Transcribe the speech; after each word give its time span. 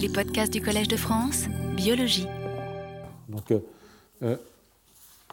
Les 0.00 0.08
podcasts 0.08 0.50
du 0.50 0.62
Collège 0.62 0.88
de 0.88 0.96
France, 0.96 1.44
biologie. 1.76 2.26
Donc, 3.28 3.50
euh, 3.50 3.60
euh, 4.22 4.36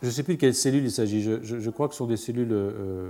je 0.01 0.07
ne 0.07 0.11
sais 0.11 0.23
plus 0.23 0.35
de 0.35 0.41
quelles 0.41 0.53
cellules 0.55 0.83
il 0.83 0.91
s'agit. 0.91 1.21
Je, 1.21 1.69
crois 1.69 1.87
que 1.87 1.93
ce 1.93 1.99
sont 1.99 2.05
des 2.05 2.17
cellules. 2.17 2.51
euh, 2.51 3.09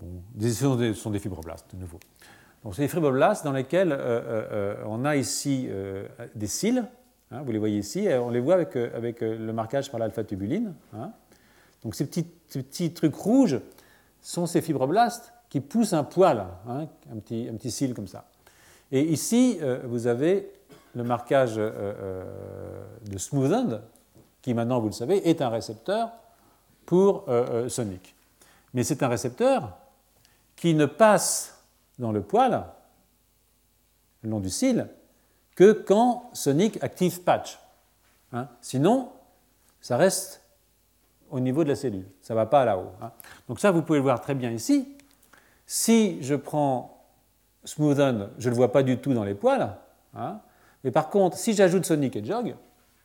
bon, 0.00 0.08
des, 0.34 0.50
ce 0.50 0.92
sont 0.94 1.10
des, 1.10 1.18
fibroblastes, 1.20 1.66
de 1.72 1.80
nouveau. 1.80 2.00
Donc, 2.64 2.74
c'est 2.74 2.82
des 2.82 2.88
fibroblastes 2.88 3.44
dans 3.44 3.52
lesquels 3.52 3.96
on 4.86 5.04
a 5.04 5.14
ici 5.14 5.68
des 6.34 6.48
cils. 6.48 6.84
hein, 7.30 7.42
vous 7.42 7.52
les 7.52 7.58
voyez 7.58 7.78
ici. 7.78 8.08
on 8.10 8.30
les 8.30 8.40
voit 8.40 8.54
avec, 8.54 8.74
avec 8.74 9.20
le 9.20 9.52
marquage 9.52 9.88
par 9.88 10.00
l'alpha-tubuline. 10.00 10.74
hein. 10.94 11.12
Donc, 11.84 11.94
ces 11.94 12.06
petits, 12.06 12.24
petits 12.24 12.92
trucs 12.92 13.14
rouges 13.14 13.60
sont 14.20 14.46
ces 14.46 14.62
fibroblastes 14.62 15.32
qui 15.48 15.60
poussent 15.60 15.92
un 15.92 16.04
poil, 16.04 16.44
hein, 16.66 16.88
un, 17.12 17.18
petit, 17.20 17.48
un 17.48 17.54
petit 17.54 17.70
cil 17.70 17.94
comme 17.94 18.08
ça. 18.08 18.29
Et 18.92 19.02
ici, 19.02 19.58
euh, 19.60 19.80
vous 19.84 20.06
avez 20.06 20.50
le 20.94 21.04
marquage 21.04 21.58
euh, 21.58 21.70
euh, 21.74 22.84
de 23.08 23.18
smooth 23.18 23.52
end, 23.52 23.80
qui 24.42 24.54
maintenant, 24.54 24.80
vous 24.80 24.86
le 24.86 24.92
savez, 24.92 25.28
est 25.28 25.42
un 25.42 25.48
récepteur 25.48 26.10
pour 26.86 27.26
Sonic. 27.68 28.16
Mais 28.74 28.82
c'est 28.82 29.02
un 29.02 29.08
récepteur 29.08 29.76
qui 30.56 30.74
ne 30.74 30.86
passe 30.86 31.62
dans 31.98 32.10
le 32.10 32.22
poil, 32.22 32.64
le 34.22 34.30
long 34.30 34.40
du 34.40 34.50
cil, 34.50 34.88
que 35.54 35.72
quand 35.72 36.30
Sonic 36.32 36.82
active 36.82 37.20
patch. 37.20 37.60
Hein. 38.32 38.48
Sinon, 38.60 39.10
ça 39.80 39.98
reste 39.98 40.42
au 41.30 41.38
niveau 41.38 41.62
de 41.64 41.68
la 41.68 41.76
cellule, 41.76 42.06
ça 42.22 42.34
ne 42.34 42.38
va 42.38 42.46
pas 42.46 42.64
là-haut. 42.64 42.90
hein. 43.02 43.12
Donc 43.46 43.60
ça, 43.60 43.70
vous 43.70 43.82
pouvez 43.82 43.98
le 43.98 44.02
voir 44.04 44.20
très 44.20 44.34
bien 44.34 44.50
ici. 44.50 44.96
Si 45.66 46.20
je 46.22 46.34
prends 46.34 46.99
Smoothen, 47.64 48.30
je 48.38 48.48
ne 48.48 48.50
le 48.50 48.56
vois 48.56 48.72
pas 48.72 48.82
du 48.82 48.98
tout 48.98 49.12
dans 49.12 49.24
les 49.24 49.34
poils. 49.34 49.76
hein. 50.14 50.40
Mais 50.82 50.90
par 50.90 51.10
contre, 51.10 51.36
si 51.36 51.52
j'ajoute 51.52 51.84
Sonic 51.84 52.16
et 52.16 52.24
Jog, 52.24 52.54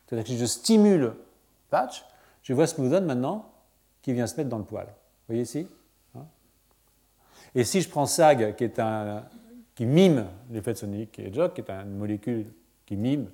c'est-à-dire 0.06 0.24
que 0.24 0.30
si 0.30 0.38
je 0.38 0.46
stimule 0.46 1.14
Patch, 1.68 2.04
je 2.42 2.54
vois 2.54 2.66
Smoothen 2.66 3.04
maintenant 3.04 3.50
qui 4.02 4.12
vient 4.12 4.26
se 4.26 4.36
mettre 4.36 4.48
dans 4.48 4.58
le 4.58 4.64
poil. 4.64 4.86
Vous 4.86 4.92
voyez 5.28 5.42
ici 5.42 5.66
hein. 6.14 6.24
Et 7.54 7.64
si 7.64 7.80
je 7.80 7.88
prends 7.88 8.06
SAG, 8.06 8.54
qui, 8.54 9.84
mime 9.84 10.26
l'effet 10.50 10.72
de 10.72 10.78
Sonic 10.78 11.18
et 11.18 11.32
Jog, 11.32 11.52
qui 11.52 11.60
est 11.60 11.70
une 11.70 11.96
molécule 11.96 12.46
qui 12.86 12.96
mime, 12.96 13.26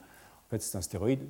en 0.46 0.50
fait 0.50 0.60
c'est 0.60 0.76
un 0.76 0.82
stéroïde, 0.82 1.22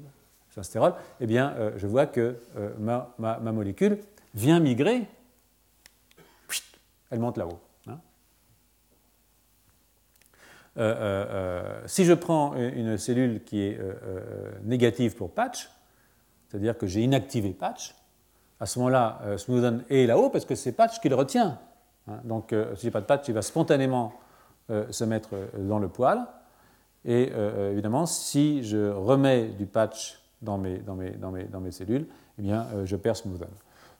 c'est 0.50 0.60
un 0.60 0.64
stérol, 0.64 0.94
eh 1.20 1.26
bien 1.26 1.54
euh, 1.58 1.72
je 1.76 1.86
vois 1.86 2.06
que 2.06 2.36
euh, 2.56 2.70
ma, 2.78 3.38
molécule 3.40 3.98
vient 4.34 4.60
migrer, 4.60 5.06
elle 7.10 7.18
monte 7.20 7.36
là-haut. 7.36 7.60
hein. 7.88 7.92
Euh, 7.92 7.96
euh, 7.96 7.98
euh, 10.38 10.61
si 10.76 12.04
je 12.04 12.14
prends 12.14 12.54
une 12.54 12.96
cellule 12.96 13.42
qui 13.44 13.62
est 13.62 13.78
euh, 13.78 13.92
euh, 14.04 14.50
négative 14.64 15.16
pour 15.16 15.30
patch, 15.30 15.70
c'est-à-dire 16.48 16.76
que 16.76 16.86
j'ai 16.86 17.02
inactivé 17.02 17.50
patch, 17.50 17.94
à 18.60 18.66
ce 18.66 18.78
moment-là, 18.78 19.18
euh, 19.24 19.38
Smoothen 19.38 19.82
est 19.90 20.06
là-haut 20.06 20.30
parce 20.30 20.44
que 20.44 20.54
c'est 20.54 20.72
patch 20.72 21.00
qui 21.00 21.08
le 21.08 21.16
retient. 21.16 21.58
hein. 22.06 22.20
Donc, 22.22 22.52
euh, 22.52 22.76
si 22.76 22.82
j'ai 22.82 22.90
pas 22.92 23.00
de 23.00 23.06
patch, 23.06 23.26
il 23.26 23.34
va 23.34 23.42
spontanément 23.42 24.12
euh, 24.70 24.86
se 24.90 25.02
mettre 25.02 25.30
euh, 25.34 25.68
dans 25.68 25.80
le 25.80 25.88
poil. 25.88 26.24
Et 27.04 27.32
euh, 27.34 27.72
évidemment, 27.72 28.06
si 28.06 28.62
je 28.62 28.90
remets 28.90 29.48
du 29.48 29.66
patch 29.66 30.22
dans 30.42 30.58
mes, 30.58 30.80
cellules, 31.72 32.06
eh 32.38 32.42
bien, 32.42 32.66
euh, 32.74 32.86
je 32.86 32.94
perds 32.94 33.16
Smoothen. 33.16 33.48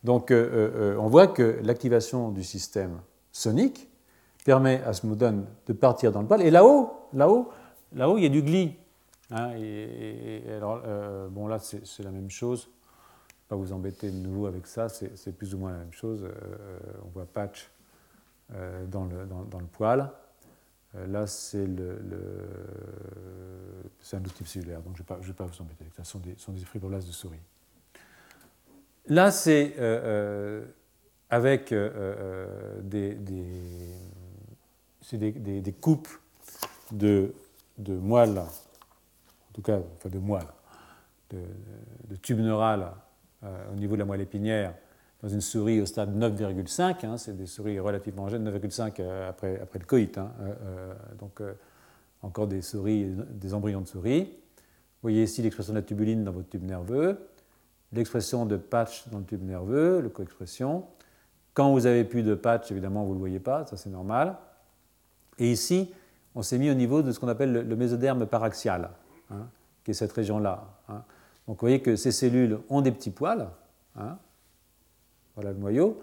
Donc, 0.05 0.31
euh, 0.31 0.71
euh, 0.95 0.97
on 0.99 1.09
voit 1.09 1.27
que 1.27 1.59
l'activation 1.65 2.31
du 2.31 2.45
système 2.45 3.01
sonique 3.33 3.89
permet 4.45 4.83
à 4.83 4.93
Smoothen 4.93 5.47
de 5.67 5.73
partir 5.73 6.13
dans 6.13 6.21
le 6.21 6.27
poil. 6.27 6.43
Et 6.43 6.51
là-haut, 6.51 6.93
là-haut, 7.13 7.51
là-haut, 7.93 8.19
il 8.19 8.23
y 8.25 8.27
a 8.27 8.29
du 8.29 8.43
gli. 8.43 8.77
hein, 9.31 9.51
alors, 10.57 10.83
euh, 10.85 11.29
bon, 11.29 11.47
là, 11.47 11.59
c'est 11.59 12.03
la 12.03 12.11
même 12.11 12.31
chose. 12.31 12.69
Pas 13.49 13.57
vous 13.57 13.73
embêter 13.73 14.11
de 14.11 14.17
nouveau 14.17 14.47
avec 14.47 14.67
ça, 14.67 14.89
c'est 14.89 15.37
plus 15.37 15.55
ou 15.55 15.59
moins 15.59 15.73
la 15.73 15.79
même 15.79 15.93
chose. 15.93 16.25
Euh, 16.25 16.79
on 17.05 17.09
voit 17.09 17.27
patch 17.27 17.71
euh, 18.55 18.87
dans, 18.87 19.05
le, 19.05 19.27
dans, 19.27 19.59
le 19.61 19.67
poil. 19.67 20.11
Là, 21.09 21.27
c'est 21.27 21.67
le, 21.67 21.99
c'est 24.01 24.17
un 24.17 24.21
autre 24.21 24.35
type 24.35 24.47
cellulaire, 24.47 24.83
donc 24.83 24.97
je 24.97 25.03
ne 25.03 25.21
vais, 25.21 25.27
vais 25.27 25.33
pas 25.33 25.47
vous 25.47 25.63
embêter 25.63 25.83
avec 25.85 25.95
ça. 25.95 26.05
Ce 26.05 26.13
sont 26.13 26.19
des, 26.19 26.35
sont 26.37 26.53
des 26.53 26.61
fibroblastes 26.65 27.07
de 27.07 27.13
souris. 27.13 27.41
Là, 29.07 29.31
c'est 29.31 29.75
avec 31.31 31.73
des- 32.83 33.17
c'est 35.03 35.19
des, 35.19 35.73
coupes 35.73 36.09
de, 36.91 37.35
moelle, 37.87 38.39
en 38.39 39.53
tout 39.53 39.63
cas, 39.63 39.79
enfin 39.97 40.09
de 40.09 40.19
moelle, 40.19 40.47
de, 41.31 41.39
de 42.09 42.17
tube 42.17 42.39
neural 42.39 42.93
euh, 43.45 43.73
au 43.73 43.77
niveau 43.77 43.95
de 43.95 44.01
la 44.01 44.05
moelle 44.07 44.21
épinière 44.23 44.75
dans 45.23 45.29
une 45.29 45.41
souris 45.41 45.81
au 45.81 45.87
stade 45.87 46.17
9,5, 46.17 47.07
hein, 47.07 47.17
c'est 47.17 47.37
des 47.37 47.47
souris 47.47 47.79
relativement 47.79 48.29
jeunes, 48.29 48.49
9,5 48.49 48.95
euh, 48.99 49.31
après, 49.31 49.61
le 49.75 49.85
coït, 49.85 50.19
hein, 50.19 50.33
euh, 50.41 50.55
euh, 50.65 50.95
donc 51.19 51.41
encore 52.23 52.49
des 52.49 52.61
souris, 52.61 53.07
des 53.31 53.55
embryons 53.55 53.81
de 53.81 53.87
souris. 53.87 54.23
Vous 54.25 55.09
voyez 55.09 55.23
ici 55.25 55.43
l'expression 55.43 55.73
de 55.73 55.79
la 55.79 55.83
tubuline 55.83 56.25
dans 56.25 56.33
votre 56.33 56.49
tube 56.49 56.65
nerveux, 56.65 57.19
l'expression 57.93 58.47
de 58.47 58.57
patch 58.57 59.09
dans 59.11 59.19
le 59.19 59.25
tube 59.25 59.43
nerveux, 59.43 60.01
le 60.01 60.09
coexpression. 60.09 60.85
Quand 61.55 61.73
vous 61.73 61.87
avez 61.87 62.05
plus 62.05 62.23
de 62.23 62.35
patch, 62.35 62.71
évidemment, 62.71 63.05
vous 63.05 63.11
ne 63.11 63.15
le 63.15 63.21
voyez 63.21 63.41
pas, 63.41 63.67
ça 63.67 63.77
c'est 63.77 63.91
normal. 63.91 64.37
Et 65.43 65.51
ici, 65.51 65.93
on 66.37 66.43
s'est 66.43 66.57
mis 66.57 66.71
au 66.71 66.75
niveau 66.75 67.03
de 67.03 67.11
ce 67.11 67.19
qu'on 67.19 67.27
appelle 67.27 67.53
le, 67.53 67.63
le 67.63 67.77
mésoderme 67.77 68.27
paraxial, 68.27 68.91
hein, 69.31 69.49
qui 69.83 69.91
est 69.91 69.95
cette 69.95 70.13
région-là. 70.13 70.65
hein. 70.89 71.03
Donc 71.49 71.57
vous 71.57 71.67
voyez 71.67 71.83
que 71.83 71.97
ces 71.97 72.13
cellules 72.13 72.61
ont 72.69 72.81
des 72.81 72.93
petits 72.93 73.11
poils, 73.11 73.49
hein. 73.97 74.17
voilà 75.35 75.51
le 75.51 75.59
noyau, 75.59 76.01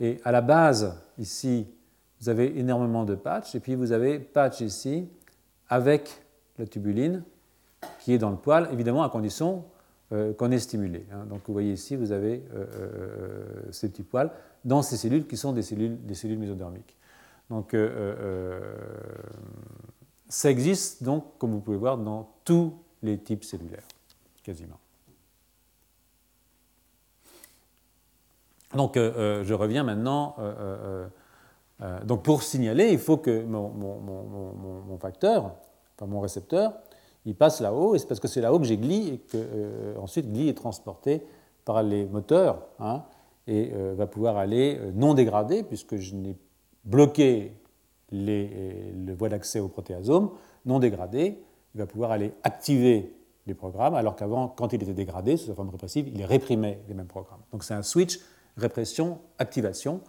et 0.00 0.20
à 0.24 0.32
la 0.32 0.42
base, 0.42 0.94
ici, 1.18 1.66
vous 2.20 2.28
avez 2.28 2.58
énormément 2.58 3.06
de 3.06 3.14
patch, 3.14 3.54
et 3.54 3.60
puis 3.60 3.74
vous 3.74 3.92
avez 3.92 4.18
patch 4.18 4.60
ici 4.60 5.08
avec 5.68 6.22
la 6.58 6.66
tubuline 6.66 7.22
qui 8.00 8.12
est 8.12 8.18
dans 8.18 8.30
le 8.30 8.36
poil, 8.36 8.68
évidemment 8.70 9.02
à 9.02 9.08
condition 9.08 9.64
euh, 10.12 10.34
qu'on 10.34 10.50
est 10.50 10.58
stimulé. 10.58 11.06
Donc 11.30 11.40
vous 11.46 11.54
voyez 11.54 11.72
ici, 11.72 11.96
vous 11.96 12.12
avez 12.12 12.42
euh, 12.54 12.66
euh, 12.76 13.44
ces 13.70 13.88
petits 13.88 14.02
poils 14.02 14.30
dans 14.64 14.82
ces 14.82 14.98
cellules 14.98 15.26
qui 15.26 15.38
sont 15.38 15.52
des 15.52 15.62
cellules, 15.62 15.96
des 16.04 16.14
cellules 16.14 16.38
mésodermiques. 16.38 16.96
Donc 17.50 17.74
euh, 17.74 17.88
euh, 18.20 18.74
ça 20.28 20.50
existe 20.50 21.02
donc, 21.02 21.38
comme 21.38 21.52
vous 21.52 21.60
pouvez 21.60 21.76
voir, 21.76 21.98
dans 21.98 22.30
tous 22.44 22.74
les 23.02 23.18
types 23.18 23.44
cellulaires, 23.44 23.86
quasiment. 24.42 24.78
Donc 28.74 28.96
euh, 28.96 29.44
je 29.44 29.54
reviens 29.54 29.84
maintenant. 29.84 30.36
donc 32.04 32.22
pour 32.22 32.42
signaler, 32.42 32.90
il 32.90 32.98
faut 32.98 33.18
que 33.18 33.44
mon, 33.44 34.98
facteur, 34.98 35.54
enfin 35.96 36.06
mon 36.06 36.20
récepteur, 36.20 36.72
il 37.26 37.36
passe 37.36 37.60
là-haut, 37.60 37.94
et 37.94 37.98
c'est 37.98 38.06
parce 38.06 38.20
que 38.20 38.28
c'est 38.28 38.40
là-haut 38.40 38.58
que 38.58 38.64
j'ai 38.64 38.76
GLI, 38.76 39.08
et 39.08 39.18
que 39.18 39.96
ensuite 39.98 40.32
GLI 40.32 40.48
est 40.48 40.56
transporté 40.56 41.24
par 41.64 41.82
les 41.82 42.06
moteurs, 42.06 42.66
hein, 42.80 43.04
et 43.46 43.70
va 43.94 44.06
pouvoir 44.06 44.38
aller 44.38 44.80
non 44.94 45.14
dégradé, 45.14 45.62
puisque 45.62 45.96
je 45.96 46.14
n'ai 46.16 46.36
bloqué 46.84 47.52
les, 48.10 48.92
le 48.92 49.14
voie 49.14 49.28
d'accès 49.28 49.60
au 49.60 49.68
protéasome, 49.68 50.30
non 50.64 50.78
dégradé, 50.78 51.38
il 51.74 51.78
va 51.78 51.86
pouvoir 51.86 52.10
aller 52.10 52.32
activer 52.42 53.14
les 53.46 53.54
programmes, 53.54 53.94
alors 53.94 54.16
qu'avant, 54.16 54.48
quand 54.48 54.72
il 54.72 54.82
était 54.82 54.94
dégradé, 54.94 55.36
sous 55.36 55.48
sa 55.48 55.54
forme 55.54 55.68
répressive, 55.70 56.08
il 56.08 56.24
réprimait 56.24 56.80
les 56.88 56.94
mêmes 56.94 57.06
programmes. 57.06 57.42
Donc 57.52 57.64
c'est 57.64 57.74
un 57.74 57.82
switch 57.82 58.18
répression-activation 58.56 60.00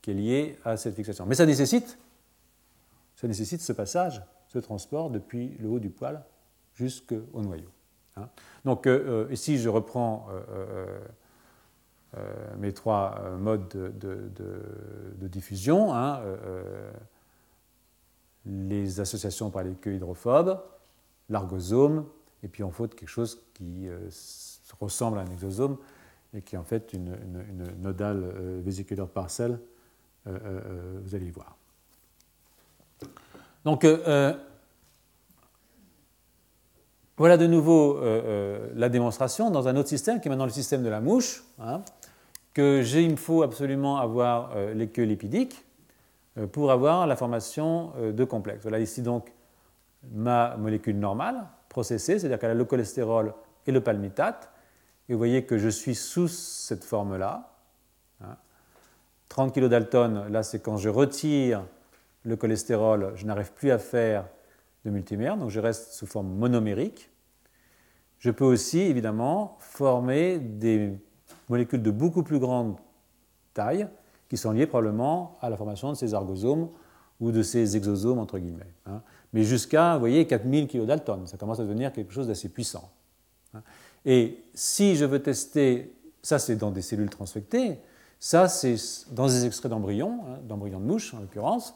qui 0.00 0.10
est 0.10 0.14
lié 0.14 0.58
à 0.64 0.76
cette 0.76 0.94
fixation. 0.94 1.26
Mais 1.26 1.34
ça 1.34 1.46
nécessite, 1.46 1.98
ça 3.16 3.26
nécessite 3.26 3.62
ce 3.62 3.72
passage, 3.72 4.22
ce 4.46 4.58
transport 4.58 5.10
depuis 5.10 5.56
le 5.58 5.68
haut 5.68 5.80
du 5.80 5.90
poil 5.90 6.22
jusqu'au 6.74 7.40
noyau. 7.40 7.70
hein. 8.16 8.28
Donc 8.64 8.86
euh, 8.86 9.26
euh, 9.26 9.32
ici, 9.32 9.58
je 9.58 9.68
reprends 9.68 10.28
euh, 10.30 10.40
euh, 10.50 10.66
euh, 10.70 11.00
mes 12.58 12.72
trois 12.72 13.20
euh, 13.22 13.36
modes 13.36 13.68
de, 13.68 15.28
diffusion. 15.28 15.92
hein, 15.94 16.20
euh, 16.22 16.36
euh, 16.46 16.92
les 18.46 19.00
associations 19.00 19.50
par 19.50 19.62
les 19.62 19.74
queues 19.74 19.94
hydrophobes, 19.94 20.60
l'argosome, 21.30 22.06
et 22.42 22.48
puis 22.48 22.62
en 22.62 22.70
faute 22.70 22.94
quelque 22.94 23.08
chose 23.08 23.42
qui 23.54 23.88
euh, 23.88 24.08
ressemble 24.80 25.18
à 25.18 25.22
un 25.22 25.30
exosome 25.30 25.78
et 26.34 26.42
qui 26.42 26.56
est 26.56 26.58
en 26.58 26.64
fait 26.64 26.92
une, 26.92 27.16
nodale 27.80 28.22
euh, 28.22 28.60
vésiculaire 28.62 29.08
parcelle, 29.08 29.58
euh, 30.26 30.30
euh, 30.30 30.38
euh, 30.44 31.00
vous 31.02 31.14
allez 31.14 31.30
voir. 31.30 31.56
Donc, 33.64 33.84
euh, 33.84 34.02
euh, 34.06 34.34
voilà 37.16 37.36
de 37.36 37.46
nouveau 37.46 37.96
euh, 37.96 38.00
euh, 38.02 38.70
la 38.74 38.88
démonstration 38.88 39.50
dans 39.50 39.68
un 39.68 39.76
autre 39.76 39.88
système 39.88 40.20
qui 40.20 40.28
est 40.28 40.30
maintenant 40.30 40.44
le 40.44 40.50
système 40.50 40.82
de 40.82 40.88
la 40.88 41.00
mouche, 41.00 41.44
hein, 41.60 41.82
que 42.54 42.82
j'ai, 42.82 43.02
il 43.02 43.10
me 43.10 43.16
faut 43.16 43.42
absolument 43.42 43.98
avoir 43.98 44.52
euh, 44.54 44.72
les 44.72 44.88
queues 44.88 45.02
lipidiques 45.02 45.64
euh, 46.38 46.46
pour 46.46 46.70
avoir 46.70 47.06
la 47.06 47.16
formation 47.16 47.92
euh, 47.96 48.12
de 48.12 48.24
complexes. 48.24 48.62
Voilà 48.62 48.78
ici 48.78 49.02
donc 49.02 49.32
ma 50.12 50.56
molécule 50.56 50.98
normale, 50.98 51.46
processée, 51.68 52.18
c'est-à-dire 52.18 52.38
qu'elle 52.38 52.52
a 52.52 52.54
le 52.54 52.64
cholestérol 52.64 53.34
et 53.66 53.72
le 53.72 53.80
palmitate. 53.80 54.50
Et 55.08 55.12
vous 55.12 55.18
voyez 55.18 55.44
que 55.44 55.58
je 55.58 55.68
suis 55.68 55.94
sous 55.94 56.28
cette 56.28 56.84
forme-là. 56.84 57.50
30 59.28 59.52
kg 59.52 59.66
d'Alton, 59.66 60.26
là 60.30 60.42
c'est 60.42 60.60
quand 60.60 60.76
je 60.76 60.88
retire 60.88 61.64
le 62.22 62.36
cholestérol, 62.36 63.12
je 63.16 63.26
n'arrive 63.26 63.52
plus 63.52 63.70
à 63.72 63.78
faire 63.78 64.26
de 64.84 64.90
multimère, 64.90 65.36
donc 65.36 65.50
je 65.50 65.58
reste 65.58 65.92
sous 65.92 66.06
forme 66.06 66.28
monomérique. 66.28 67.10
Je 68.18 68.30
peux 68.30 68.44
aussi 68.44 68.80
évidemment 68.80 69.56
former 69.58 70.38
des 70.38 70.92
molécules 71.48 71.82
de 71.82 71.90
beaucoup 71.90 72.22
plus 72.22 72.38
grande 72.38 72.76
taille 73.52 73.86
qui 74.28 74.36
sont 74.36 74.52
liées 74.52 74.66
probablement 74.66 75.38
à 75.40 75.50
la 75.50 75.56
formation 75.56 75.90
de 75.90 75.96
ces 75.96 76.14
argosomes 76.14 76.68
ou 77.20 77.30
de 77.30 77.42
ces 77.42 77.76
exosomes 77.76 78.18
entre 78.18 78.38
guillemets. 78.38 78.72
Hein. 78.86 79.02
Mais 79.32 79.42
jusqu'à, 79.44 79.94
vous 79.94 80.00
voyez, 80.00 80.26
4000 80.26 80.68
kg 80.68 80.86
d'Alton, 80.86 81.26
ça 81.26 81.36
commence 81.36 81.60
à 81.60 81.64
devenir 81.64 81.92
quelque 81.92 82.12
chose 82.12 82.28
d'assez 82.28 82.48
puissant. 82.48 82.90
Hein. 83.54 83.62
Et 84.04 84.44
si 84.54 84.96
je 84.96 85.04
veux 85.04 85.22
tester, 85.22 85.94
ça 86.22 86.38
c'est 86.38 86.56
dans 86.56 86.70
des 86.70 86.82
cellules 86.82 87.10
transfectées, 87.10 87.78
ça 88.18 88.48
c'est 88.48 88.76
dans 89.12 89.26
des 89.26 89.46
extraits 89.46 89.70
d'embryons, 89.70 90.20
hein, 90.26 90.38
d'embryons 90.42 90.80
de 90.80 90.84
mouches 90.84 91.14
en 91.14 91.20
l'occurrence, 91.20 91.74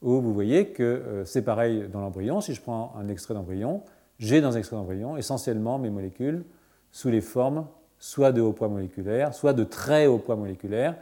où 0.00 0.20
vous 0.20 0.34
voyez 0.34 0.68
que 0.68 0.82
euh, 0.82 1.24
c'est 1.24 1.42
pareil 1.42 1.88
dans 1.92 2.00
l'embryon. 2.00 2.40
Si 2.40 2.54
je 2.54 2.60
prends 2.60 2.94
un 2.96 3.08
extrait 3.08 3.34
d'embryon, 3.34 3.82
j'ai 4.18 4.40
dans 4.40 4.54
un 4.54 4.58
extrait 4.58 4.76
d'embryon 4.76 5.16
essentiellement 5.16 5.78
mes 5.78 5.90
molécules 5.90 6.44
sous 6.90 7.08
les 7.08 7.20
formes 7.20 7.66
soit 8.02 8.32
de 8.32 8.40
haut 8.40 8.52
poids 8.52 8.66
moléculaire, 8.66 9.32
soit 9.32 9.52
de 9.52 9.62
très 9.62 10.08
haut 10.08 10.18
poids 10.18 10.34
moléculaire, 10.34 10.96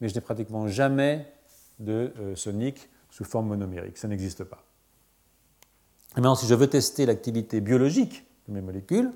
mais 0.00 0.08
je 0.08 0.14
n'ai 0.14 0.22
pratiquement 0.22 0.66
jamais 0.68 1.30
de 1.78 2.14
euh, 2.18 2.34
sonique 2.34 2.88
sous 3.10 3.24
forme 3.24 3.48
monomérique. 3.48 3.98
Ça 3.98 4.08
n'existe 4.08 4.42
pas. 4.42 4.64
Maintenant, 6.16 6.34
si 6.34 6.46
je 6.46 6.54
veux 6.54 6.66
tester 6.66 7.04
l'activité 7.04 7.60
biologique 7.60 8.24
de 8.48 8.54
mes 8.54 8.62
molécules, 8.62 9.12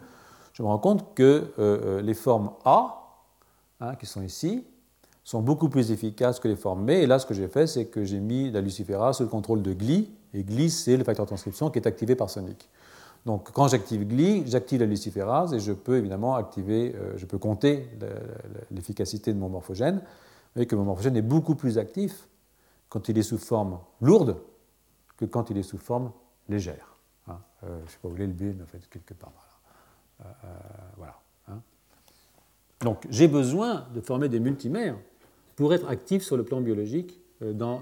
je 0.53 0.63
me 0.63 0.69
rends 0.69 0.79
compte 0.79 1.15
que 1.15 1.51
euh, 1.59 2.03
les 2.03 2.13
formes 2.13 2.51
A, 2.67 3.17
hein, 3.81 3.95
qui 3.95 4.05
sont 4.05 4.21
ici, 4.21 4.67
sont 5.25 5.41
beaucoup 5.41 5.71
plus 5.71 5.93
efficaces 5.93 6.41
que 6.41 6.49
les 6.49 6.57
formes 6.57 6.85
B. 6.85 6.91
Et 6.91 7.07
là, 7.07 7.19
ce 7.19 7.25
que 7.25 7.33
j'ai 7.33 7.49
fait, 7.49 7.67
c'est 7.67 7.87
que 7.87 8.05
j'ai 8.05 8.21
mis 8.21 8.51
la 8.51 8.61
luciférase 8.61 9.17
sous 9.17 9.23
le 9.23 9.31
contrôle 9.31 9.63
de 9.63 9.73
GLI. 9.73 10.11
Et 10.35 10.43
GLI, 10.45 10.69
c'est 10.69 10.99
le 10.99 11.05
facteur 11.05 11.25
de 11.25 11.31
transcription 11.31 11.71
qui 11.71 11.79
est 11.79 11.87
activé 11.87 12.17
par 12.17 12.29
Sonic. 12.29 12.69
Donc, 13.27 13.53
quand 13.53 13.69
j'active 13.69 14.07
GLI, 14.07 14.45
j'active 14.47 14.81
la 14.81 14.87
luciférase 14.87 15.53
et 15.53 15.61
je 15.61 15.73
peux 15.73 15.99
évidemment 15.99 16.37
activer, 16.37 16.95
euh, 16.97 17.17
je 17.17 17.27
peux 17.27 17.39
compter 17.39 17.89
l'efficacité 18.71 19.33
de 19.33 19.39
mon 19.39 19.49
morphogène. 19.49 19.97
Vous 19.97 20.55
voyez 20.55 20.67
que 20.67 20.77
mon 20.77 20.85
morphogène 20.85 21.17
est 21.17 21.23
beaucoup 21.23 21.55
plus 21.55 21.79
actif 21.79 22.29
quand 22.89 23.09
il 23.09 23.19
est 23.19 23.23
sous 23.23 23.39
forme 23.39 23.79
lourde 24.01 24.37
que 25.17 25.27
quand 25.27 25.51
il 25.51 25.59
est 25.59 25.63
sous 25.63 25.79
forme 25.79 26.13
légère. 26.49 26.97
Hein. 27.29 27.39
Euh, 27.65 27.79
je 27.81 27.85
ne 27.85 27.89
sais 27.89 27.99
pas 28.03 28.09
où 28.09 28.17
est 28.17 28.27
le 28.27 28.35
mais 28.55 28.63
en 28.63 28.67
fait, 28.67 28.89
quelque 28.89 29.15
part. 29.15 29.33
Voilà. 30.19 30.37
Euh, 30.45 30.49
voilà 30.97 31.21
hein. 31.49 31.61
Donc, 32.81 33.07
j'ai 33.11 33.29
besoin 33.29 33.87
de 33.95 34.01
former 34.01 34.31
des 34.31 34.41
multimères 34.41 34.97
pour 35.57 35.75
être 35.75 35.89
actif 35.89 36.23
sur 36.23 36.39
le 36.39 36.45
plan 36.45 36.63
biologique 36.63 37.21
dans, 37.43 37.81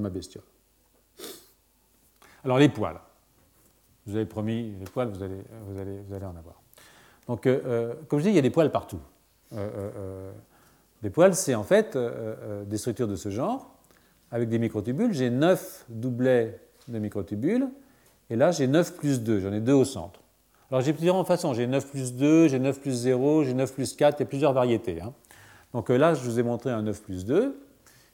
ma 0.00 0.10
bestiole. 0.10 0.44
Alors 2.42 2.58
les 2.58 2.68
poils. 2.70 3.00
Vous 4.06 4.16
avez 4.16 4.26
promis 4.26 4.74
les 4.78 4.84
poils, 4.84 5.08
vous 5.08 5.22
allez, 5.22 6.24
en 6.24 6.36
avoir. 6.36 6.62
Donc, 7.28 7.46
euh, 7.46 7.60
euh, 7.64 7.94
comme 8.08 8.18
je 8.18 8.24
dis, 8.24 8.30
il 8.30 8.36
y 8.36 8.38
a 8.38 8.42
des 8.42 8.50
poils 8.50 8.70
partout. 8.70 9.00
des 11.02 11.10
poils, 11.10 11.34
c'est 11.34 11.54
en 11.54 11.64
fait 11.64 11.98
des 12.66 12.78
structures 12.78 13.08
de 13.08 13.16
ce 13.16 13.30
genre, 13.30 13.74
avec 14.30 14.48
des 14.48 14.58
microtubules. 14.58 15.12
J'ai 15.12 15.30
9 15.30 15.86
doublets 15.88 16.60
de 16.88 16.98
microtubules, 16.98 17.68
et 18.30 18.36
là 18.36 18.50
j'ai 18.50 18.66
9 18.66 18.96
plus 18.96 19.22
2, 19.22 19.40
j'en 19.40 19.52
ai 19.52 19.60
deux 19.60 19.72
au 19.72 19.84
centre. 19.84 20.20
Alors 20.70 20.82
j'ai 20.82 20.92
plusieurs 20.92 21.26
façons, 21.26 21.54
j'ai 21.54 21.66
9 21.66 21.86
plus 21.86 22.14
2, 22.14 22.48
j'ai 22.48 22.58
9 22.58 22.80
plus 22.80 22.92
0, 22.92 23.44
j'ai 23.44 23.54
9 23.54 23.72
plus 23.72 23.94
4, 23.94 24.18
il 24.18 24.22
y 24.22 24.22
a 24.24 24.26
plusieurs 24.26 24.52
variétés. 24.52 25.00
Hein. 25.00 25.12
Donc 25.74 25.90
euh, 25.90 25.96
là, 25.96 26.14
je 26.14 26.22
vous 26.22 26.38
ai 26.38 26.42
montré 26.42 26.70
un 26.70 26.82
9 26.82 27.02
plus 27.02 27.26
2. 27.26 27.60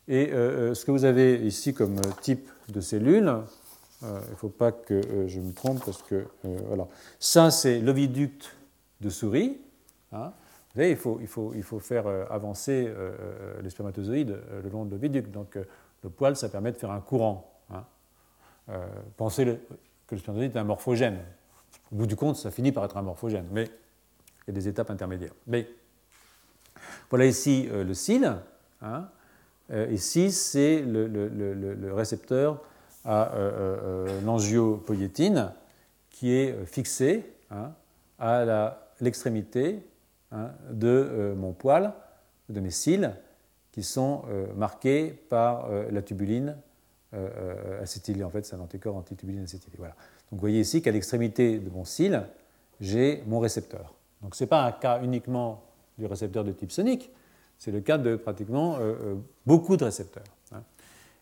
Et 0.09 0.31
euh, 0.33 0.71
euh, 0.71 0.75
ce 0.75 0.85
que 0.85 0.91
vous 0.91 1.05
avez 1.05 1.37
ici 1.47 1.73
comme 1.73 2.01
type 2.21 2.49
de 2.69 2.81
cellule, 2.81 3.33
il 4.03 4.31
ne 4.31 4.37
faut 4.37 4.49
pas 4.49 4.73
que 4.73 5.27
je 5.27 5.41
me 5.41 5.53
trompe 5.53 5.85
parce 5.85 6.03
que 6.03 6.27
voilà. 6.43 6.87
Ça, 7.19 7.51
c'est 7.51 7.81
l'oviducte 7.81 8.57
de 9.01 9.11
souris. 9.11 9.61
Hein. 10.13 10.33
Vous 10.73 10.77
voyez, 10.77 10.93
il 10.93 10.97
faut, 10.97 11.19
il 11.21 11.27
faut, 11.27 11.53
il 11.55 11.63
faut 11.63 11.81
faire 11.81 12.07
avancer 12.31 12.91
les 13.63 13.71
spermatozoïdes 13.71 14.39
le 14.63 14.71
long 14.71 14.85
de 14.85 14.93
l'oviducte. 14.93 15.31
Donc 15.31 15.59
le 16.03 16.11
poil, 16.11 16.37
ça 16.37 16.49
permet 16.49 16.73
de 16.73 16.79
faire 16.79 16.91
un 16.91 17.01
courant. 17.01 17.53
Hein. 17.73 17.85
pensez 19.17 19.45
que 20.07 20.15
le 20.15 20.19
spermatozoïde 20.19 20.57
est 20.57 20.59
un 20.59 20.65
morphogène. 20.65 21.19
Au 21.93 21.97
bout 21.97 22.07
du 22.07 22.17
compte, 22.17 22.37
ça 22.37 22.51
finit 22.51 22.73
par 22.73 22.85
être 22.85 22.97
un 22.97 23.03
morphogène, 23.03 23.47
mais 23.51 23.65
il 23.65 24.49
y 24.49 24.51
a 24.51 24.53
des 24.53 24.69
étapes 24.69 24.91
intermédiaires. 24.91 25.35
Mais 25.47 25.69
voilà 27.09 27.27
ici 27.27 27.69
euh, 27.71 27.85
le 27.85 27.95
cil. 27.95 28.37
Hein. 28.83 29.09
Euh, 29.71 29.87
ici, 29.91 30.31
c'est 30.31 30.83
le, 30.83 31.93
récepteur 31.93 32.63
à 33.05 33.35
euh, 33.35 34.21
l'angiopoïétine 34.23 35.53
qui 36.11 36.33
est 36.33 36.65
fixé 36.67 37.25
hein, 37.51 37.73
à 38.19 38.79
l'extrémité 39.01 39.81
hein, 40.33 40.51
de 40.71 41.35
mon 41.37 41.53
poil, 41.53 41.93
de 42.49 42.61
mes 42.61 42.71
cils, 42.71 43.13
qui 43.73 43.83
sont 43.83 44.25
marqués 44.57 45.13
par 45.31 45.69
la 45.91 46.03
tubuline 46.03 46.57
acétylée. 47.81 48.25
En 48.25 48.31
fait, 48.31 48.45
c'est 48.45 48.57
un 48.57 48.61
anticorps 48.61 48.97
antitubuline 48.97 49.45
acétylée. 49.45 49.77
Voilà. 49.79 49.95
Donc 50.31 50.39
vous 50.39 50.41
voyez 50.41 50.61
ici 50.61 50.83
qu'à 50.83 50.91
l'extrémité 50.91 51.59
de 51.59 51.71
mon 51.71 51.85
cil, 51.85 52.23
j'ai 52.81 53.23
mon 53.27 53.39
récepteur. 53.39 53.95
Donc 54.23 54.35
ce 54.35 54.45
n'est 54.45 54.49
pas 54.49 54.65
un 54.65 54.73
cas 54.73 55.03
uniquement 55.03 55.63
du 55.99 56.07
récepteur 56.07 56.45
de 56.45 56.53
type 56.53 56.73
sonique, 56.73 57.11
c'est 57.59 57.71
le 57.71 57.81
cas 57.81 57.99
de 57.99 58.17
pratiquement 58.17 58.77
euh, 58.77 58.79
euh, 58.81 59.15
beaucoup 59.47 59.77
de 59.77 59.85
récepteurs. 59.85 60.25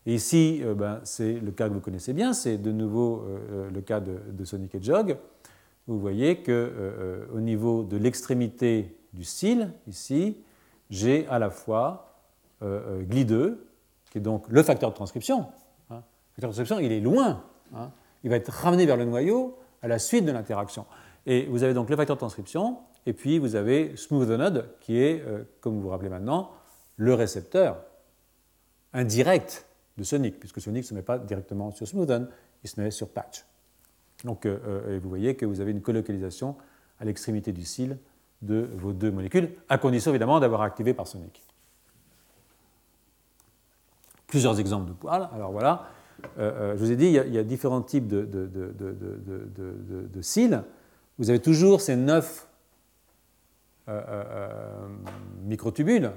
Et 0.09 0.15
ici, 0.15 0.61
euh, 0.63 0.73
ben, 0.73 1.01
c'est 1.03 1.33
le 1.33 1.51
cas 1.51 1.69
que 1.69 1.73
vous 1.75 1.81
connaissez 1.81 2.13
bien, 2.13 2.33
c'est 2.33 2.57
de 2.57 2.71
nouveau 2.71 3.27
le 3.71 3.81
cas 3.81 3.99
de, 3.99 4.43
Sonic 4.43 4.73
Hedgehog. 4.73 5.17
Vous 5.85 5.99
voyez 5.99 6.41
qu'au 6.41 7.39
niveau 7.39 7.83
de 7.83 7.95
l'extrémité 7.95 8.97
du 9.13 9.23
cil, 9.23 9.71
ici, 9.87 10.37
j'ai 10.89 11.27
à 11.27 11.37
la 11.37 11.51
fois 11.51 12.23
GLI2, 12.63 13.55
qui 14.09 14.17
est 14.17 14.21
donc 14.21 14.45
le 14.49 14.63
facteur 14.63 14.89
de 14.89 14.95
transcription. 14.95 15.45
Hein. 15.91 16.01
Le 16.37 16.41
facteur 16.41 16.49
de 16.49 16.55
transcription, 16.55 16.79
il 16.79 16.91
est 16.91 17.01
loin. 17.01 17.43
Hein. 17.75 17.91
Il 18.23 18.31
va 18.31 18.37
être 18.37 18.49
ramené 18.49 18.87
vers 18.87 18.97
le 18.97 19.05
noyau 19.05 19.59
à 19.83 19.87
la 19.87 19.99
suite 19.99 20.25
de 20.25 20.31
l'interaction. 20.31 20.87
Et 21.27 21.45
vous 21.45 21.61
avez 21.61 21.75
donc 21.75 21.87
le 21.87 21.95
facteur 21.95 22.15
de 22.15 22.19
transcription, 22.19 22.79
et 23.05 23.13
puis 23.13 23.37
vous 23.37 23.55
avez 23.55 23.95
SmoothNode, 23.95 24.71
qui 24.79 24.97
est, 24.97 25.21
euh, 25.21 25.43
comme 25.61 25.75
vous 25.75 25.81
vous 25.81 25.89
rappelez 25.89 26.09
maintenant, 26.09 26.49
le 26.97 27.13
récepteur 27.13 27.77
indirect 28.93 29.68
de 29.99 30.03
Sonic, 30.03 30.39
puisque 30.39 30.61
Sonic 30.61 30.83
ne 30.83 30.87
se 30.87 30.93
met 30.93 31.01
pas 31.01 31.19
directement 31.19 31.71
sur 31.71 31.87
Smoothen, 31.87 32.27
il 32.63 32.69
se 32.69 32.81
met 32.81 32.89
sur 32.89 33.09
Patch. 33.09 33.45
Donc 34.23 34.45
euh, 34.45 34.57
euh, 34.65 34.99
vous 35.01 35.09
voyez 35.09 35.35
que 35.35 35.45
vous 35.45 35.61
avez 35.61 35.71
une 35.71 35.81
colocalisation 35.81 36.55
à 36.99 37.05
l'extrémité 37.05 37.51
du 37.51 37.63
cil 37.63 37.97
de 38.41 38.69
vos 38.75 38.93
deux 38.93 39.11
molécules, 39.11 39.51
à 39.67 39.77
condition 39.77 40.11
évidemment 40.11 40.39
d'avoir 40.39 40.61
activé 40.61 40.93
par 40.93 41.07
Sonic. 41.07 41.43
Plusieurs 44.27 44.59
exemples 44.59 44.87
de 44.87 44.93
poils. 44.93 45.29
Alors 45.33 45.51
voilà, 45.51 45.87
je 46.37 46.75
vous 46.77 46.91
ai 46.91 46.95
dit, 46.95 47.07
il 47.07 47.33
y 47.33 47.37
a, 47.37 47.43
différents 47.43 47.81
types 47.81 48.07
de, 48.07 48.21
cils. 50.21 50.63
Vous 51.17 51.29
avez 51.29 51.39
toujours 51.39 51.81
ces 51.81 51.95
neuf 51.95 52.49
euh, 53.89 54.01
euh, 54.07 54.23
euh, 54.29 54.87
microtubules. 55.45 56.11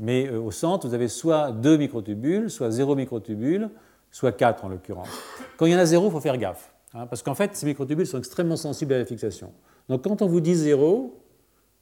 Mais 0.00 0.30
au 0.30 0.50
centre, 0.50 0.86
vous 0.86 0.94
avez 0.94 1.08
soit 1.08 1.52
deux 1.52 1.76
microtubules, 1.76 2.50
soit 2.50 2.70
zéro 2.70 2.94
microtubule, 2.94 3.70
soit 4.10 4.32
quatre 4.32 4.64
en 4.64 4.68
l'occurrence. 4.68 5.08
Quand 5.56 5.66
il 5.66 5.72
y 5.72 5.74
en 5.74 5.78
a 5.78 5.86
zéro, 5.86 6.08
il 6.08 6.10
faut 6.10 6.20
faire 6.20 6.36
gaffe. 6.38 6.72
Hein, 6.94 7.06
parce 7.06 7.22
qu'en 7.22 7.34
fait, 7.34 7.56
ces 7.56 7.66
microtubules 7.66 8.06
sont 8.06 8.18
extrêmement 8.18 8.56
sensibles 8.56 8.92
à 8.94 8.98
la 8.98 9.04
fixation. 9.04 9.52
Donc 9.88 10.02
quand 10.04 10.22
on 10.22 10.26
vous 10.26 10.40
dit 10.40 10.54
zéro, 10.54 11.20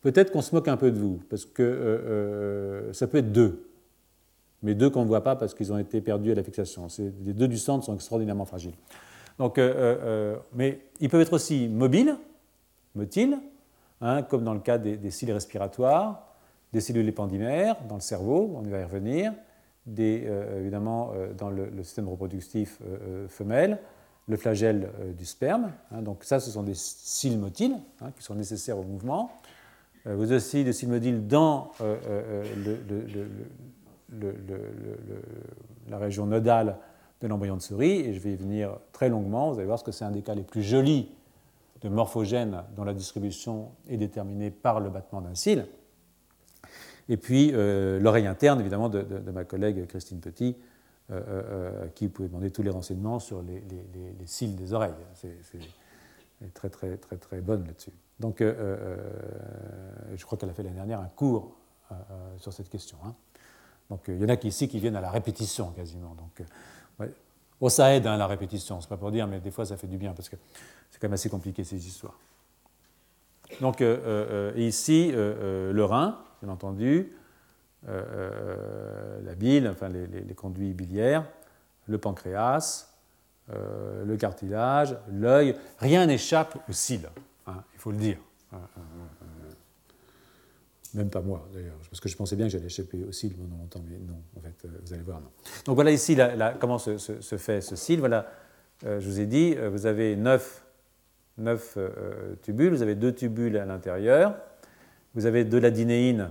peut-être 0.00 0.33
qu'on 0.33 0.42
se 0.42 0.54
moque 0.54 0.69
un 0.69 0.76
peu 0.76 0.90
de 0.90 0.99
vous, 0.99 1.21
parce 1.28 1.45
que 1.45 2.90
ça 2.92 3.07
peut 3.07 3.19
être 3.19 3.33
deux. 3.33 3.69
Mais 4.62 4.75
deux 4.75 4.90
qu'on 4.90 5.02
ne 5.02 5.09
voit 5.09 5.25
pas 5.25 5.35
parce 5.35 5.54
qu'ils 5.54 5.73
ont 5.73 5.78
été 5.78 6.00
perdus 6.00 6.33
à 6.33 6.35
la 6.35 6.42
fixation. 6.42 6.87
Les 6.99 7.33
deux 7.33 7.49
du 7.49 7.59
centre 7.59 7.85
sont 7.85 7.95
extraordinairement 7.95 8.45
fragiles. 8.45 8.75
Donc, 9.38 9.61
mais 10.54 10.81
ils 11.00 11.09
peuvent 11.09 11.21
être 11.21 11.33
aussi 11.33 11.69
mobiles, 11.69 12.16
motiles, 12.95 13.38
Hein, 14.04 14.25
comme 14.25 14.42
dans 14.42 14.52
le 14.52 14.59
cas 14.59 14.78
des, 14.78 15.11
cils 15.12 15.31
respiratoires, 15.31 16.26
des 16.73 16.81
cellules 16.81 17.09
épandymères 17.09 17.76
dans 17.88 17.97
le 17.97 18.00
cerveau, 18.00 18.52
on 18.57 18.64
y 18.64 18.71
va 18.71 18.81
y 18.81 18.85
revenir, 18.85 19.33
euh, 19.99 20.61
évidemment 20.61 21.11
euh, 21.14 21.33
dans 21.33 21.50
le, 21.50 21.71
système 21.83 22.09
reproductif 22.09 22.79
euh, 22.87 23.26
femelle, 23.29 23.79
le 24.29 24.37
flagelle 24.37 24.88
du 25.19 25.25
sperme. 25.25 25.73
Hein, 25.91 26.02
donc 26.02 26.23
ça, 26.23 26.38
ce 26.38 26.50
sont 26.50 26.62
des 26.62 26.75
cils 26.75 27.38
motiles 27.38 27.76
hein, 28.00 28.12
qui 28.17 28.23
sont 28.23 28.37
nécessaires 28.37 28.79
au 28.79 28.85
mouvement. 28.85 29.33
vous 30.05 30.23
avez 30.23 30.37
aussi 30.37 30.62
des 30.62 30.73
cils 30.73 30.88
motiles 30.88 31.26
dans 31.26 31.73
la 35.88 35.99
région 35.99 36.26
nodale 36.26 36.76
de 37.21 37.26
l'embryon 37.26 37.57
de 37.57 37.62
souris, 37.62 38.00
et 38.00 38.14
je 38.14 38.21
vais 38.21 38.33
y 38.33 38.37
venir 38.37 38.79
très 38.93 39.09
longuement. 39.09 39.50
Vous 39.50 39.59
allez 39.59 39.67
voir 39.67 39.83
que 39.83 39.91
c'est 39.91 40.05
un 40.05 40.11
des 40.12 40.23
cas 40.23 40.35
les 40.35 40.43
plus 40.43 40.62
jolis 40.62 41.09
de 41.83 41.88
morphogènes 41.88 42.62
dont 42.76 42.85
la 42.85 42.95
distribution 42.95 43.71
est 43.88 43.97
déterminée 43.97 44.52
par 44.52 44.79
le 44.79 44.88
battement 44.88 45.21
d'un 45.21 45.35
cil. 45.35 45.67
Et 47.12 47.19
puis 47.19 47.50
euh, 47.52 48.00
l'oreille 48.00 48.26
interne, 48.26 48.59
évidemment, 48.59 48.88
de, 48.88 49.31
ma 49.31 49.45
collègue 49.45 49.87
Christine 49.87 50.19
Petit, 50.19 50.57
euh, 51.11 51.21
euh, 51.28 51.88
qui 51.95 52.09
pouvait 52.09 52.28
demander 52.28 52.50
tous 52.50 52.62
les 52.62 52.71
renseignements 52.71 53.19
sur 53.19 53.42
les, 53.42 53.62
cils 54.25 54.57
des 54.57 54.73
oreilles. 54.73 54.95
C'est 55.12 56.54
très, 56.54 56.71
très, 56.71 56.97
très, 56.97 57.19
très 57.19 57.42
bonne 57.42 57.66
là-dessus. 57.66 57.92
Donc, 58.19 58.38
je 58.40 60.25
crois 60.25 60.38
qu'elle 60.38 60.49
a 60.49 60.54
fait 60.54 60.62
l'année 60.62 60.76
dernière 60.76 61.00
un 61.00 61.11
cours 61.14 61.54
sur 62.38 62.50
cette 62.54 62.71
question. 62.71 62.97
Hein. 63.04 63.14
Donc, 63.90 64.04
il 64.09 64.19
y 64.19 64.25
en 64.25 64.31
a 64.31 64.38
qui, 64.38 64.49
ici 64.49 64.66
qui 64.66 64.78
viennent 64.78 64.97
à 64.97 65.02
la 65.02 65.11
répétition 65.11 65.71
quasiment. 65.73 66.14
Donc, 66.14 66.49
Oh, 67.61 67.69
ça 67.69 67.95
aide 67.95 68.07
hein, 68.09 68.16
la 68.16 68.26
répétition, 68.26 68.81
c'est 68.81 68.88
pas 68.88 68.97
pour 68.97 69.12
dire, 69.12 69.28
mais 69.28 69.38
des 69.38 69.52
fois 69.52 69.66
ça 69.66 69.76
fait 69.76 69.87
du 69.87 69.97
bien 69.97 70.14
parce 70.14 70.28
que 70.28 70.35
c'est 70.90 70.99
quand 70.99 71.09
même 71.09 71.12
assez 71.12 71.28
compliqué 71.28 71.62
ces 71.62 71.87
histoires. 71.87 72.19
Donc 73.61 73.85
ici, 74.57 75.12
le 75.12 75.85
rein, 75.85 76.19
bien 76.42 76.52
entendu, 76.52 77.12
euh, 77.88 78.02
euh, 78.14 79.20
la 79.25 79.34
bile, 79.34 79.68
enfin 79.68 79.88
les, 79.88 80.34
conduits 80.34 80.72
biliaires, 80.72 81.25
le 81.87 81.99
pancréas, 81.99 82.92
euh, 83.50 84.04
le 84.04 84.16
cartilage, 84.16 84.96
l'œil. 85.11 85.54
Rien 85.78 86.06
n'échappe 86.06 86.58
au 86.68 86.72
cils, 86.72 87.08
hein, 87.46 87.62
il 87.75 87.78
faut 87.78 87.92
le 87.92 87.99
dire. 87.99 88.18
Même 90.94 91.08
pas 91.08 91.22
moi, 91.22 91.49
d'ailleurs, 91.54 91.78
parce 91.88 92.00
que 92.00 92.08
je 92.08 92.16
pensais 92.16 92.37
bien 92.37 92.46
que 92.46 92.52
j'allais 92.52 92.66
échapper 92.66 93.02
au 93.04 93.12
cils 93.12 93.34
pendant 93.34 93.56
longtemps, 93.56 93.82
mais 93.88 93.96
non, 93.96 94.20
en 94.37 94.40
fait, 94.40 94.68
vous 94.84 94.92
allez 94.92 95.02
voir, 95.02 95.20
non. 95.20 95.30
Donc 95.64 95.76
voilà 95.76 95.90
ici 95.90 96.18
comment 96.61 96.78
se, 96.78 96.99
fait 97.38 97.62
ce 97.62 97.76
cil. 97.76 98.00
Voilà, 98.00 98.30
je 98.84 98.99
vous 98.99 99.20
ai 99.20 99.26
dit, 99.26 99.54
vous 99.54 99.87
avez 99.87 100.16
neuf, 100.16 100.62
neuf 101.38 101.78
tubules, 102.42 102.75
vous 102.75 102.82
avez 102.82 102.94
deux 102.94 103.14
tubules 103.14 103.56
à 103.56 103.64
l'intérieur. 103.64 104.37
Vous 105.14 105.26
avez 105.26 105.45
de 105.45 105.59
la 105.59 105.71
dinéine 105.71 106.31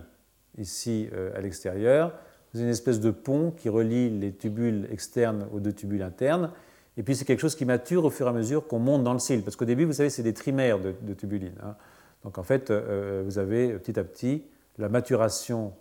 ici 0.57 1.07
euh, 1.13 1.37
à 1.37 1.41
l'extérieur. 1.41 2.13
Vous 2.51 2.59
avez 2.59 2.67
une 2.67 2.73
espèce 2.73 2.99
de 2.99 3.11
pont 3.11 3.51
qui 3.51 3.69
relie 3.69 4.09
les 4.09 4.33
tubules 4.33 4.87
externes 4.91 5.47
aux 5.53 5.59
deux 5.59 5.73
tubules 5.73 6.01
internes. 6.01 6.51
Et 6.97 7.03
puis 7.03 7.15
c'est 7.15 7.25
quelque 7.25 7.39
chose 7.39 7.55
qui 7.55 7.65
mature 7.65 8.05
au 8.05 8.09
fur 8.09 8.25
et 8.25 8.29
à 8.29 8.33
mesure 8.33 8.67
qu'on 8.67 8.79
monte 8.79 9.03
dans 9.03 9.13
le 9.13 9.19
cil. 9.19 9.43
Parce 9.43 9.55
qu'au 9.55 9.65
début, 9.65 9.85
vous 9.85 9.93
savez, 9.93 10.09
c'est 10.09 10.23
des 10.23 10.33
trimères 10.33 10.79
de, 10.79 10.93
de 11.01 11.13
tubuline. 11.13 11.55
Hein. 11.63 11.75
Donc 12.23 12.37
en 12.37 12.43
fait, 12.43 12.71
euh, 12.71 13.21
vous 13.25 13.37
avez 13.37 13.73
petit 13.73 13.99
à 13.99 14.03
petit 14.03 14.43
la 14.77 14.89
maturation 14.89 15.73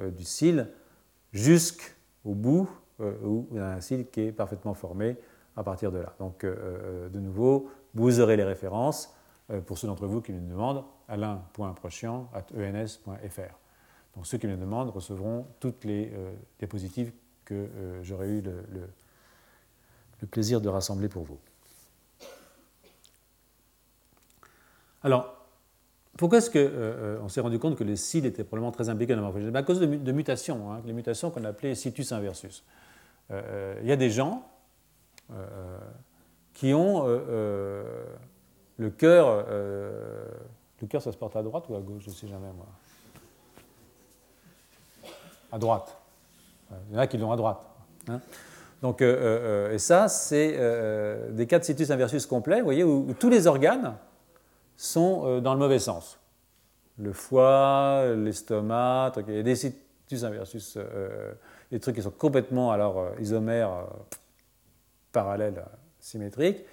euh, 0.00 0.10
du 0.10 0.24
cil 0.24 0.68
jusqu'au 1.32 2.34
bout 2.34 2.68
où 3.24 3.46
il 3.52 3.58
y 3.58 3.60
a 3.60 3.74
un 3.74 3.80
cil 3.80 4.06
qui 4.08 4.22
est 4.22 4.32
parfaitement 4.32 4.74
formé 4.74 5.16
à 5.56 5.62
partir 5.62 5.92
de 5.92 5.98
là. 5.98 6.16
Donc 6.18 6.44
de 6.44 7.18
nouveau, 7.20 7.70
vous 7.94 8.18
aurez 8.18 8.36
les 8.36 8.42
références 8.42 9.14
pour 9.66 9.78
ceux 9.78 9.86
d'entre 9.86 10.06
vous 10.06 10.20
qui 10.20 10.32
me 10.32 10.40
demandent 10.40 10.82
alain.prochian.ens.fr. 11.08 13.58
Donc 14.18 14.26
ceux 14.26 14.38
qui 14.38 14.46
me 14.46 14.56
demandent 14.56 14.90
recevront 14.90 15.46
toutes 15.60 15.84
les 15.84 16.10
euh, 16.12 16.32
diapositives 16.58 17.12
que 17.44 17.54
euh, 17.54 18.02
j'aurais 18.02 18.28
eu 18.28 18.42
le, 18.42 20.26
plaisir 20.26 20.60
de 20.60 20.68
rassembler 20.68 21.08
pour 21.08 21.22
vous. 21.22 21.38
Alors, 25.04 25.46
pourquoi 26.16 26.38
est-ce 26.38 26.50
qu'on 26.50 26.58
euh, 26.58 27.28
s'est 27.28 27.40
rendu 27.40 27.60
compte 27.60 27.76
que 27.76 27.84
les 27.84 27.94
cils 27.94 28.26
étaient 28.26 28.42
probablement 28.42 28.72
très 28.72 28.88
impliqués 28.88 29.14
dans 29.14 29.20
la 29.20 29.26
morphologie? 29.26 29.52
Ben, 29.52 29.60
À 29.60 29.62
cause 29.62 29.78
de, 29.78 30.12
mutations, 30.12 30.72
hein, 30.72 30.82
les 30.84 30.92
mutations 30.92 31.30
qu'on 31.30 31.44
appelait 31.44 31.76
situs 31.76 32.10
inversus. 32.10 32.64
Il 33.30 33.86
y 33.86 33.92
a 33.92 33.96
des 33.96 34.10
gens 34.10 34.50
qui 36.54 36.74
ont 36.74 37.06
le 37.06 38.90
cœur 38.96 39.46
le 40.80 40.86
cœur, 40.86 41.02
ça 41.02 41.12
se 41.12 41.16
porte 41.16 41.36
à 41.36 41.42
droite 41.42 41.64
ou 41.68 41.74
à 41.74 41.80
gauche 41.80 42.04
Je 42.04 42.10
ne 42.10 42.14
sais 42.14 42.28
jamais, 42.28 42.52
moi. 42.52 42.66
À 45.50 45.58
droite. 45.58 45.96
Il 46.88 46.94
y 46.94 46.96
en 46.96 47.00
a 47.00 47.06
qui 47.06 47.16
l'ont 47.16 47.32
à 47.32 47.36
droite. 47.36 47.60
Hein. 48.08 48.20
Donc, 48.82 49.02
euh, 49.02 49.16
euh, 49.70 49.74
et 49.74 49.78
ça, 49.78 50.08
c'est 50.08 50.54
euh, 50.56 51.30
des 51.32 51.46
cas 51.46 51.58
de 51.58 51.64
situs 51.64 51.90
inversus 51.90 52.26
complet, 52.26 52.58
vous 52.58 52.64
voyez, 52.64 52.84
où, 52.84 53.12
tous 53.18 53.28
les 53.28 53.46
organes 53.46 53.96
sont 54.76 55.40
dans 55.40 55.54
le 55.54 55.58
mauvais 55.58 55.80
sens. 55.80 56.20
Le 56.98 57.12
foie, 57.12 58.04
l'estomac, 58.16 59.12
il 59.26 59.34
y 59.34 59.38
a 59.38 59.42
des 59.42 59.56
situs 59.56 60.22
inversus, 60.22 60.78
des 61.72 61.80
trucs 61.80 61.96
qui 61.96 62.02
sont 62.02 62.12
complètement 62.12 62.70
alors 62.70 63.08
isomères, 63.18 63.86
parallèles, 65.10 65.64
symétriques. 65.98 66.64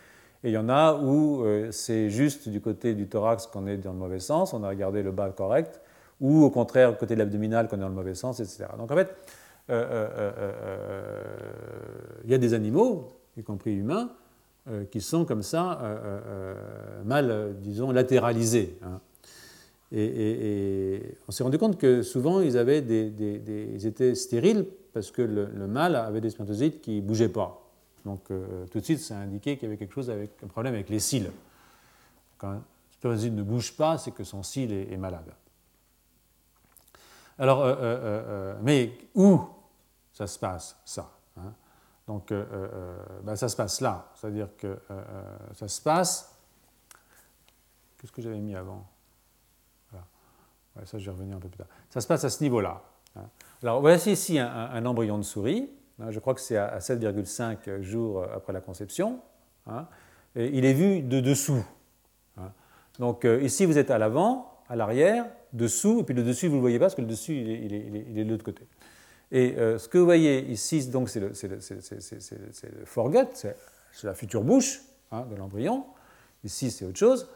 Et 0.44 0.50
il 0.50 0.54
y 0.54 0.58
en 0.58 0.70
a 0.70 0.94
où 0.96 1.44
euh, 1.44 1.72
c'est 1.72 2.10
juste 2.10 2.50
du 2.50 2.62
côté 2.62 2.94
du 2.94 3.08
thorax 3.08 3.48
qu'on 3.48 3.65
est 3.68 3.77
dans 3.77 3.94
le 3.94 3.98
mauvais 3.98 4.20
sens, 4.20 4.54
on 4.54 4.63
a 4.63 4.70
regardé 4.70 5.01
le 5.01 5.12
bas 5.12 5.30
correct, 5.30 5.82
ou 6.22 6.44
au 6.44 6.50
contraire, 6.50 6.96
côté 6.98 7.15
de 7.15 7.20
l'abdominal 7.20 7.68
qu'on 7.68 7.77
est 7.77 7.82
dans 7.82 7.89
le 7.89 7.96
mauvais 7.96 8.15
sens, 8.15 8.39
etc. 8.39 8.65
Donc 8.77 8.92
en 8.92 8.96
fait, 8.96 9.15
euh, 9.70 10.08
euh, 10.18 11.24
il 12.24 12.32
y 12.32 12.34
a 12.34 12.38
des 12.38 12.54
animaux, 12.54 13.10
y 13.38 13.44
compris 13.44 13.74
humains, 13.74 14.10
qui 14.89 15.00
sont 15.00 15.25
comme 15.25 15.44
ça 15.44 15.80
mal, 17.04 17.56
disons, 17.60 17.92
latéralisés. 17.92 18.80
Hein. 18.82 19.00
Et, 19.92 21.01
on 21.27 21.32
s'est 21.32 21.44
rendu 21.44 21.60
compte 21.60 21.77
que 21.77 22.01
souvent 22.01 22.42
ils, 22.42 22.58
avaient 22.58 22.82
des, 22.82 23.12
ils 23.75 23.86
étaient 23.86 24.15
stériles 24.15 24.65
parce 24.92 25.12
que 25.12 25.22
le, 25.22 25.50
le 25.54 25.68
mâle 25.68 25.96
avait 25.96 26.20
des 26.20 26.32
spermatozoïdes 26.32 26.82
qui 26.82 27.01
ne 27.01 27.01
bougeaient 27.01 27.30
pas. 27.30 27.64
Donc 28.06 28.30
euh, 28.30 28.68
tout 28.68 28.80
de 28.80 28.84
suite, 28.84 29.00
ça 29.00 29.18
a 29.18 29.22
indiqué 29.22 29.58
qu'il 29.58 29.64
y 29.64 29.72
avait 29.72 29.78
quelque 29.78 29.94
chose 29.94 30.10
avec 30.10 30.42
un 30.44 30.48
problème 30.48 30.76
avec 30.76 30.90
les 30.90 31.00
cils. 31.00 31.32
Quand 32.38 32.62
spermatozoïde 32.92 33.36
ne 33.36 33.44
bouge 33.44 33.76
pas, 33.76 33.98
c'est 33.98 34.12
que 34.12 34.24
son 34.24 34.44
cil 34.44 34.72
est, 34.72 34.98
malade. 34.98 35.34
Alors, 37.38 37.64
euh, 37.64 37.76
euh, 37.80 38.60
mais 38.62 38.98
où 39.16 39.42
ça 40.14 40.28
se 40.28 40.40
passe, 40.40 40.80
ça 40.86 41.12
hein? 41.38 41.54
Donc, 42.08 42.32
ben, 43.24 43.36
ça 43.36 43.50
se 43.50 43.56
passe 43.56 43.82
là. 43.82 44.12
C'est-à-dire 44.14 44.50
que 44.56 44.80
ça 45.56 45.68
se 45.68 45.82
passe. 45.82 46.38
Qu'est-ce 47.98 48.12
que 48.12 48.22
j'avais 48.22 48.40
mis 48.40 48.56
avant? 48.56 48.88
Ça, 50.86 51.00
je 51.00 51.06
vais 51.06 51.12
revenir 51.12 51.38
un 51.38 51.40
peu 51.40 51.48
plus 51.48 51.58
tard. 51.58 51.68
Ça 51.90 52.02
se 52.02 52.06
passe 52.06 52.24
à 52.24 52.30
ce 52.30 52.44
niveau-là. 52.44 52.84
Hein. 53.16 53.28
Alors, 53.64 53.82
voici 53.82 54.12
ici 54.12 54.38
un 54.38 54.86
embryon 54.86 55.18
de 55.18 55.24
souris. 55.24 55.68
Hein, 56.00 56.12
je 56.12 56.20
crois 56.20 56.34
que 56.34 56.42
c'est 56.42 56.58
à 56.58 56.80
7,5 56.80 57.82
jours 57.82 58.24
après 58.24 58.54
la 58.54 58.62
conception. 58.62 59.20
Hein, 59.68 59.88
il 60.36 60.66
est 60.66 60.74
vu 60.74 61.02
de 61.02 61.20
dessous. 61.20 61.64
Hein. 62.38 62.52
Donc 63.00 63.25
euh, 63.25 63.42
ici, 63.42 63.66
vous 63.66 63.78
êtes 63.78 63.92
à 63.92 63.98
l'avant, 63.98 64.52
à 64.68 64.75
l'arrière, 64.75 65.25
dessous, 65.54 66.00
et 66.02 66.04
puis 66.04 66.14
le 66.14 66.24
dessus, 66.24 66.48
vous 66.48 66.54
ne 66.54 66.58
le 66.58 66.62
voyez 66.62 66.80
pas 66.80 66.86
parce 66.86 66.96
que 66.96 67.02
le 67.02 67.08
dessus, 67.08 67.36
il 67.36 67.74
est, 67.74 68.24
de 68.24 68.30
l'autre 68.30 68.44
côté. 68.44 68.68
Et 69.32 69.56
euh, 69.58 69.78
ce 69.78 69.88
que 69.88 69.98
vous 69.98 70.06
voyez 70.06 70.46
ici, 70.52 70.82
c'est 70.82 71.20
le, 71.20 71.30
le, 71.30 71.60
c'est 73.92 74.04
la 74.04 74.14
future 74.14 74.44
bouche 74.44 74.82
de 75.12 75.36
l'embryon. 75.36 75.86
Ici, 76.44 76.70
c'est 76.72 76.86
autre 76.86 76.98
chose. 76.98 77.30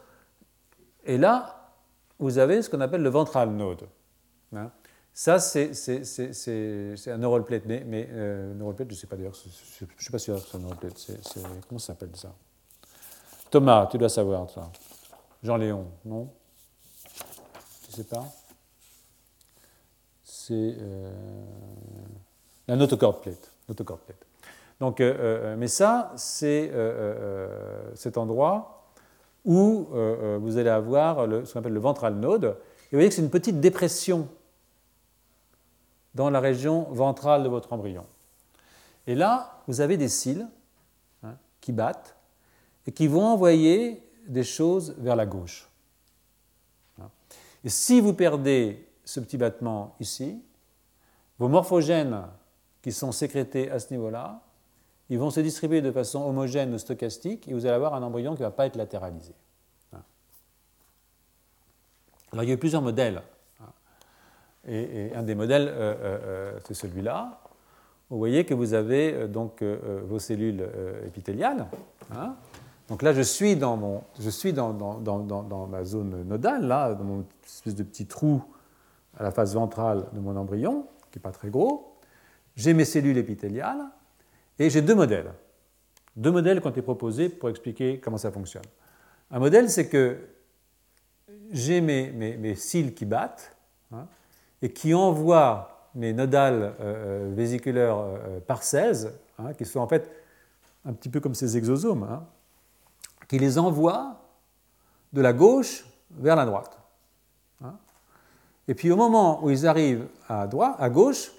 Et 1.04 1.18
là, 1.18 1.72
vous 2.18 2.38
avez 2.38 2.62
ce 2.62 2.70
qu'on 2.70 2.80
appelle 2.80 3.02
le 3.02 3.08
ventral 3.08 3.50
node. 3.50 3.88
Ça, 5.12 5.38
c'est 5.38 5.72
un 7.08 7.18
neural 7.18 7.44
plate, 7.44 7.64
mais, 7.66 7.82
mais 7.86 8.08
euh, 8.10 8.54
neural 8.54 8.74
plate, 8.74 8.88
je 8.90 8.94
ne 8.94 8.98
sais 8.98 9.06
pas 9.06 9.16
d'ailleurs, 9.16 9.34
je 9.34 9.84
ne 9.84 9.90
suis 9.98 10.10
pas 10.10 10.18
sûr 10.18 10.42
que 10.42 10.48
c'est 10.48 10.56
un 10.56 10.60
neural 10.60 10.78
plate. 10.78 11.10
comment 11.68 11.78
ça 11.78 11.88
s'appelle 11.88 12.14
ça? 12.14 12.32
Thomas, 13.50 13.88
tu 13.90 13.98
dois 13.98 14.08
savoir 14.08 14.48
ça. 14.48 14.70
Jean-Léon, 15.42 15.86
non? 16.04 16.28
Tu 17.84 17.90
ne 17.90 17.96
sais 17.96 18.04
pas 18.04 18.24
C'est 20.22 20.76
euh, 20.80 21.10
la 22.68 22.76
plate. 22.76 23.50
Donc, 24.78 25.00
euh, 25.00 25.14
euh, 25.18 25.56
mais 25.58 25.66
ça, 25.66 26.12
c'est 26.16 26.70
cet 27.94 28.16
endroit 28.16 28.84
où 29.44 29.88
vous 30.40 30.58
allez 30.58 30.70
avoir 30.70 31.26
ce 31.44 31.52
qu'on 31.52 31.60
appelle 31.60 31.72
le 31.72 31.80
ventral 31.80 32.14
node. 32.14 32.44
Et 32.44 32.48
vous 32.92 32.98
voyez 32.98 33.08
que 33.08 33.14
c'est 33.14 33.22
une 33.22 33.30
petite 33.30 33.60
dépression 33.60 34.28
dans 36.14 36.30
la 36.30 36.40
région 36.40 36.84
ventrale 36.90 37.42
de 37.42 37.48
votre 37.48 37.72
embryon. 37.72 38.04
Et 39.06 39.14
là, 39.14 39.62
vous 39.66 39.80
avez 39.80 39.96
des 39.96 40.08
cils 40.08 40.48
hein, 41.22 41.36
qui 41.60 41.72
battent 41.72 42.16
et 42.86 42.92
qui 42.92 43.06
vont 43.06 43.24
envoyer 43.24 44.02
des 44.26 44.44
choses 44.44 44.94
vers 44.98 45.16
la 45.16 45.26
gauche. 45.26 45.68
Hein. 47.00 47.10
Et 47.64 47.68
si 47.68 48.00
vous 48.00 48.14
perdez 48.14 48.88
ce 49.04 49.20
petit 49.20 49.36
battement 49.36 49.94
ici, 50.00 50.42
vos 51.38 51.48
morphogènes 51.48 52.22
qui 52.82 52.92
sont 52.92 53.12
sécrétés 53.12 53.70
à 53.70 53.78
ce 53.78 53.92
niveau-là, 53.92 54.42
ils 55.08 55.18
vont 55.18 55.30
se 55.30 55.40
distribuer 55.40 55.82
de 55.82 55.90
façon 55.90 56.22
homogène 56.22 56.72
ou 56.72 56.78
stochastique 56.78 57.48
et 57.48 57.54
vous 57.54 57.66
allez 57.66 57.74
avoir 57.74 57.94
un 57.94 58.02
embryon 58.02 58.34
qui 58.34 58.42
ne 58.42 58.46
va 58.46 58.52
pas 58.52 58.66
être 58.66 58.76
latéralisé. 58.76 59.34
Hein. 59.92 60.02
Alors 62.32 62.44
il 62.44 62.48
y 62.48 62.50
a 62.50 62.54
eu 62.54 62.58
plusieurs 62.58 62.82
modèles 62.82 63.22
et, 64.66 65.12
un 65.14 65.22
des 65.22 65.34
modèles, 65.34 65.68
euh, 65.68 65.72
euh, 65.72 66.18
euh, 66.24 66.58
c'est 66.66 66.74
celui-là, 66.74 67.40
vous 68.10 68.18
voyez 68.18 68.44
que 68.44 68.54
vous 68.54 68.74
avez 68.74 69.28
donc 69.28 69.62
vos 69.62 70.18
cellules 70.18 70.68
épithéliales. 71.06 71.66
Hein. 72.12 72.34
donc 72.88 73.02
là, 73.02 73.12
je 73.12 73.22
suis 73.22 73.54
dans, 73.54 73.76
mon, 73.76 74.02
je 74.18 74.30
suis 74.30 74.52
dans, 74.52 74.72
dans, 74.72 74.98
dans, 74.98 75.66
ma 75.68 75.84
zone 75.84 76.24
nodale, 76.24 76.66
là, 76.66 76.94
dans 76.94 77.04
mon 77.04 77.24
espèce 77.44 77.76
de 77.76 77.84
petit 77.84 78.06
trou 78.06 78.42
à 79.16 79.22
la 79.22 79.30
face 79.30 79.54
ventrale 79.54 80.06
de 80.12 80.18
mon 80.18 80.34
embryon, 80.36 80.88
qui 81.12 81.18
n'est 81.18 81.22
pas 81.22 81.30
très 81.30 81.50
gros. 81.50 81.94
J'ai 82.56 82.74
mes 82.74 82.84
cellules 82.84 83.16
épithéliales 83.16 83.84
et 84.58 84.70
j'ai 84.70 84.82
deux 84.82 84.96
modèles. 84.96 85.32
Deux 86.16 86.32
modèles 86.32 86.60
qui 86.60 86.66
ont 86.66 86.70
été 86.70 86.82
proposés 86.82 87.28
pour 87.28 87.48
expliquer 87.48 88.00
comment 88.00 88.18
ça 88.18 88.32
fonctionne. 88.32 88.66
Un 89.30 89.38
modèle, 89.38 89.70
c'est 89.70 89.88
que 89.88 90.18
j'ai 91.52 91.80
mes, 91.80 92.10
mes, 92.10 92.54
cils 92.56 92.92
qui 92.92 93.04
battent 93.04 93.56
hein, 93.92 94.08
et 94.62 94.72
qui 94.72 94.94
envoient 94.94 95.70
mes 95.94 96.12
nodales 96.12 96.74
euh, 96.80 97.30
euh, 97.30 97.32
vésiculaires 97.34 97.98
euh, 97.98 98.40
par 98.40 98.62
16, 98.62 99.12
hein, 99.38 99.54
qui 99.54 99.64
sont 99.64 99.80
en 99.80 99.88
fait 99.88 100.10
un 100.84 100.92
petit 100.92 101.08
peu 101.08 101.20
comme 101.20 101.34
ces 101.34 101.56
exosomes, 101.56 102.04
hein, 102.04 102.24
qui 103.28 103.38
les 103.38 103.58
envoient 103.58 104.20
de 105.12 105.20
la 105.20 105.32
gauche 105.32 105.84
vers 106.10 106.36
la 106.36 106.44
droite. 106.44 106.76
Et 108.68 108.74
puis 108.74 108.92
au 108.92 108.96
moment 108.96 109.42
où 109.42 109.50
ils 109.50 109.66
arrivent 109.66 110.06
à, 110.28 110.46
droite, 110.46 110.76
à 110.78 110.88
gauche, 110.88 111.32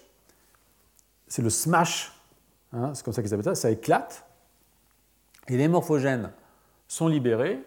c'est 1.28 1.42
le 1.42 1.50
smash, 1.50 2.12
c'est 2.94 3.04
comme 3.04 3.14
ça 3.14 3.22
qu'ils 3.22 3.34
appellent 3.34 3.46
ça, 3.46 3.56
ça 3.56 3.72
éclate, 3.72 4.26
et 5.48 5.56
les 5.56 5.70
morphogènes 5.70 6.32
sont 6.90 7.08
libérés 7.08 7.64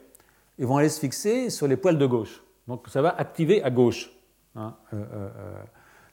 et 0.59 0.67
vont 0.67 0.77
aller 0.77 0.91
se 0.91 1.01
fixer 1.01 1.49
sur 1.49 1.67
les 1.67 1.79
poils 1.79 1.97
de 1.97 2.05
gauche. 2.05 2.43
Donc 2.69 2.87
ça 2.89 3.01
va 3.01 3.17
activer 3.17 3.63
à 3.63 3.71
gauche. 3.71 4.14
Hein, 4.57 4.77
euh, 4.93 4.97
euh, 4.97 5.29
euh. 5.37 5.63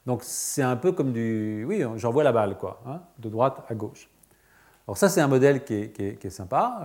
donc 0.06 0.22
c'est 0.24 0.62
un 0.62 0.76
peu 0.76 0.92
comme 0.92 1.12
du... 1.12 1.64
Oui, 1.66 1.82
j'envoie 1.96 2.24
la 2.24 2.32
balle, 2.32 2.56
quoi, 2.58 2.82
hein, 2.86 3.02
de 3.18 3.28
droite 3.28 3.64
à 3.68 3.74
gauche. 3.74 4.08
Alors 4.86 4.98
ça, 4.98 5.08
c'est 5.08 5.20
un 5.20 5.28
modèle 5.28 5.64
qui 5.64 5.74
est, 5.74 6.30
sympa. 6.30 6.84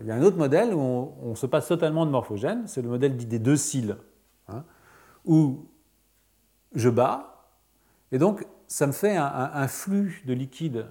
il 0.00 0.06
y 0.06 0.10
a 0.10 0.14
un 0.14 0.22
autre 0.22 0.38
modèle 0.38 0.72
où 0.72 1.12
on, 1.22 1.34
se 1.34 1.44
passe 1.44 1.68
totalement 1.68 2.06
de 2.06 2.10
morphogène, 2.10 2.66
c'est 2.66 2.80
le 2.80 2.88
modèle 2.88 3.16
dit 3.16 3.26
des 3.26 3.38
deux 3.38 3.56
cils, 3.56 3.96
hein, 4.48 4.64
où 5.26 5.66
je 6.74 6.88
bats, 6.88 7.50
et 8.12 8.18
donc 8.18 8.46
ça 8.66 8.86
me 8.86 8.92
fait 8.92 9.14
un 9.16 9.68
flux 9.68 10.22
de 10.26 10.32
liquide. 10.32 10.86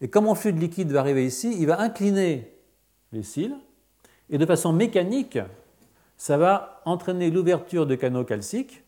Et 0.00 0.08
comme 0.08 0.24
mon 0.24 0.34
flux 0.34 0.54
de 0.54 0.58
liquide 0.58 0.90
va 0.90 1.00
arriver 1.00 1.26
ici, 1.26 1.54
il 1.60 1.66
va 1.66 1.78
incliner 1.78 2.56
les 3.12 3.22
cils, 3.22 3.56
et 4.30 4.38
de 4.38 4.46
façon 4.46 4.72
mécanique, 4.72 5.38
ça 6.20 6.36
va 6.36 6.82
entraîner 6.84 7.30
l'ouverture 7.30 7.86
de 7.86 7.94
canaux 7.94 8.24
calciques 8.24 8.84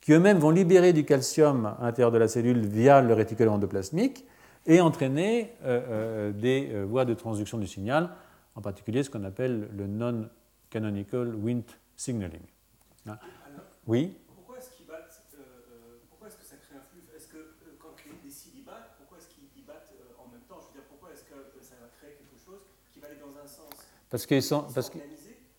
qui 0.00 0.12
eux-mêmes 0.14 0.38
vont 0.38 0.48
libérer 0.48 0.94
du 0.94 1.04
calcium 1.04 1.66
à 1.66 1.82
l'intérieur 1.82 2.12
de 2.12 2.16
la 2.16 2.28
cellule 2.28 2.66
via 2.66 3.02
le 3.02 3.12
réticulum 3.12 3.52
endoplasmique 3.52 4.24
et 4.64 4.80
entraîner 4.80 5.52
euh, 5.64 5.82
euh, 5.86 6.32
des 6.32 6.70
euh, 6.72 6.84
voies 6.84 7.04
de 7.04 7.12
transduction 7.12 7.58
du 7.58 7.66
signal, 7.66 8.08
en 8.54 8.62
particulier 8.62 9.02
ce 9.02 9.10
qu'on 9.10 9.22
appelle 9.22 9.68
le 9.76 9.86
non-canonical 9.86 11.34
Wnt 11.34 11.76
signaling. 11.94 12.40
Hein? 13.06 13.18
Oui? 13.86 14.16
Pourquoi 14.34 14.56
est-ce 14.56 14.70
que 14.70 16.44
ça 16.46 16.56
crée 16.56 16.76
un 16.76 16.84
flux? 16.90 17.02
Est-ce 17.14 17.28
que 17.28 17.52
quand 17.78 17.96
les 18.24 18.30
cils 18.30 18.64
battent, 18.64 18.96
pourquoi 18.96 19.18
est-ce 19.18 19.28
qu'ils 19.28 19.66
battent 19.66 19.92
en 20.18 20.32
même 20.32 20.40
temps? 20.48 20.56
Je 20.62 20.68
veux 20.68 20.72
dire, 20.72 20.88
pourquoi 20.88 21.10
est-ce 21.12 21.24
que 21.24 21.34
ça 21.60 21.74
va 21.78 21.88
créer 21.98 22.16
quelque 22.16 22.42
chose 22.42 22.60
qui 22.94 23.00
va 23.00 23.08
aller 23.08 23.20
dans 23.20 23.38
un 23.38 23.46
sens 23.46 23.68
Parce 24.08 24.24
qu'ils 24.24 24.42
sont, 24.42 24.64
parce 24.74 24.88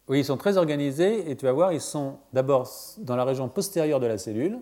oui, 0.08 0.20
ils 0.20 0.26
sont 0.26 0.38
très 0.38 0.58
organisés 0.58 1.30
et 1.30 1.36
tu 1.36 1.46
vas 1.46 1.52
voir, 1.52 1.74
ils 1.74 1.82
sont 1.82 2.18
d'abord 2.32 2.70
dans 3.00 3.16
la 3.16 3.24
région 3.24 3.50
postérieure 3.50 4.00
de 4.00 4.06
la 4.06 4.18
cellule, 4.18 4.60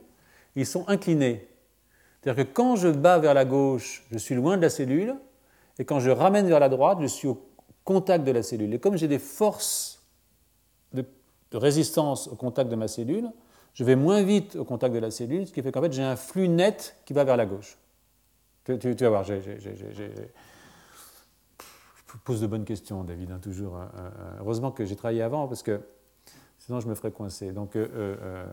ils 0.55 0.65
sont 0.65 0.87
inclinés. 0.87 1.47
C'est-à-dire 2.21 2.45
que 2.45 2.51
quand 2.51 2.77
je 2.77 2.87
bats 2.87 3.19
vers 3.19 3.33
la 3.33 3.43
gauche, 3.43 4.05
je 4.09 4.17
suis 4.17 4.35
loin 4.35 4.55
de 4.55 4.61
la 4.61 4.69
cellule, 4.69 5.15
et 5.79 5.85
quand 5.85 5.99
je 5.99 6.11
ramène 6.11 6.47
vers 6.47 6.59
la 6.59 6.69
droite, 6.69 6.99
je 7.01 7.07
suis 7.07 7.27
au 7.27 7.41
contact 7.83 8.23
de 8.23 8.31
la 8.31 8.43
cellule. 8.43 8.73
Et 8.73 8.79
comme 8.79 8.95
j'ai 8.95 9.09
des 9.09 9.19
forces 9.19 10.01
de, 10.93 11.05
résistance 11.51 12.27
au 12.29 12.35
contact 12.35 12.69
de 12.69 12.75
ma 12.75 12.87
cellule, 12.87 13.29
je 13.73 13.83
vais 13.83 13.95
moins 13.95 14.23
vite 14.23 14.55
au 14.55 14.63
contact 14.63 14.93
de 14.95 14.99
la 14.99 15.11
cellule, 15.11 15.45
ce 15.45 15.51
qui 15.51 15.61
fait 15.61 15.71
qu'en 15.71 15.81
fait 15.81 15.91
j'ai 15.91 16.03
un 16.03 16.15
flux 16.15 16.47
net 16.47 16.95
qui 17.05 17.13
va 17.13 17.23
vers 17.23 17.37
la 17.37 17.45
gauche. 17.45 17.77
Tu, 18.63 18.79
tu 18.79 18.95
vas 19.03 19.09
voir, 19.09 19.23
j'ai 19.23 19.41
pose 22.17 22.41
de 22.41 22.47
bonnes 22.47 22.65
questions, 22.65 23.03
David, 23.03 23.31
hein, 23.31 23.39
toujours. 23.41 23.77
Hein, 23.77 23.91
euh, 23.95 24.01
euh, 24.01 24.37
heureusement 24.41 24.71
que 24.71 24.85
j'ai 24.85 24.95
travaillé 24.95 25.21
avant, 25.21 25.47
parce 25.47 25.63
que 25.63 25.81
sinon 26.59 26.79
je 26.79 26.87
me 26.87 26.95
ferais 26.95 27.11
coincer. 27.11 27.51
Donc, 27.51 27.75
euh, 27.75 28.45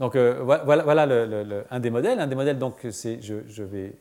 donc 0.00 0.16
voilà, 0.16 0.82
voilà 0.82 1.06
le, 1.06 1.64
un 1.70 1.80
des 1.80 1.90
modèles. 1.90 2.20
Un 2.20 2.26
des 2.26 2.34
modèles, 2.34 2.58
donc, 2.58 2.86
c'est 2.90 3.20
je, 3.22 3.46
je, 3.46 3.62
vais 3.62 3.96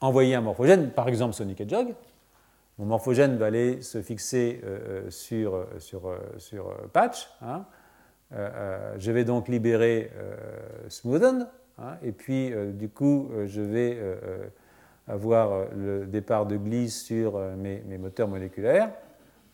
envoyer 0.00 0.34
un 0.34 0.40
morphogène, 0.40 0.90
par 0.90 1.08
exemple 1.08 1.34
Sonic 1.34 1.60
Hedgehog. 1.60 1.94
Mon 2.78 2.86
morphogène 2.86 3.36
va 3.36 3.46
aller 3.46 3.82
se 3.82 4.02
fixer 4.02 4.60
sur, 5.08 5.66
sur, 5.78 6.12
sur 6.38 6.74
patch. 6.92 7.30
Hein. 7.40 7.64
je 8.32 9.12
vais 9.12 9.24
donc 9.24 9.48
libérer 9.48 10.10
Smoothen. 10.88 11.48
et 12.02 12.10
puis, 12.10 12.52
du 12.74 12.88
coup, 12.88 13.30
je 13.46 13.62
vais 13.62 13.96
avoir 15.06 15.52
euh, 15.52 15.64
le 15.74 16.06
départ 16.06 16.46
de 16.46 16.56
gli 16.56 16.90
sur 16.90 17.36
euh, 17.36 17.56
mes, 17.56 17.98
moteurs 17.98 18.28
moléculaires, 18.28 18.92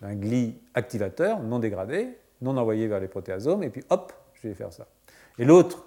un 0.02 0.14
gli 0.14 0.54
activateur 0.74 1.40
non 1.42 1.58
dégradé, 1.58 2.16
non 2.40 2.56
envoyé 2.56 2.86
vers 2.86 3.00
les 3.00 3.08
protéasomes, 3.08 3.62
et 3.62 3.70
puis 3.70 3.82
hop, 3.90 4.12
je 4.34 4.48
vais 4.48 4.54
faire 4.54 4.72
ça. 4.72 4.86
Et 5.38 5.44
l'autre 5.44 5.84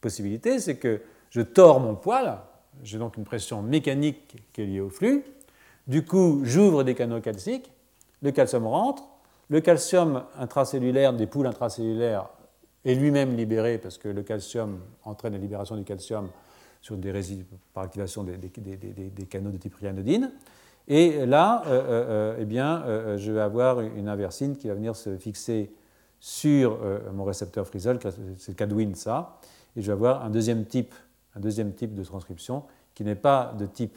possibilité, 0.00 0.58
c'est 0.58 0.76
que 0.76 1.00
je 1.30 1.40
tords 1.40 1.80
mon 1.80 1.94
poil, 1.94 2.38
j'ai 2.82 2.98
donc 2.98 3.16
une 3.16 3.24
pression 3.24 3.62
mécanique 3.62 4.46
qui 4.52 4.62
est 4.62 4.66
liée 4.66 4.80
au 4.80 4.90
flux, 4.90 5.24
du 5.86 6.04
coup 6.04 6.40
j'ouvre 6.44 6.84
des 6.84 6.94
canaux 6.94 7.20
calciques, 7.20 7.70
le 8.22 8.32
calcium 8.32 8.66
rentre, 8.66 9.04
le 9.50 9.60
calcium 9.60 10.24
intracellulaire 10.38 11.12
des 11.12 11.26
poules 11.26 11.46
intracellulaires 11.46 12.28
est 12.84 12.94
lui-même 12.94 13.36
libéré 13.36 13.78
parce 13.78 13.98
que 13.98 14.08
le 14.08 14.22
calcium 14.22 14.80
entraîne 15.04 15.34
la 15.34 15.38
libération 15.38 15.76
du 15.76 15.84
calcium 15.84 16.28
sur 16.84 16.98
des 16.98 17.10
résidus 17.10 17.46
par 17.72 17.84
activation 17.84 18.24
des, 18.24 19.26
canaux 19.30 19.50
de 19.50 19.56
type 19.56 19.74
ryanodine. 19.74 20.30
Et 20.86 21.24
là, 21.24 21.62
euh, 21.64 21.70
euh, 21.70 21.86
euh, 22.08 22.36
eh 22.40 22.44
bien, 22.44 23.16
je 23.16 23.32
vais 23.32 23.40
avoir 23.40 23.80
une 23.80 24.06
inversine 24.06 24.54
qui 24.54 24.68
va 24.68 24.74
venir 24.74 24.94
se 24.94 25.16
fixer 25.16 25.72
sur 26.20 26.78
mon 27.14 27.24
récepteur 27.24 27.66
frisol, 27.66 27.98
c'est 28.36 28.48
le 28.48 28.54
cas 28.54 28.66
de 28.66 28.94
ça, 28.94 29.38
et 29.76 29.80
je 29.80 29.86
vais 29.86 29.92
avoir 29.94 30.24
un 30.26 30.30
deuxième 30.30 30.66
type, 30.66 30.94
un 31.34 31.40
deuxième 31.40 31.72
type 31.72 31.94
de 31.94 32.04
transcription 32.04 32.64
qui 32.94 33.02
n'est 33.02 33.14
pas 33.14 33.54
de 33.58 33.64
type 33.64 33.96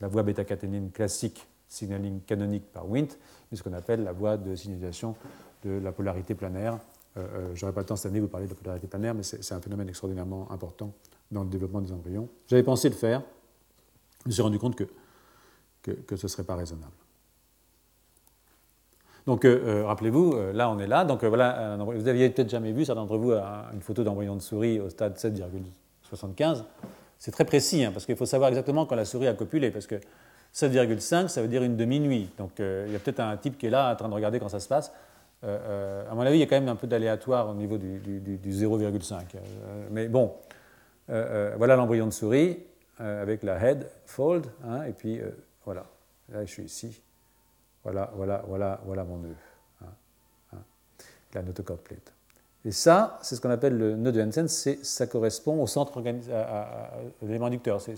la 0.00 0.08
voie 0.08 0.24
bêta-caténine 0.24 0.90
classique 0.90 1.46
signaling 1.68 2.20
canonique 2.22 2.72
par 2.72 2.88
Wnt, 2.88 3.16
mais 3.50 3.56
ce 3.56 3.62
qu'on 3.62 3.72
appelle 3.72 4.02
la 4.02 4.12
voie 4.12 4.36
de 4.36 4.56
signalisation 4.56 5.14
de 5.64 5.78
la 5.78 5.92
polarité 5.92 6.34
planaire. 6.34 6.78
je 7.16 7.20
n'aurai 7.64 7.72
pas 7.72 7.80
le 7.80 7.86
temps 7.86 7.96
cette 7.96 8.10
année 8.10 8.18
de 8.18 8.24
vous 8.24 8.30
parler 8.30 8.46
de 8.46 8.52
la 8.52 8.58
polarité 8.58 8.88
planaire, 8.88 9.14
mais 9.14 9.22
c'est 9.22 9.54
un 9.54 9.60
phénomène 9.60 9.88
extraordinairement 9.88 10.50
important 10.50 10.92
dans 11.34 11.42
le 11.42 11.50
développement 11.50 11.82
des 11.82 11.92
embryons. 11.92 12.28
J'avais 12.46 12.62
pensé 12.62 12.88
le 12.88 12.94
faire, 12.94 13.22
je 14.22 14.28
me 14.28 14.32
suis 14.32 14.42
rendu 14.42 14.58
compte 14.58 14.76
que, 14.76 14.84
que, 15.82 16.16
ce 16.16 16.24
ne 16.24 16.28
serait 16.28 16.44
pas 16.44 16.56
raisonnable. 16.56 16.92
Donc, 19.26 19.44
euh, 19.44 19.62
euh, 19.64 19.86
rappelez-vous, 19.86 20.34
euh, 20.34 20.52
là, 20.52 20.70
on 20.70 20.78
est 20.78 20.86
là. 20.86 21.04
Donc, 21.04 21.24
voilà, 21.24 21.76
vous 21.78 22.08
aviez 22.08 22.30
peut-être 22.30 22.50
jamais 22.50 22.72
vu, 22.72 22.84
certains 22.84 23.02
d'entre 23.02 23.16
vous, 23.16 23.32
une 23.32 23.80
photo 23.80 24.04
d'embryon 24.04 24.36
de 24.36 24.40
souris 24.40 24.80
au 24.80 24.88
stade 24.88 25.16
7,75. 25.16 26.64
C'est 27.18 27.30
très 27.30 27.44
précis, 27.44 27.84
hein, 27.84 27.90
parce 27.92 28.06
qu'il 28.06 28.16
faut 28.16 28.26
savoir 28.26 28.48
exactement 28.48 28.86
quand 28.86 28.96
la 28.96 29.04
souris 29.04 29.26
a 29.26 29.34
copulé, 29.34 29.70
parce 29.70 29.86
que 29.86 29.96
7,5, 30.54 31.28
ça 31.28 31.42
veut 31.42 31.48
dire 31.48 31.62
une 31.62 31.76
demi-nuit. 31.76 32.30
Donc, 32.38 32.52
il 32.58 32.92
y 32.92 32.96
a 32.96 32.98
peut-être 32.98 33.20
un 33.20 33.36
type 33.36 33.58
qui 33.58 33.66
est 33.66 33.70
là 33.70 33.92
en 33.92 33.96
train 33.96 34.08
de 34.08 34.14
regarder 34.14 34.38
quand 34.38 34.48
ça 34.48 34.60
se 34.60 34.68
passe. 34.68 34.92
à 35.42 36.14
mon 36.14 36.20
avis, 36.20 36.36
il 36.36 36.40
y 36.40 36.44
a 36.44 36.46
quand 36.46 36.60
même 36.60 36.68
un 36.68 36.76
peu 36.76 36.86
d'aléatoire 36.86 37.48
au 37.48 37.54
niveau 37.54 37.76
du, 37.76 37.98
du 37.98 38.50
0,5. 38.52 39.22
mais 39.90 40.06
bon, 40.06 40.32
voilà 41.08 41.76
l'embryon 41.76 42.06
de 42.06 42.12
souris 42.12 42.58
euh, 43.00 43.22
avec 43.22 43.42
la 43.42 43.60
head 43.60 43.90
fold, 44.06 44.46
hein, 44.64 44.84
et 44.84 44.92
puis 44.92 45.20
voilà, 45.64 45.84
là 46.28 46.44
je 46.44 46.50
suis 46.50 46.62
ici, 46.62 47.02
voilà, 47.82 48.12
voilà, 48.14 48.44
voilà, 48.46 48.80
voilà 48.84 49.04
mon 49.04 49.18
nœud, 49.18 49.36
hein, 49.82 49.88
hein, 50.52 50.58
la 51.34 51.42
notochord 51.42 51.78
plate. 51.78 52.12
Et 52.64 52.70
ça, 52.70 53.18
c'est 53.20 53.36
ce 53.36 53.40
qu'on 53.40 53.50
appelle 53.50 53.76
le 53.76 53.96
nœud 53.96 54.12
de 54.12 54.22
Hansen, 54.22 54.48
ça 54.48 55.06
correspond 55.06 55.60
au 55.60 55.66
centre 55.66 56.02
à, 56.32 56.92
l'élément 57.20 57.46
inducteur. 57.46 57.80
C'est 57.80 57.96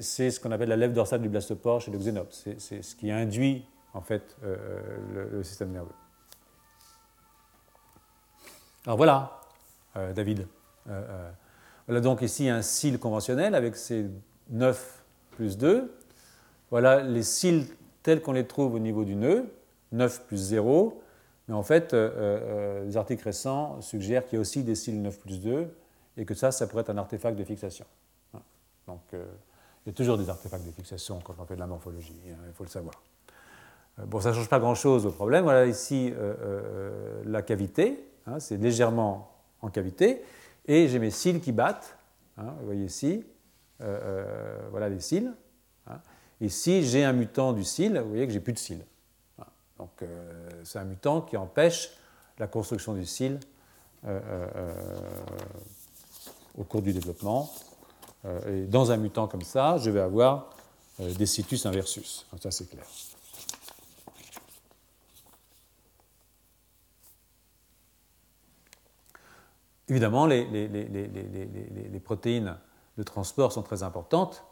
ce 0.00 0.40
qu'on 0.40 0.52
appelle 0.52 0.70
la 0.70 0.76
lèvre 0.76 0.94
dorsale 0.94 1.20
du 1.20 1.28
blastopore 1.28 1.82
chez 1.82 1.90
le 1.90 1.98
xénops. 1.98 2.48
C'est 2.58 2.82
ce 2.82 2.96
qui 2.96 3.10
induit 3.10 3.66
en 3.92 4.00
fait 4.00 4.36
le, 5.12 5.42
système 5.42 5.72
nerveux. 5.72 5.92
Alors 8.86 8.96
voilà, 8.96 9.38
David. 10.14 10.46
Euh, 10.88 10.92
euh, 10.92 11.30
voilà 11.86 12.00
donc 12.00 12.22
ici 12.22 12.48
un 12.48 12.62
cil 12.62 12.98
conventionnel 12.98 13.54
avec 13.54 13.76
ses 13.76 14.06
9 14.50 15.04
plus 15.32 15.56
2. 15.56 15.94
Voilà 16.70 17.02
les 17.02 17.22
cils 17.22 17.66
tels 18.02 18.20
qu'on 18.20 18.32
les 18.32 18.46
trouve 18.46 18.74
au 18.74 18.78
niveau 18.78 19.04
du 19.04 19.16
nœud, 19.16 19.46
9 19.92 20.26
plus 20.26 20.36
0. 20.36 21.02
Mais 21.48 21.54
en 21.54 21.62
fait, 21.62 21.94
les 21.94 22.96
articles 22.98 23.24
récents 23.24 23.80
suggèrent 23.80 24.26
qu'il 24.26 24.34
y 24.34 24.36
a 24.36 24.40
aussi 24.40 24.62
des 24.62 24.74
cils 24.74 25.00
9 25.00 25.18
plus 25.18 25.40
2 25.40 25.74
et 26.18 26.26
que 26.26 26.34
ça, 26.34 26.52
ça 26.52 26.66
pourrait 26.66 26.82
être 26.82 26.90
un 26.90 26.98
artefact 26.98 27.38
de 27.38 27.44
fixation. 27.44 27.86
Donc, 28.86 29.00
il 29.12 29.18
y 29.86 29.88
a 29.88 29.92
toujours 29.94 30.18
des 30.18 30.28
artefacts 30.28 30.66
de 30.66 30.72
fixation 30.72 31.20
quand 31.24 31.34
on 31.38 31.46
fait 31.46 31.54
de 31.54 31.60
la 31.60 31.66
morphologie, 31.66 32.20
hein, 32.30 32.36
il 32.46 32.52
faut 32.52 32.64
le 32.64 32.68
savoir. 32.68 33.02
Bon, 33.96 34.20
ça 34.20 34.28
ne 34.28 34.34
change 34.34 34.50
pas 34.50 34.58
grand-chose 34.58 35.06
au 35.06 35.10
problème. 35.10 35.44
Voilà 35.44 35.64
ici 35.64 36.12
la 37.24 37.40
cavité, 37.40 38.04
hein, 38.26 38.40
c'est 38.40 38.58
légèrement 38.58 39.32
en 39.62 39.70
cavité, 39.70 40.22
et 40.68 40.86
j'ai 40.86 41.00
mes 41.00 41.10
cils 41.10 41.40
qui 41.40 41.50
battent. 41.50 41.96
vous 42.36 42.66
voyez 42.66 42.84
ici, 42.84 43.24
voilà 43.80 44.88
les 44.88 45.00
cils. 45.00 45.32
Et 46.40 46.48
si 46.48 46.84
j'ai 46.84 47.04
un 47.04 47.12
mutant 47.12 47.52
du 47.52 47.64
cil, 47.64 47.98
vous 47.98 48.10
voyez 48.10 48.26
que 48.26 48.32
j'ai 48.32 48.40
plus 48.40 48.52
de 48.52 48.58
cils. 48.58 48.84
Donc 49.78 49.90
euh, 50.02 50.50
c'est 50.64 50.78
un 50.78 50.84
mutant 50.84 51.20
qui 51.22 51.36
empêche 51.36 51.90
la 52.38 52.46
construction 52.46 52.94
du 52.94 53.06
cil 53.06 53.38
euh, 54.06 54.20
euh, 54.56 54.72
au 56.56 56.64
cours 56.64 56.82
du 56.82 56.92
développement. 56.92 57.50
et 58.48 58.66
dans 58.66 58.90
un 58.90 58.96
mutant 58.96 59.28
comme 59.28 59.42
ça, 59.42 59.78
je 59.78 59.90
vais 59.90 60.00
avoir 60.00 60.50
des 60.98 61.26
situs 61.26 61.66
inversus. 61.66 62.26
Ça 62.40 62.50
c'est 62.50 62.68
clair. 62.68 62.84
Évidemment, 69.88 70.26
les, 70.26 72.00
protéines 72.04 72.56
de 72.96 73.02
transport 73.02 73.52
sont 73.52 73.62
très 73.62 73.82
importantes. 73.82 74.44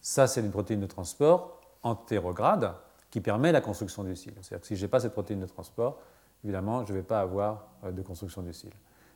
Ça, 0.00 0.26
c'est 0.26 0.40
une 0.40 0.50
protéine 0.50 0.80
de 0.80 0.86
transport 0.86 1.60
entérograde 1.82 2.74
qui 3.10 3.20
permet 3.20 3.52
la 3.52 3.60
construction 3.60 4.04
du 4.04 4.14
cil. 4.16 4.34
C'est-à-dire 4.40 4.60
que 4.60 4.66
si 4.66 4.76
je 4.76 4.82
n'ai 4.82 4.88
pas 4.88 5.00
cette 5.00 5.12
protéine 5.12 5.40
de 5.40 5.46
transport, 5.46 6.00
évidemment, 6.44 6.84
je 6.84 6.92
ne 6.92 6.98
vais 6.98 7.04
pas 7.04 7.20
avoir 7.20 7.68
euh, 7.84 7.92
de 7.92 8.02
construction 8.02 8.42
du 8.42 8.52
cil. 8.52 8.72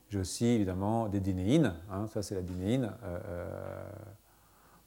J'ai 0.09 0.19
aussi 0.19 0.47
évidemment 0.47 1.09
des 1.09 1.21
dinéines, 1.21 1.75
hein, 1.91 2.07
ça 2.09 2.23
c'est 2.23 2.35
la 2.35 2.43
dinéine. 2.43 2.93
Euh, 3.03 3.21
euh, 3.27 3.91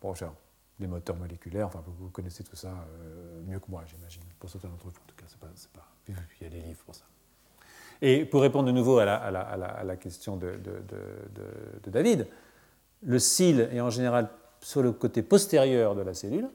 bon, 0.01 0.13
genre, 0.13 0.35
des 0.79 0.87
moteurs 0.87 1.15
moléculaires, 1.15 1.67
enfin 1.67 1.83
vous, 1.85 2.09
connaissez 2.09 2.43
tout 2.43 2.55
ça 2.55 2.73
mieux 3.45 3.59
que 3.59 3.71
moi, 3.71 3.83
j'imagine, 3.85 4.23
pour 4.37 4.49
certains 4.49 4.67
d'entre 4.67 4.83
vous 4.83 4.89
en 4.89 5.07
tout 5.07 5.15
cas, 5.15 5.25
c'est 5.27 5.39
pas, 5.39 5.47
pas, 5.73 5.87
il 6.07 6.43
y 6.43 6.47
a 6.47 6.49
des 6.49 6.61
livres 6.61 6.83
pour 6.83 6.93
ça. 6.93 7.05
Et 8.01 8.25
pour 8.25 8.41
répondre 8.41 8.67
de 8.67 8.71
nouveau 8.71 8.99
à 8.99 9.05
la, 9.05 9.95
question 9.95 10.37
de, 10.37 10.59
David, 11.87 12.27
le 13.03 13.19
cil 13.19 13.69
est 13.71 13.81
en 13.81 13.89
général 13.89 14.29
sur 14.61 14.81
le 14.81 14.91
côté 14.91 15.21
postérieur 15.21 15.95
de 15.95 16.01
la 16.01 16.13
cellule, 16.13 16.47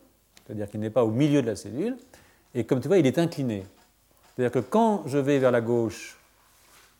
c'est-à-dire 0.44 0.68
qu'il 0.68 0.80
n'est 0.80 0.90
pas 0.90 1.04
au 1.04 1.10
milieu 1.10 1.42
de 1.42 1.46
la 1.46 1.56
cellule, 1.56 1.96
et 2.54 2.64
comme 2.64 2.80
tu 2.80 2.88
vois, 2.88 2.98
il 2.98 3.06
est 3.06 3.18
incliné. 3.18 3.64
C'est-à-dire 4.34 4.52
que 4.52 4.66
quand 4.66 5.04
je 5.06 5.18
vais 5.18 5.38
vers 5.38 5.52
la 5.52 5.60
gauche, 5.60 6.18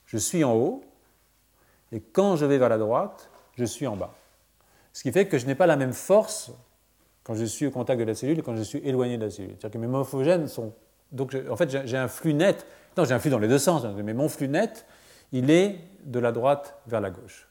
je 0.06 0.16
suis 0.16 0.44
en 0.44 0.54
haut, 0.54 0.84
et 1.92 2.00
quand 2.00 2.36
je 2.36 2.46
vais 2.46 2.58
vers 2.58 2.68
la 2.68 2.78
droite, 2.78 3.28
je 3.56 3.64
suis 3.64 3.86
en 3.86 3.96
bas. 3.96 4.14
Ce 4.92 5.02
qui 5.02 5.12
fait 5.12 5.26
que 5.26 5.38
je 5.38 5.46
n'ai 5.46 5.54
pas 5.54 5.66
la 5.66 5.76
même 5.76 5.92
force 5.92 6.52
quand 7.22 7.34
je 7.34 7.44
suis 7.44 7.66
au 7.66 7.70
contact 7.70 8.00
de 8.00 8.04
la 8.04 8.14
cellule 8.14 8.38
et 8.38 8.42
quand 8.42 8.56
je 8.56 8.62
suis 8.62 8.78
éloigné 8.78 9.18
de 9.18 9.24
la 9.24 9.30
cellule. 9.30 9.52
C'est-à-dire 9.58 9.70
que 9.70 9.78
mes 9.78 9.86
morphogènes 9.86 10.48
sont. 10.48 10.72
Donc, 11.12 11.36
en 11.48 11.56
fait, 11.56 11.86
j'ai 11.86 11.96
un 11.96 12.08
flux 12.08 12.34
net. 12.34 12.66
Non, 12.96 13.04
j'ai 13.04 13.14
un 13.14 13.18
flux 13.18 13.30
dans 13.30 13.38
les 13.38 13.48
deux 13.48 13.58
sens, 13.58 13.84
hein, 13.84 13.94
mais 14.04 14.14
mon 14.14 14.28
flux 14.28 14.48
net, 14.48 14.84
il 15.32 15.50
est 15.50 15.80
de 16.04 16.18
la 16.18 16.32
droite 16.32 16.78
vers 16.86 17.00
la 17.00 17.10
gauche. 17.10 17.46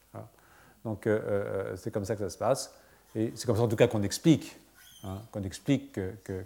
Donc, 0.84 1.06
euh, 1.06 1.20
euh, 1.24 1.76
c'est 1.76 1.90
comme 1.90 2.04
ça 2.04 2.16
que 2.16 2.22
ça 2.22 2.30
se 2.30 2.38
passe. 2.38 2.74
Et 3.14 3.32
c'est 3.34 3.46
comme 3.46 3.56
ça 3.56 3.62
en 3.62 3.68
tout 3.68 3.76
cas 3.76 3.86
qu'on 3.86 4.02
explique, 4.02 4.56
hein, 5.04 5.18
qu'on 5.30 5.42
explique 5.42 5.98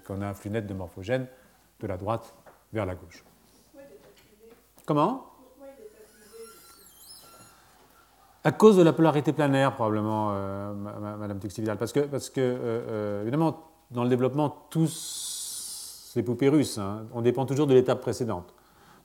qu'on 0.06 0.22
a 0.22 0.26
un 0.26 0.34
flux 0.34 0.50
net 0.50 0.66
de 0.66 0.74
morphogènes 0.74 1.26
de 1.80 1.86
la 1.86 1.96
droite 1.96 2.34
vers 2.72 2.86
la 2.86 2.94
gauche. 2.94 3.22
Comment? 4.86 5.34
À 8.46 8.52
cause 8.52 8.76
de 8.76 8.82
la 8.82 8.92
polarité 8.92 9.32
planaire, 9.32 9.74
probablement, 9.74 10.32
euh, 10.32 10.74
Madame 10.74 11.38
Tuxividal. 11.38 11.78
Parce 11.78 11.92
que, 11.92 12.00
parce 12.00 12.28
que 12.28 12.42
euh, 12.42 12.56
euh, 12.88 13.22
évidemment, 13.22 13.62
dans 13.90 14.02
le 14.02 14.10
développement, 14.10 14.50
tous 14.68 15.33
ces 16.14 16.22
poupées 16.22 16.48
russes, 16.48 16.78
hein, 16.78 17.06
on 17.12 17.22
dépend 17.22 17.44
toujours 17.44 17.66
de 17.66 17.74
l'étape 17.74 18.00
précédente. 18.00 18.54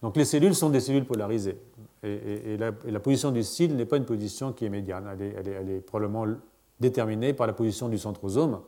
Donc 0.03 0.15
les 0.15 0.25
cellules 0.25 0.53
sont 0.53 0.69
des 0.69 0.79
cellules 0.79 1.05
polarisées. 1.05 1.59
Et, 2.03 2.55
la, 2.55 2.99
position 2.99 3.31
du 3.31 3.41
cil 3.41 3.75
n'est 3.75 3.87
pas 3.87 3.97
une 3.97 4.05
position 4.05 4.53
qui 4.53 4.65
est 4.65 4.69
médiane. 4.69 5.09
Elle 5.13 5.21
est, 5.23 5.49
elle 5.49 5.69
est 5.71 5.81
probablement 5.81 6.27
déterminé 6.79 7.33
par 7.33 7.47
la 7.47 7.53
position 7.53 7.89
du 7.89 7.97
centrosome, 7.97 8.61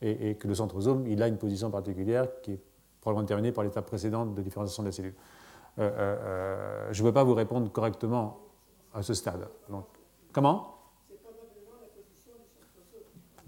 et, 0.00 0.36
que 0.36 0.46
le 0.46 0.54
centrosome, 0.54 1.08
il 1.08 1.20
a 1.24 1.26
une 1.26 1.38
position 1.38 1.72
particulière 1.72 2.28
qui 2.40 2.52
est 2.52 2.60
probablement 3.00 3.24
déterminée 3.24 3.50
par 3.50 3.64
l'étape 3.64 3.86
précédente 3.86 4.36
de 4.36 4.42
différenciation 4.42 4.84
de 4.84 4.88
la 4.88 4.92
cellule. 4.92 5.14
Euh, 5.80 5.82
euh, 5.82 5.90
euh, 5.98 6.88
je 6.92 7.02
ne 7.02 7.08
peux 7.08 7.12
pas 7.12 7.24
vous 7.24 7.34
répondre 7.34 7.68
correctement 7.72 8.38
à 8.94 9.02
ce 9.02 9.12
stade. 9.12 9.48
Donc, 9.68 9.86
comment? 10.32 10.76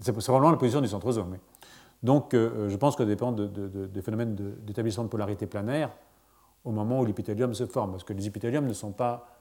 C'est 0.01 0.11
probablement 0.11 0.51
la 0.51 0.57
position 0.57 0.81
du 0.81 0.89
centrosome. 0.89 1.37
Donc, 2.03 2.33
je 2.33 2.75
pense 2.75 2.95
que 2.95 3.03
ça 3.03 3.07
dépend 3.07 3.31
des 3.31 4.01
phénomènes 4.01 4.35
d'établissement 4.35 5.05
de, 5.05 5.09
polarité 5.09 5.47
planaire 5.47 5.89
au 6.65 6.71
moment 6.71 6.99
où 6.99 7.05
l'épithélium 7.05 7.53
se 7.53 7.65
forme, 7.65 7.91
parce 7.91 8.03
que 8.03 8.13
les 8.13 8.27
épithéliums 8.27 8.67
ne 8.67 8.73
sont 8.73 8.91
pas 8.91 9.33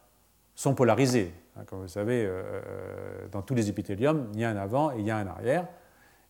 polarisés. 0.76 1.32
Hein, 1.56 1.62
comme 1.66 1.80
vous 1.80 1.88
savez, 1.88 2.24
euh, 2.24 2.42
euh, 2.44 3.28
dans 3.30 3.42
tous 3.42 3.54
les 3.54 3.68
épithéliums, 3.68 4.28
il 4.34 4.40
y 4.40 4.44
a 4.44 4.50
un 4.50 4.56
avant 4.56 4.92
et 4.92 5.00
il 5.00 5.06
y 5.06 5.10
a 5.10 5.16
un 5.16 5.26
arrière. 5.26 5.66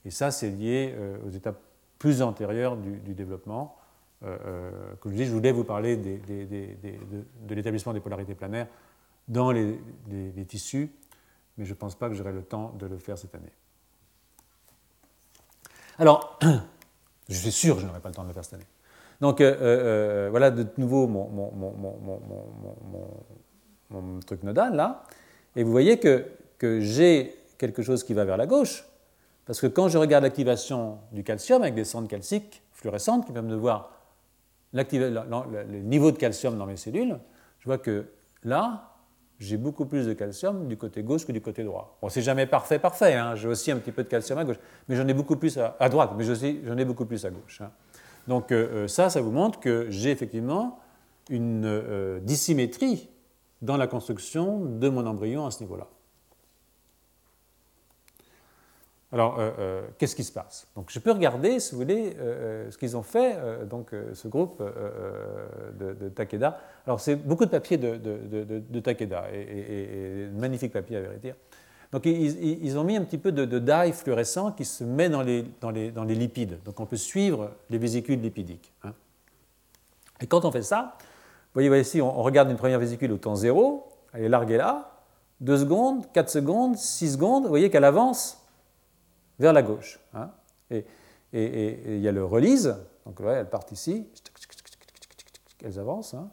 Et 0.05 0.11
ça, 0.11 0.31
c'est 0.31 0.51
lié 0.51 0.95
euh, 0.97 1.17
aux 1.27 1.31
étapes 1.31 1.61
plus 1.99 2.23
antérieures 2.23 2.77
du, 2.77 3.15
développement. 3.15 3.77
comme 4.21 5.13
je 5.13 5.17
dis, 5.17 5.25
je 5.25 5.33
voulais 5.33 5.53
vous 5.53 5.63
parler 5.63 5.97
de, 5.97 7.55
l'établissement 7.55 7.93
des 7.93 8.01
polarités 8.01 8.35
planaires 8.35 8.67
dans 9.29 9.53
les, 9.53 9.79
tissus, 10.49 10.91
mais 11.57 11.65
je 11.65 11.71
ne 11.71 11.77
pense 11.77 11.95
pas 11.95 12.09
que 12.09 12.17
j'aurai 12.17 12.33
le 12.33 12.43
temps 12.43 12.75
de 12.77 12.87
le 12.87 12.99
faire 12.99 13.17
cette 13.17 13.37
année. 13.37 13.53
Alors, 16.03 16.37
je 17.29 17.35
suis 17.35 17.53
sûr 17.53 17.77
que 17.77 17.83
je 17.83 17.87
n'aurai 17.87 18.01
pas 18.01 18.09
le 18.09 18.15
temps 18.17 18.25
de 18.25 18.29
le 18.29 18.35
faire 18.35 18.45
cette 18.45 18.55
année. 18.55 18.67
Donc 19.21 19.41
voilà 19.41 20.51
de 20.51 20.67
nouveau 20.77 21.07
mon, 21.07 21.31
mon 23.89 24.19
truc 24.27 24.43
nodal 24.43 24.75
là, 24.75 25.05
et 25.55 25.63
vous 25.63 25.71
voyez 25.71 26.01
que, 26.01 26.27
que 26.59 26.81
j'ai 26.81 27.37
quelque 27.57 27.83
chose 27.83 28.03
qui 28.03 28.15
va 28.15 28.25
vers 28.25 28.37
la 28.37 28.49
gauche, 28.49 28.85
parce 29.47 29.61
que 29.61 29.69
quand 29.69 29.87
je 29.87 29.97
regarde 29.97 30.25
l'activation 30.25 30.99
du 31.13 31.23
calcium 31.23 31.63
avec 31.63 31.77
des 31.77 31.85
sondes 31.85 32.09
calciques 32.09 32.63
fluorescentes 32.73 33.25
qui 33.25 33.31
permettent 33.31 33.53
de 33.53 33.57
voir 33.57 33.93
le 34.73 35.79
niveau 35.83 36.11
de 36.11 36.17
calcium 36.17 36.59
dans 36.59 36.67
mes 36.67 36.77
cellules, 36.77 37.17
je 37.61 37.67
vois 37.67 37.79
que 37.79 38.07
là, 38.43 38.92
j'ai 39.43 39.57
beaucoup 39.57 39.87
plus 39.87 40.07
de 40.07 40.13
calcium 40.13 40.69
du 40.69 40.77
côté 40.77 41.03
gauche 41.03 41.27
que 41.27 41.33
du 41.33 41.41
côté 41.41 41.65
droit. 41.65 41.99
Bon, 42.01 42.09
c'est 42.09 42.23
jamais 42.23 42.47
parfait, 42.47 42.79
parfait. 42.79 43.15
Hein. 43.15 43.35
J'ai 43.35 43.49
aussi 43.49 43.71
un 43.73 43.77
petit 43.77 43.93
peu 43.93 44.05
de 44.05 44.09
calcium 44.09 44.39
à 44.39 44.45
gauche, 44.45 44.59
mais 44.89 44.97
j'en 44.97 45.07
ai 45.09 45.15
beaucoup 45.15 45.37
plus 45.37 45.59
à, 45.59 45.89
droite, 45.89 46.13
mais 46.17 46.25
j'en 46.25 46.77
ai 46.77 46.85
beaucoup 46.85 47.07
plus 47.07 47.25
à 47.25 47.31
gauche. 47.31 47.61
Hein. 47.61 47.71
Donc 48.29 48.53
euh, 48.53 48.85
euh, 48.85 48.89
ça, 48.89 49.11
ça 49.11 49.21
vous 49.21 49.33
montre 49.33 49.59
que 49.59 49.87
j'ai 49.91 50.11
effectivement 50.11 50.79
une 51.29 51.65
euh, 51.65 52.21
dissymétrie 52.21 53.09
dans 53.63 53.77
la 53.77 53.89
construction 53.89 54.61
de 54.65 54.89
mon 54.89 55.07
embryon 55.07 55.45
à 55.47 55.51
ce 55.51 55.61
niveau-là. 55.63 55.89
Alors, 59.13 59.39
euh, 59.39 59.51
euh, 59.59 59.83
qu'est-ce 59.99 60.17
qui 60.17 60.25
se 60.25 60.33
passe? 60.33 60.67
Donc, 60.75 60.87
je 60.89 60.99
peux 60.99 61.11
regarder, 61.13 61.61
si 61.61 61.73
vous 61.73 61.81
voulez, 61.83 62.17
euh, 62.19 62.71
ce 62.71 62.79
qu'ils 62.79 62.97
ont 62.97 63.03
fait, 63.03 63.39
donc 63.69 63.91
ce 64.15 64.27
groupe 64.27 64.63
de, 65.79 66.09
Takeda. 66.09 66.59
Alors, 66.87 66.99
c'est 66.99 67.17
beaucoup 67.17 67.45
de 67.45 67.51
papier 67.51 67.77
de, 67.77 68.81
Takeda, 68.81 69.27
et, 69.33 70.29
de 70.33 70.41
magnifiques 70.41 70.73
papiers 70.73 70.97
à 70.97 71.01
vérité. 71.03 71.35
Donc, 71.93 72.07
ils, 72.07 72.79
ont 72.79 72.85
mis 72.85 72.97
un 72.97 73.05
petit 73.05 73.19
peu 73.19 73.33
de, 73.33 73.59
dye 73.59 73.93
fluorescent 73.93 74.53
qui 74.53 74.65
se 74.65 74.83
met 74.83 75.11
dans 75.11 75.21
les, 75.23 75.45
lipides. 76.15 76.59
Donc, 76.65 76.81
on 76.81 76.87
peut 76.87 76.97
suivre 76.97 77.51
les 77.69 77.77
vésicules 77.77 78.21
lipidiques. 78.21 78.73
Hein. 78.83 78.95
Et 80.23 80.27
quand 80.27 80.47
on 80.47 80.51
fait 80.51 80.63
ça, 80.63 80.97
vous 81.55 81.61
voyez, 81.61 81.81
ici, 81.81 82.01
on 82.01 82.23
regarde 82.23 82.51
une 82.51 82.57
première 82.57 82.79
vésicule 82.79 83.13
au 83.13 83.19
temps 83.19 83.37
0, 83.37 83.87
elle 84.15 84.25
est 84.25 84.29
larguée 84.31 84.57
là, 84.57 85.03
2 85.43 85.59
secondes, 85.59 86.11
4 86.15 86.31
secondes, 86.31 86.77
6 86.77 87.13
secondes, 87.15 87.43
vous 87.43 87.51
voyez 87.51 87.69
qu'elle 87.69 87.85
avance 87.85 88.42
vers 89.43 89.53
la 89.53 89.63
gauche. 89.63 89.99
Hein. 90.15 90.31
et, 90.71 90.85
il 91.33 92.01
y 92.01 92.09
a 92.09 92.13
le 92.13 92.25
release, 92.25 92.75
donc 93.07 93.19
ouais, 93.21 93.35
elles 93.35 93.49
partent 93.49 93.73
ici, 93.73 94.07
elles 95.65 95.79
avancent, 95.79 96.15
hein. 96.15 96.29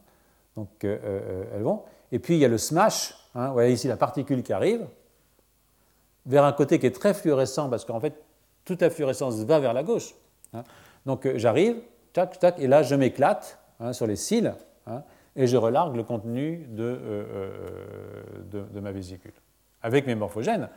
donc 0.56 0.70
euh, 0.84 0.98
euh, 1.04 1.44
elles 1.56 1.64
vont. 1.64 1.84
Et 2.12 2.20
puis 2.20 2.36
il 2.36 2.40
y 2.40 2.46
a 2.46 2.50
le 2.50 2.58
smash, 2.58 3.16
hein, 3.34 3.48
vous 3.48 3.54
voyez 3.54 3.74
ici 3.74 3.88
la 3.88 3.96
particule 3.96 4.44
qui 4.44 4.52
arrive, 4.52 4.86
vers 6.26 6.44
un 6.44 6.52
côté 6.52 6.80
qui 6.80 6.86
est 6.86 6.96
très 6.96 7.14
fluorescent, 7.14 7.70
parce 7.70 7.86
qu'en 7.86 8.02
fait, 8.02 8.14
toute 8.66 8.82
la 8.82 8.90
fluorescence 8.90 9.38
va 9.40 9.60
vers 9.60 9.74
la 9.74 9.84
gauche. 9.84 10.14
Donc 11.06 11.26
euh, 11.26 11.38
j'arrive, 11.38 11.78
tac, 12.12 12.38
tac, 12.38 12.60
et 12.60 12.68
là 12.68 12.84
je 12.84 12.96
m'éclate 12.96 13.58
sur 13.94 14.06
les 14.06 14.18
cils, 14.18 14.54
Hein, 14.90 15.04
et 15.36 15.48
je 15.48 15.58
relargue 15.58 15.96
le 15.96 16.04
contenu 16.04 16.68
euh, 16.78 17.52
de, 18.52 18.80
ma 18.80 18.92
vésicule, 18.92 19.34
avec 19.82 20.08
mes 20.08 20.16
morphogènes, 20.16 20.70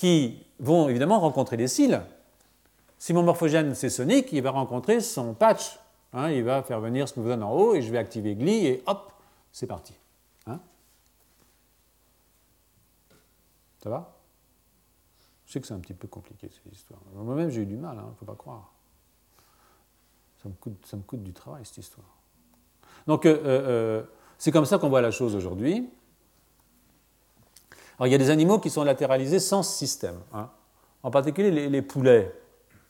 qui 0.00 0.46
vont 0.60 0.88
évidemment 0.88 1.20
rencontrer 1.20 1.58
des 1.58 1.68
cils. 1.68 2.00
Si 2.96 3.12
mon 3.12 3.22
morphogène 3.22 3.74
c'est 3.74 3.90
sonique, 3.90 4.32
il 4.32 4.40
va 4.40 4.50
rencontrer 4.50 5.00
son 5.00 5.34
patch 5.34 5.78
hein, 6.14 6.30
il 6.30 6.42
va 6.42 6.62
faire 6.62 6.80
venir 6.80 7.06
Smoothon 7.06 7.42
en 7.42 7.52
haut 7.52 7.74
et 7.74 7.82
je 7.82 7.92
vais 7.92 7.98
activer 7.98 8.34
GLI 8.34 8.66
et 8.66 8.82
hop, 8.86 9.12
c'est 9.52 9.66
parti. 9.66 9.92
Hein 10.46 10.58
Ça 13.82 13.90
va? 13.90 14.16
Je 15.44 15.52
sais 15.52 15.60
que 15.60 15.66
c'est 15.66 15.74
un 15.74 15.80
petit 15.80 15.92
peu 15.92 16.08
compliqué 16.08 16.48
cette 16.48 16.72
histoire. 16.72 17.00
Moi-même, 17.14 17.50
j'ai 17.50 17.60
eu 17.60 17.66
du 17.66 17.76
mal, 17.76 17.96
il 17.96 18.00
hein, 18.00 18.08
ne 18.08 18.14
faut 18.14 18.24
pas 18.24 18.36
croire. 18.36 18.72
Ça 20.42 20.48
me, 20.48 21.02
coûte, 21.02 21.22
du 21.22 21.34
travail, 21.34 21.66
cette 21.66 21.76
histoire. 21.76 22.16
Donc, 23.06 23.26
euh, 23.26 23.38
euh, 23.44 24.02
c'est 24.38 24.50
comme 24.50 24.64
ça 24.64 24.78
qu'on 24.78 24.88
voit 24.88 25.02
la 25.02 25.10
chose 25.10 25.36
aujourd'hui. 25.36 25.90
Alors, 28.00 28.08
il 28.08 28.12
y 28.12 28.14
a 28.14 28.18
des 28.18 28.30
animaux 28.30 28.58
qui 28.58 28.70
sont 28.70 28.82
latéralisés 28.82 29.40
sans 29.40 29.62
système. 29.62 30.16
Hein. 30.32 30.48
En 31.02 31.10
particulier 31.10 31.68
les, 31.68 31.82
poulets. 31.82 32.32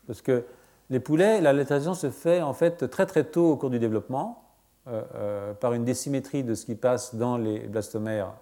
Parce 0.07 0.23
que 0.23 0.45
les 0.89 1.01
poulets, 1.01 1.41
la 1.41 1.53
latéralisation 1.53 1.95
se 1.95 2.11
fait 2.11 2.43
en 2.43 2.53
fait 2.53 2.89
très 2.89 3.07
très 3.07 3.25
tôt 3.25 3.51
au 3.51 3.57
cours 3.57 3.71
du 3.71 3.81
développement, 3.81 4.45
euh, 4.87 5.53
par 5.55 5.73
une 5.73 5.85
désymétrie 5.85 6.45
de 6.45 6.55
ce 6.55 6.65
qui 6.65 6.77
passe 6.77 7.17
dans 7.17 7.39
les 7.39 7.59
blastomères. 7.59 8.35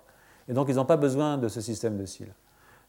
Et 0.46 0.52
donc, 0.52 0.66
ils 0.68 0.74
n'ont 0.74 0.85
pas 0.85 0.98
besoin 0.98 1.38
de 1.38 1.48
ce 1.48 1.62
système 1.62 1.96
de 1.96 2.04
cils. 2.04 2.35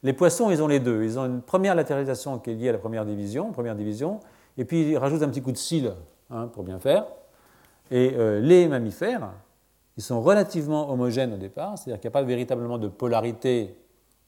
Les 0.03 0.11
poissons, 0.11 0.51
ils 0.51 0.61
ont 0.61 0.67
les 0.67 0.81
deux. 0.81 1.05
Ils 1.05 1.17
ont 1.17 1.25
une 1.25 1.41
première 1.41 1.73
latéralisation 1.73 2.37
qui 2.37 2.51
est 2.51 2.55
liée 2.55 2.69
à 2.69 2.73
la 2.73 2.79
première 2.79 3.05
division, 3.05 3.53
première 3.53 3.75
division, 3.75 4.19
et 4.57 4.65
puis 4.65 4.91
ils 4.91 4.97
rajoutent 4.97 5.23
un 5.23 5.29
petit 5.29 5.41
coup 5.41 5.53
de 5.53 5.57
cils 5.57 5.93
hein, 6.31 6.47
pour 6.47 6.63
bien 6.63 6.79
faire. 6.79 7.05
Et 7.91 8.13
euh, 8.17 8.41
les 8.41 8.67
mammifères, 8.67 9.29
ils 9.99 10.01
sont 10.01 10.21
relativement 10.21 10.89
homogènes 10.93 11.33
au 11.33 11.37
départ, 11.37 11.77
c'est-à-dire 11.77 11.99
qu'il 11.99 12.07
n'y 12.07 12.13
a 12.13 12.17
pas 12.21 12.23
véritablement 12.23 12.77
de 12.77 12.87
polarité 12.87 13.75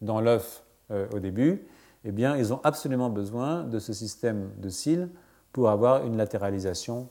dans 0.02 0.20
l'œuf 0.20 0.66
euh, 0.92 1.08
au 1.14 1.20
début, 1.20 1.66
eh 2.04 2.12
bien, 2.12 2.36
ils 2.36 2.52
ont 2.52 2.60
absolument 2.66 3.10
besoin 3.10 3.64
de 3.64 3.80
ce 3.80 3.94
système 3.94 4.52
de 4.58 4.68
cils 4.68 5.08
pour 5.54 5.70
avoir 5.70 6.06
une 6.06 6.18
latéralisation 6.18 7.08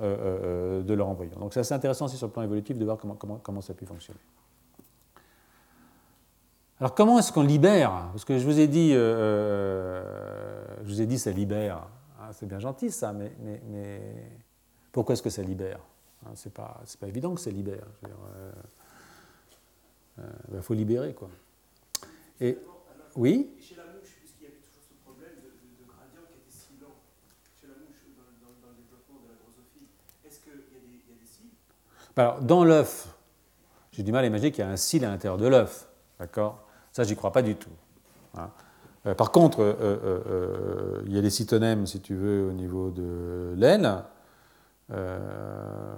euh, 0.00 0.84
de 0.84 0.94
leur 0.94 1.08
embryon. 1.08 1.32
Donc 1.40 1.52
c'est 1.52 1.58
assez 1.58 1.74
intéressant 1.74 2.04
aussi 2.04 2.16
sur 2.16 2.28
le 2.28 2.32
plan 2.32 2.42
évolutif 2.42 2.78
de 2.78 2.84
voir 2.84 2.96
comment, 2.96 3.16
comment, 3.16 3.40
comment 3.42 3.60
ça 3.60 3.74
peut 3.74 3.86
fonctionner. 3.86 4.20
Alors 6.78 6.94
comment 6.94 7.18
est-ce 7.18 7.32
qu'on 7.32 7.42
libère? 7.42 7.90
Parce 8.12 8.24
que 8.24 8.38
je 8.38 8.44
vous 8.44 8.60
ai 8.60 8.68
dit, 8.68 8.92
je 8.92 10.02
vous 10.84 11.02
ai 11.02 11.06
dit 11.06 11.18
ça 11.18 11.32
libère. 11.32 11.88
Ah, 12.20 12.28
c'est 12.32 12.46
bien 12.46 12.60
gentil 12.60 12.92
ça, 12.92 13.12
mais 13.12 14.00
pourquoi 14.92 15.14
est-ce 15.14 15.22
que 15.24 15.30
ça 15.30 15.42
libère? 15.42 15.80
Hein, 16.26 16.32
C'est 16.34 16.52
pas, 16.52 16.82
pas 17.00 17.08
évident 17.08 17.34
que 17.34 17.40
ça 17.40 17.50
libère. 17.50 17.86
Il 18.02 18.08
euh, 18.08 18.52
euh, 20.20 20.22
ben, 20.48 20.62
faut 20.62 20.74
libérer 20.74 21.14
quoi. 21.14 21.28
Et 22.40 22.58
oui? 23.14 23.50
Chez 23.60 23.76
la 23.76 23.84
mouche, 23.84 24.12
puisqu'il 24.18 24.44
y 24.44 24.46
avait 24.46 24.56
toujours 24.56 24.82
ce 24.88 24.94
problème 25.04 25.36
de, 25.42 25.86
gradient 25.86 26.26
qui 26.28 26.38
était 26.38 26.50
si 26.50 26.80
lent, 26.80 26.94
chez 27.60 27.66
la 27.66 27.74
mouche 27.74 28.02
dans, 28.16 28.68
le 28.68 28.76
développement 28.76 29.20
de 29.24 29.28
la 29.28 29.34
drosophile, 29.34 29.88
est-ce 30.26 30.40
qu'il 30.40 30.52
y, 30.52 31.12
a 31.12 31.16
des 31.20 31.26
cils? 31.26 31.50
Alors 32.16 32.40
dans 32.40 32.64
l'œuf, 32.64 33.08
j'ai 33.92 34.02
du 34.02 34.12
mal 34.12 34.24
à 34.24 34.26
imaginer 34.26 34.52
qu'il 34.52 34.64
y 34.64 34.66
a 34.66 34.70
un 34.70 34.76
cil 34.76 35.04
à 35.04 35.08
l'intérieur 35.08 35.38
de 35.38 35.46
l'œuf, 35.46 35.88
d'accord? 36.18 36.66
Ça, 36.92 37.04
j'y 37.04 37.16
crois 37.16 37.32
pas 37.32 37.42
du 37.42 37.56
tout. 37.56 37.70
Hein. 38.36 38.50
Euh, 39.06 39.14
par 39.14 39.30
contre, 39.32 39.76
il 41.06 41.12
y 41.14 41.18
a 41.18 41.22
des 41.22 41.30
cytonèmes, 41.30 41.86
si 41.86 42.00
tu 42.00 42.14
veux, 42.14 42.48
au 42.48 42.52
niveau 42.52 42.90
de 42.90 43.54
l'aine. 43.56 44.02
Euh, 44.92 45.94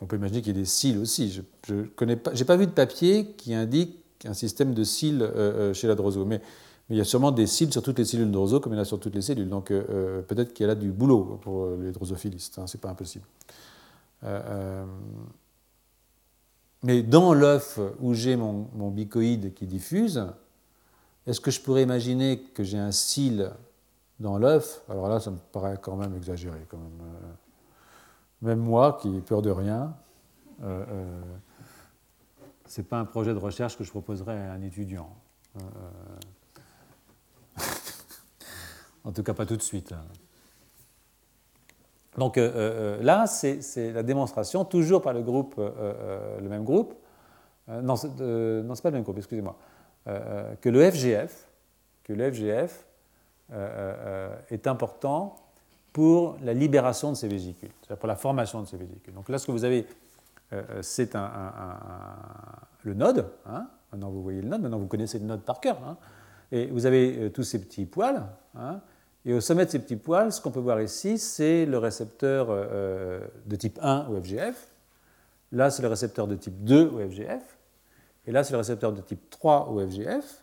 on 0.00 0.06
peut 0.06 0.16
imaginer 0.16 0.42
qu'il 0.42 0.54
y 0.54 0.58
ait 0.58 0.60
des 0.60 0.66
cils 0.66 0.98
aussi. 0.98 1.30
Je 1.66 2.04
n'ai 2.04 2.16
pas, 2.16 2.32
pas 2.32 2.56
vu 2.56 2.66
de 2.66 2.72
papier 2.72 3.32
qui 3.32 3.54
indique 3.54 3.98
un 4.24 4.34
système 4.34 4.74
de 4.74 4.84
cils 4.84 5.22
euh, 5.22 5.30
euh, 5.34 5.74
chez 5.74 5.88
la 5.88 5.94
droso, 5.94 6.24
mais, 6.24 6.40
il 6.88 6.96
y 6.96 7.00
a 7.00 7.04
sûrement 7.04 7.32
des 7.32 7.48
cils 7.48 7.72
sur 7.72 7.82
toutes 7.82 7.98
les 7.98 8.04
cellules 8.04 8.28
de 8.28 8.32
droso 8.32 8.60
comme 8.60 8.72
il 8.72 8.76
y 8.76 8.78
en 8.78 8.82
a 8.82 8.84
sur 8.84 9.00
toutes 9.00 9.16
les 9.16 9.22
cellules. 9.22 9.48
Donc 9.48 9.70
peut-être 9.70 10.54
qu'il 10.54 10.62
y 10.62 10.64
a 10.66 10.68
là 10.68 10.76
du 10.76 10.92
boulot 10.92 11.40
pour 11.42 11.70
les 11.70 11.90
drosophilistes, 11.90 12.60
hein, 12.60 12.68
c'est 12.68 12.80
pas 12.80 12.90
impossible. 12.90 13.24
mais 16.84 17.02
dans 17.02 17.34
l'œuf 17.34 17.80
où 17.98 18.14
j'ai 18.14 18.36
mon, 18.36 18.68
mon, 18.76 18.92
bicoïde 18.92 19.52
qui 19.52 19.66
diffuse, 19.66 20.28
est-ce 21.26 21.40
que 21.40 21.50
je 21.50 21.60
pourrais 21.60 21.82
imaginer 21.82 22.38
que 22.38 22.62
j'ai 22.62 22.78
un 22.78 22.92
cil 22.92 23.50
dans 24.20 24.38
l'œuf? 24.38 24.82
Alors 24.88 25.08
là, 25.08 25.18
ça 25.18 25.32
me 25.32 25.38
paraît 25.50 25.80
quand 25.82 25.96
même 25.96 26.14
exagéré. 26.14 26.60
Quand 26.68 26.78
même. 26.78 27.02
Même 28.42 28.58
moi, 28.58 28.98
qui 29.00 29.16
ai 29.16 29.20
peur 29.20 29.42
de 29.42 29.50
rien, 29.50 29.96
euh, 30.62 30.84
euh, 30.88 31.20
ce 32.66 32.80
n'est 32.80 32.86
pas 32.86 32.98
un 32.98 33.04
projet 33.04 33.32
de 33.32 33.38
recherche 33.38 33.76
que 33.78 33.84
je 33.84 33.90
proposerais 33.90 34.36
à 34.36 34.52
un 34.52 34.62
étudiant. 34.62 35.08
Euh, 35.56 35.60
en 39.04 39.12
tout 39.12 39.22
cas, 39.22 39.34
pas 39.34 39.46
tout 39.46 39.56
de 39.56 39.62
suite. 39.62 39.94
Donc 42.18 42.36
là, 42.36 43.26
c'est 43.26 43.92
la 43.92 44.02
démonstration, 44.02 44.64
toujours 44.64 45.02
par 45.02 45.12
le 45.12 45.20
groupe, 45.20 45.56
le 45.58 46.48
même 46.48 46.64
groupe, 46.64 46.94
non, 47.68 47.94
ce 47.96 48.06
pas 48.06 48.88
le 48.88 48.94
même 48.94 49.02
groupe, 49.02 49.18
excusez-moi, 49.18 49.54
que 50.06 50.68
le 50.70 50.90
FGF, 50.90 51.46
que 52.04 52.14
le 52.14 52.32
FGF 52.32 52.86
est 54.48 54.66
important 54.66 55.36
pour 55.96 56.36
la 56.42 56.52
libération 56.52 57.10
de 57.10 57.16
ces 57.16 57.26
vésicules, 57.26 57.70
c'est-à-dire 57.80 57.96
pour 57.98 58.06
la 58.06 58.16
formation 58.16 58.60
de 58.60 58.66
ces 58.66 58.76
vésicules. 58.76 59.14
Donc 59.14 59.30
là, 59.30 59.38
ce 59.38 59.46
que 59.46 59.50
vous 59.50 59.64
avez, 59.64 59.86
euh, 60.52 60.62
euh, 60.72 60.82
c'est 60.82 61.16
un, 61.16 61.30
le 62.82 62.92
node. 62.92 63.24
Hein. 63.46 63.66
maintenant, 63.90 64.10
vous 64.10 64.22
voyez 64.22 64.42
le 64.42 64.48
node, 64.48 64.60
maintenant, 64.60 64.78
vous 64.78 64.88
connaissez 64.88 65.18
le 65.18 65.24
node 65.24 65.40
par 65.40 65.58
cœur. 65.58 65.78
Hein. 65.86 65.96
et 66.52 66.66
vous 66.66 66.84
avez 66.84 67.16
euh, 67.16 67.30
tous 67.30 67.44
ces 67.44 67.62
petits 67.62 67.86
poils. 67.86 68.22
Hein. 68.58 68.82
et 69.24 69.32
au 69.32 69.40
sommet 69.40 69.64
de 69.64 69.70
ces 69.70 69.78
petits 69.78 69.96
poils, 69.96 70.30
ce 70.32 70.42
qu'on 70.42 70.50
peut 70.50 70.60
voir 70.60 70.82
ici, 70.82 71.16
c'est 71.16 71.64
le 71.64 71.78
récepteur 71.78 72.48
de 72.48 73.56
type 73.56 73.78
1 73.80 74.08
au 74.08 74.20
FGF. 74.20 74.68
Là, 75.52 75.70
c'est 75.70 75.80
le 75.80 75.88
récepteur 75.88 76.26
de 76.26 76.34
type 76.34 76.62
2 76.62 76.90
au 76.90 77.08
FGF. 77.08 77.56
Et 78.26 78.32
là, 78.32 78.44
c'est 78.44 78.52
le 78.52 78.58
récepteur 78.58 78.92
de 78.92 79.00
type 79.00 79.30
3 79.30 79.70
au 79.70 79.80
FGF. 79.80 80.42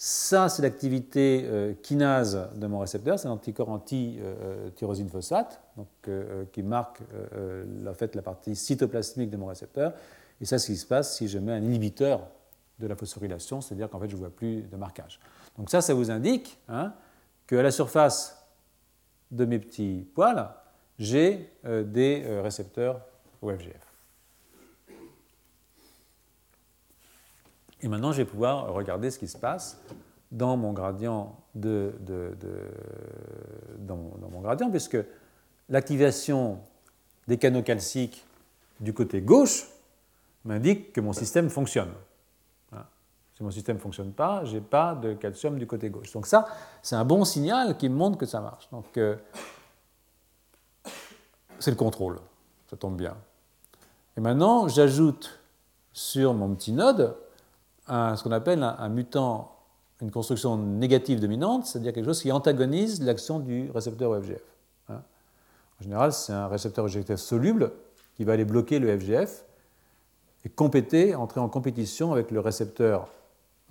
Ça, 0.00 0.48
c'est 0.48 0.62
l'activité 0.62 1.42
euh, 1.46 1.74
kinase 1.82 2.50
de 2.54 2.66
mon 2.68 2.78
récepteur, 2.78 3.18
c'est 3.18 3.26
l'anticorps 3.26 3.68
anti-tyrosine 3.68 5.08
phosphate, 5.08 5.60
donc, 5.76 5.88
euh, 6.06 6.44
qui 6.52 6.62
marque 6.62 7.00
euh, 7.34 7.64
la, 7.82 8.22
partie 8.22 8.54
cytoplasmique 8.54 9.28
de 9.28 9.36
mon 9.36 9.46
récepteur. 9.46 9.92
Et 10.40 10.44
ça, 10.44 10.60
c'est 10.60 10.66
ce 10.66 10.72
qui 10.72 10.78
se 10.78 10.86
passe 10.86 11.16
si 11.16 11.26
je 11.26 11.40
mets 11.40 11.50
un 11.50 11.64
inhibiteur 11.64 12.28
de 12.78 12.86
la 12.86 12.94
phosphorylation, 12.94 13.60
c'est-à-dire 13.60 13.90
qu'en 13.90 13.98
fait, 13.98 14.08
je 14.08 14.14
ne 14.14 14.20
vois 14.20 14.30
plus 14.30 14.62
de 14.62 14.76
marquage. 14.76 15.18
Donc 15.58 15.68
ça, 15.68 15.80
ça 15.80 15.94
vous 15.94 16.12
indique 16.12 16.60
hein, 16.68 16.92
qu'à 17.48 17.60
la 17.60 17.72
surface 17.72 18.46
de 19.32 19.44
mes 19.46 19.58
petits 19.58 20.06
poils, 20.14 20.48
j'ai 21.00 21.50
des 21.64 22.24
récepteurs 22.40 23.00
OFGF. 23.42 23.87
Et 27.80 27.88
maintenant, 27.88 28.12
je 28.12 28.18
vais 28.18 28.24
pouvoir 28.24 28.72
regarder 28.72 29.10
ce 29.10 29.18
qui 29.18 29.28
se 29.28 29.36
passe 29.36 29.80
dans 30.30 30.56
mon 30.56 30.72
gradient, 30.72 31.36
puisque 34.70 34.98
l'activation 35.68 36.58
des 37.26 37.38
canaux 37.38 37.62
calciques 37.62 38.24
du 38.80 38.92
côté 38.92 39.20
gauche 39.20 39.68
m'indique 40.44 40.92
que 40.92 41.00
mon 41.00 41.12
système 41.12 41.50
fonctionne. 41.50 41.92
Si 43.38 43.44
mon 43.44 43.52
système 43.52 43.76
ne 43.76 43.80
fonctionne 43.80 44.12
pas, 44.12 44.44
je 44.44 44.54
n'ai 44.54 44.60
pas 44.60 44.96
de 44.96 45.14
calcium 45.14 45.60
du 45.60 45.66
côté 45.68 45.90
gauche. 45.90 46.10
Donc 46.10 46.26
ça, 46.26 46.48
c'est 46.82 46.96
un 46.96 47.04
bon 47.04 47.24
signal 47.24 47.76
qui 47.76 47.88
me 47.88 47.94
montre 47.94 48.18
que 48.18 48.26
ça 48.26 48.40
marche. 48.40 48.68
Donc 48.72 48.96
euh, 48.96 49.14
c'est 51.60 51.70
le 51.70 51.76
contrôle, 51.76 52.18
ça 52.68 52.76
tombe 52.76 52.96
bien. 52.96 53.16
Et 54.16 54.20
maintenant, 54.20 54.66
j'ajoute 54.66 55.38
sur 55.92 56.34
mon 56.34 56.52
petit 56.56 56.72
node 56.72 57.14
ce 57.88 58.22
qu'on 58.22 58.32
appelle 58.32 58.62
un, 58.62 58.88
mutant, 58.88 59.56
une 60.00 60.10
construction 60.10 60.56
négative 60.56 61.20
dominante, 61.20 61.66
c'est-à-dire 61.66 61.92
quelque 61.92 62.06
chose 62.06 62.22
qui 62.22 62.32
antagonise 62.32 63.02
l'action 63.02 63.40
du 63.40 63.70
récepteur 63.70 64.20
FGF. 64.22 64.42
Hein. 64.88 65.02
En 65.80 65.82
général, 65.82 66.12
c'est 66.12 66.32
un 66.32 66.48
récepteur 66.48 66.88
FGF 66.88 67.16
soluble 67.16 67.72
qui 68.16 68.24
va 68.24 68.32
aller 68.34 68.44
bloquer 68.44 68.78
le 68.78 68.98
FGF 68.98 69.44
et 70.44 70.48
compéter, 70.48 71.14
entrer 71.14 71.40
en 71.40 71.48
compétition 71.48 72.12
avec 72.12 72.30
le 72.30 72.40
récepteur 72.40 73.08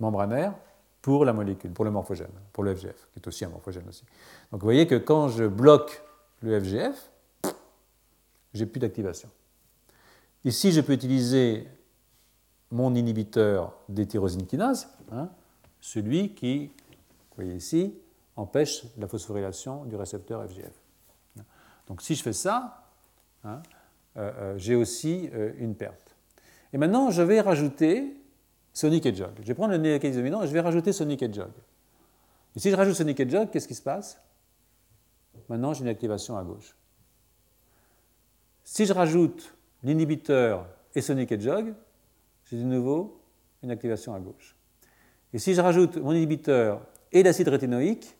membranaire 0.00 0.54
pour 1.02 1.24
la 1.24 1.32
molécule, 1.32 1.72
pour 1.72 1.84
le 1.84 1.90
morphogène, 1.90 2.30
pour 2.52 2.64
le 2.64 2.74
FGF, 2.74 3.08
qui 3.12 3.20
est 3.20 3.26
aussi 3.26 3.44
un 3.44 3.48
morphogène 3.48 3.88
aussi. 3.88 4.04
Donc 4.50 4.60
vous 4.60 4.66
voyez 4.66 4.86
que 4.86 4.96
quand 4.96 5.28
je 5.28 5.44
bloque 5.44 6.02
le 6.42 6.60
FGF, 6.60 7.10
j'ai 8.54 8.66
plus 8.66 8.80
d'activation. 8.80 9.28
Ici, 10.44 10.72
je 10.72 10.80
peux 10.80 10.92
utiliser 10.92 11.68
mon 12.70 12.94
inhibiteur 12.94 13.74
des 13.88 14.06
tyrosine 14.06 14.46
kinase, 14.46 14.88
hein, 15.10 15.30
celui 15.80 16.34
qui, 16.34 16.66
vous 16.66 17.36
voyez 17.36 17.54
ici, 17.54 17.94
empêche 18.36 18.84
la 18.98 19.08
phosphorylation 19.08 19.84
du 19.84 19.96
récepteur 19.96 20.46
FGF. 20.48 20.80
Donc 21.86 22.02
si 22.02 22.14
je 22.14 22.22
fais 22.22 22.32
ça, 22.32 22.84
hein, 23.44 23.62
euh, 24.16 24.32
euh, 24.36 24.58
j'ai 24.58 24.74
aussi 24.74 25.30
euh, 25.32 25.52
une 25.58 25.74
perte. 25.74 26.14
Et 26.72 26.78
maintenant, 26.78 27.10
je 27.10 27.22
vais 27.22 27.40
rajouter 27.40 28.14
Sonic 28.74 29.06
et 29.06 29.14
Jog. 29.14 29.30
Je 29.40 29.46
vais 29.46 29.54
prendre 29.54 29.72
le 29.72 29.78
négatif 29.78 30.16
dominant 30.16 30.42
et 30.42 30.46
je 30.46 30.52
vais 30.52 30.60
rajouter 30.60 30.92
Sonic 30.92 31.22
et 31.22 31.32
Jog. 31.32 31.50
Et 32.54 32.60
si 32.60 32.70
je 32.70 32.76
rajoute 32.76 32.94
Sonic 32.94 33.18
et 33.20 33.28
Jog, 33.28 33.50
qu'est-ce 33.50 33.68
qui 33.68 33.74
se 33.74 33.82
passe? 33.82 34.20
Maintenant, 35.48 35.72
j'ai 35.72 35.82
une 35.82 35.88
activation 35.88 36.36
à 36.36 36.44
gauche. 36.44 36.76
Si 38.64 38.84
je 38.84 38.92
rajoute 38.92 39.54
l'inhibiteur 39.82 40.66
et 40.94 41.00
Sonic 41.00 41.32
Hedgehog, 41.32 41.74
j'ai 42.50 42.58
de 42.58 42.64
nouveau 42.64 43.20
une 43.62 43.70
activation 43.70 44.14
à 44.14 44.20
gauche. 44.20 44.56
Et 45.32 45.38
si 45.38 45.54
je 45.54 45.60
rajoute 45.60 45.96
mon 45.96 46.12
inhibiteur 46.12 46.86
et 47.12 47.22
l'acide 47.22 47.48
rétinoïque, 47.48 48.16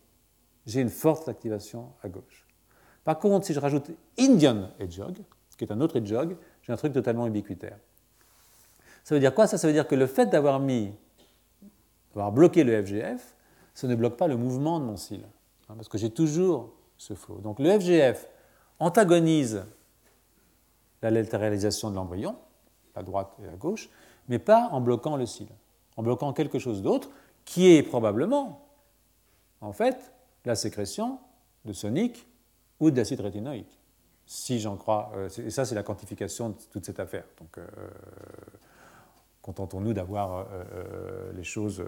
j'ai 0.65 0.81
une 0.81 0.89
forte 0.89 1.27
activation 1.27 1.93
à 2.03 2.09
gauche. 2.09 2.47
Par 3.03 3.17
contre, 3.17 3.45
si 3.45 3.53
je 3.53 3.59
rajoute 3.59 3.89
Indian 4.19 4.69
Hedgehog, 4.79 5.17
qui 5.57 5.65
est 5.65 5.71
un 5.71 5.81
autre 5.81 5.97
Hedgehog, 5.97 6.37
j'ai 6.61 6.71
un 6.71 6.77
truc 6.77 6.93
totalement 6.93 7.27
ubiquitaire. 7.27 7.77
Ça 9.03 9.15
veut 9.15 9.19
dire 9.19 9.33
quoi 9.33 9.47
Ça, 9.47 9.57
ça 9.57 9.67
veut 9.67 9.73
dire 9.73 9.87
que 9.87 9.95
le 9.95 10.07
fait 10.07 10.27
d'avoir 10.27 10.59
mis, 10.59 10.93
d'avoir 12.13 12.31
bloqué 12.31 12.63
le 12.63 12.83
FGF, 12.83 13.35
ça 13.73 13.87
ne 13.87 13.95
bloque 13.95 14.17
pas 14.17 14.27
le 14.27 14.37
mouvement 14.37 14.79
de 14.79 14.85
mon 14.85 14.95
cil, 14.95 15.21
hein, 15.67 15.73
parce 15.75 15.89
que 15.89 15.97
j'ai 15.97 16.09
toujours 16.09 16.73
ce 16.97 17.13
flot. 17.13 17.39
Donc 17.39 17.59
le 17.59 17.79
FGF 17.79 18.27
antagonise 18.79 19.65
la 21.01 21.11
latéralisation 21.11 21.89
de 21.89 21.95
l'embryon, 21.95 22.35
la 22.95 23.03
droite 23.03 23.35
et 23.41 23.45
la 23.45 23.55
gauche, 23.55 23.89
mais 24.29 24.39
pas 24.39 24.69
en 24.71 24.79
bloquant 24.79 25.17
le 25.17 25.25
cil, 25.25 25.47
en 25.97 26.03
bloquant 26.03 26.31
quelque 26.31 26.59
chose 26.59 26.81
d'autre 26.81 27.09
qui 27.43 27.67
est 27.67 27.83
probablement, 27.83 28.69
en 29.59 29.73
fait, 29.73 30.13
la 30.45 30.55
sécrétion 30.55 31.19
de 31.65 31.73
sonique 31.73 32.27
ou 32.79 32.91
d'acide 32.91 33.19
rétinoïque, 33.19 33.79
si 34.25 34.59
j'en 34.59 34.77
crois. 34.77 35.11
Euh, 35.15 35.29
et 35.45 35.49
ça, 35.49 35.65
c'est 35.65 35.75
la 35.75 35.83
quantification 35.83 36.49
de 36.49 36.55
toute 36.71 36.85
cette 36.85 36.99
affaire. 36.99 37.25
Donc, 37.39 37.57
euh, 37.57 37.67
contentons-nous 39.41 39.93
d'avoir 39.93 40.47
euh, 40.51 41.31
les 41.33 41.43
choses 41.43 41.83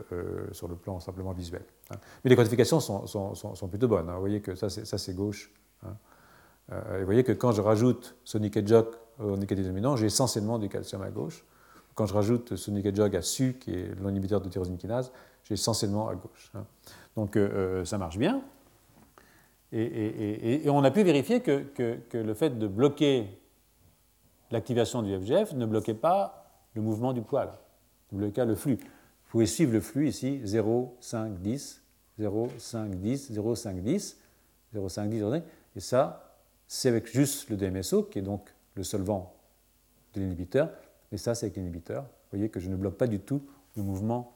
sur 0.52 0.68
le 0.68 0.76
plan 0.76 1.00
simplement 1.00 1.32
visuel. 1.32 1.64
Hein. 1.92 1.98
Mais 2.24 2.30
les 2.30 2.36
quantifications 2.36 2.80
sont, 2.80 3.68
plutôt 3.70 3.88
bonnes. 3.88 4.10
Hein. 4.10 4.16
Vous 4.16 4.20
voyez 4.20 4.42
que 4.42 4.56
ça, 4.56 4.68
c'est 4.70 5.16
gauche. 5.16 5.52
Hein. 5.84 5.96
et 6.96 7.00
vous 7.00 7.06
voyez 7.06 7.24
que 7.24 7.32
quand 7.32 7.52
je 7.52 7.62
rajoute 7.62 8.16
sonic 8.24 8.56
et 8.58 8.66
jog 8.66 8.88
au 9.20 9.36
nickel 9.36 9.98
j'ai 9.98 10.06
essentiellement 10.06 10.60
du 10.60 10.70
calcium 10.70 11.02
à 11.02 11.10
gauche. 11.10 11.44
Quand 11.96 12.06
je 12.06 12.14
rajoute 12.14 12.54
et 12.54 12.96
jog 12.96 13.16
à 13.16 13.22
SU, 13.22 13.54
qui 13.60 13.72
est 13.72 14.00
l'inhibiteur 14.02 14.42
de 14.42 14.50
tyrosine 14.50 14.78
kinase, 14.78 15.12
j'ai 15.44 15.56
essentiellement 15.56 16.08
à 16.08 16.16
gauche. 16.16 16.52
Donc 17.16 17.38
ça 17.84 17.98
marche 17.98 18.18
bien. 18.18 18.42
Et, 19.74 20.64
on 20.68 20.84
a 20.84 20.92
pu 20.92 21.04
vérifier 21.04 21.42
que, 21.42 22.00
le 22.14 22.34
fait 22.34 22.58
de 22.58 22.68
bloquer 22.68 23.28
l'activation 24.52 25.02
du 25.02 25.18
FGF 25.18 25.54
ne 25.54 25.66
bloquait 25.66 25.94
pas 25.94 26.46
le 26.74 26.82
mouvement 26.82 27.14
du 27.14 27.22
poil, 27.22 27.50
ne 28.12 28.18
bloquait 28.18 28.46
le 28.46 28.56
flux. 28.56 28.76
Vous 28.76 29.30
pouvez 29.30 29.46
suivre 29.46 29.72
le 29.72 29.80
flux 29.80 30.10
ici, 30.10 30.42
0, 30.44 30.98
5, 31.00 31.40
10, 31.40 31.84
0, 32.20 32.50
5, 32.58 32.96
10, 33.00 33.32
0, 33.32 33.56
5, 33.56 33.82
10, 33.82 34.18
0, 34.74 34.90
5, 34.90 35.10
10, 35.10 35.44
et 35.76 35.80
ça, 35.80 36.38
c'est 36.68 36.90
avec 36.90 37.08
juste 37.08 37.50
le 37.50 37.56
DMSO, 37.56 38.04
qui 38.04 38.20
est 38.20 38.24
donc 38.24 38.54
le 38.76 38.84
solvant 38.84 39.34
de 40.14 40.20
l'inhibiteur, 40.20 40.70
et 41.12 41.18
ça, 41.18 41.36
c'est 41.36 41.48
avec 41.48 41.58
l'inhibiteur. 41.58 42.04
Vous 42.04 42.38
voyez 42.38 42.50
que 42.50 42.60
je 42.60 42.70
ne 42.70 42.76
bloque 42.76 42.96
pas 42.96 43.08
du 43.08 43.20
tout 43.20 43.42
le 43.76 43.84
mouvement 43.84 44.36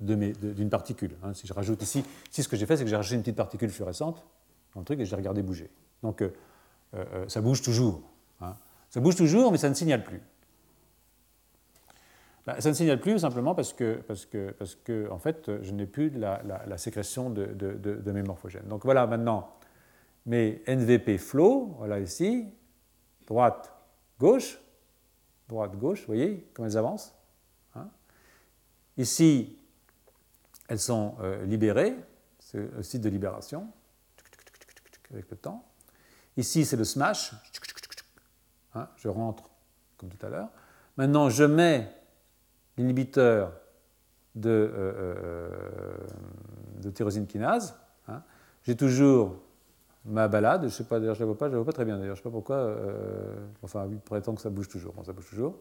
d'une 0.00 0.70
particule. 0.70 1.16
Hein. 1.22 1.34
Si 1.34 1.46
je 1.46 1.52
rajoute 1.52 1.82
ici, 1.82 2.04
si 2.30 2.42
ce 2.42 2.48
que 2.48 2.56
j'ai 2.56 2.66
fait, 2.66 2.76
c'est 2.76 2.84
que 2.84 2.90
j'ai 2.90 2.96
rajouté 2.96 3.16
une 3.16 3.22
petite 3.22 3.36
particule 3.36 3.70
fluorescente 3.70 4.24
dans 4.74 4.80
le 4.80 4.84
truc 4.84 5.00
et 5.00 5.04
j'ai 5.04 5.16
regardé 5.16 5.42
bouger. 5.42 5.70
Donc 6.02 6.22
euh, 6.22 6.32
euh, 6.94 7.28
ça 7.28 7.40
bouge 7.40 7.62
toujours. 7.62 8.02
Hein. 8.40 8.54
Ça 8.90 9.00
bouge 9.00 9.16
toujours, 9.16 9.50
mais 9.50 9.58
ça 9.58 9.68
ne 9.68 9.74
signale 9.74 10.04
plus. 10.04 10.20
Bah, 12.46 12.60
ça 12.60 12.68
ne 12.68 12.74
signale 12.74 13.00
plus 13.00 13.18
simplement 13.18 13.54
parce 13.54 13.72
que, 13.72 13.96
parce 14.06 14.24
que, 14.24 14.52
parce 14.52 14.76
que 14.76 15.10
en 15.10 15.18
fait, 15.18 15.50
je 15.62 15.72
n'ai 15.72 15.86
plus 15.86 16.10
la, 16.10 16.78
sécrétion 16.78 17.28
de, 17.28 17.46
de, 17.46 18.12
mes 18.12 18.22
morphogènes. 18.22 18.66
Donc 18.68 18.84
voilà 18.84 19.06
maintenant 19.06 19.50
mes 20.26 20.62
NVP 20.66 21.18
flow, 21.18 21.74
voilà 21.78 22.00
ici, 22.00 22.46
droite, 23.26 23.74
gauche, 24.18 24.60
droite, 25.48 25.76
gauche, 25.76 26.00
vous 26.00 26.06
voyez 26.06 26.48
comment 26.54 26.68
elles 26.68 26.76
avancent. 26.76 27.14
Hein. 27.74 27.88
Ici, 28.96 29.58
elles 30.68 30.78
sont 30.78 31.16
euh, 31.20 31.44
libérées, 31.46 31.96
c'est 32.38 32.58
le 32.58 32.82
site 32.82 33.00
de 33.00 33.08
libération, 33.08 33.68
avec 35.10 35.30
le 35.30 35.36
temps. 35.36 35.64
Ici, 36.36 36.64
c'est 36.64 36.76
le 36.76 36.84
smash, 36.84 37.32
hein, 38.74 38.88
je 38.96 39.08
rentre 39.08 39.50
comme 39.96 40.10
tout 40.10 40.24
à 40.24 40.28
l'heure. 40.28 40.50
Maintenant, 40.96 41.30
je 41.30 41.44
mets 41.44 41.92
l'inhibiteur 42.76 43.52
de, 44.34 44.50
euh, 44.50 44.92
euh, 44.96 45.96
de, 46.80 46.90
tyrosine 46.90 47.26
kinase. 47.26 47.76
Hein. 48.06 48.22
J'ai 48.62 48.76
toujours 48.76 49.36
ma 50.08 50.26
balade, 50.28 50.62
je 50.62 50.66
ne 50.66 50.70
sais 50.70 50.84
pas, 50.84 50.98
d'ailleurs, 50.98 51.14
je 51.14 51.20
ne 51.20 51.26
la 51.26 51.32
vois 51.32 51.38
pas, 51.38 51.46
je 51.46 51.52
la 51.52 51.58
vois 51.58 51.66
pas 51.66 51.72
très 51.72 51.84
bien 51.84 51.98
d'ailleurs, 51.98 52.16
je 52.16 52.20
sais 52.20 52.28
pas 52.28 52.30
pourquoi, 52.30 52.76
enfin, 53.62 53.86
il 53.90 53.98
prétend 53.98 54.34
que 54.34 54.40
ça 54.40 54.50
bouge 54.50 54.68
toujours, 54.68 54.94
bon, 54.94 55.04
ça 55.04 55.12
bouge 55.12 55.28
toujours. 55.28 55.56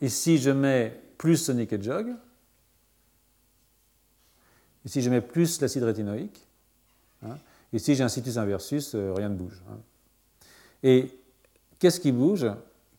Ici, 0.00 0.38
je 0.38 0.50
mets 0.50 1.00
plus 1.16 1.36
Sonic 1.36 1.72
et 1.72 1.82
Jog, 1.82 2.14
Ici, 4.86 5.02
je 5.02 5.10
mets 5.10 5.20
plus 5.20 5.60
l'acide 5.60 5.82
rétinoïque. 5.82 6.46
Hein. 7.24 7.36
Ici, 7.72 7.96
j'ai 7.96 8.04
un 8.04 8.08
situs 8.08 8.38
inversus, 8.38 8.94
euh, 8.94 9.12
rien 9.14 9.28
ne 9.28 9.34
bouge. 9.34 9.60
Hein. 9.68 9.78
Et 10.84 11.10
qu'est-ce 11.80 11.98
qui 11.98 12.12
bouge? 12.12 12.46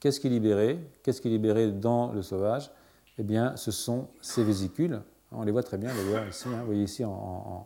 Qu'est-ce 0.01 0.19
qui 0.19 0.27
est 0.27 0.29
libéré? 0.29 0.79
Qu'est-ce 1.01 1.21
qui 1.21 1.29
est 1.29 1.31
libéré 1.31 1.71
dans 1.71 2.11
le 2.11 2.21
sauvage? 2.21 2.69
Eh 3.17 3.23
bien, 3.23 3.55
ce 3.55 3.71
sont 3.71 4.09
ces 4.21 4.43
vésicules. 4.43 5.01
On 5.31 5.43
les 5.43 5.51
voit 5.51 5.63
très 5.63 5.77
bien 5.77 5.89
ici. 6.29 6.49
Hein. 6.49 6.59
Vous 6.59 6.65
voyez 6.65 6.83
ici 6.83 7.05
en, 7.05 7.65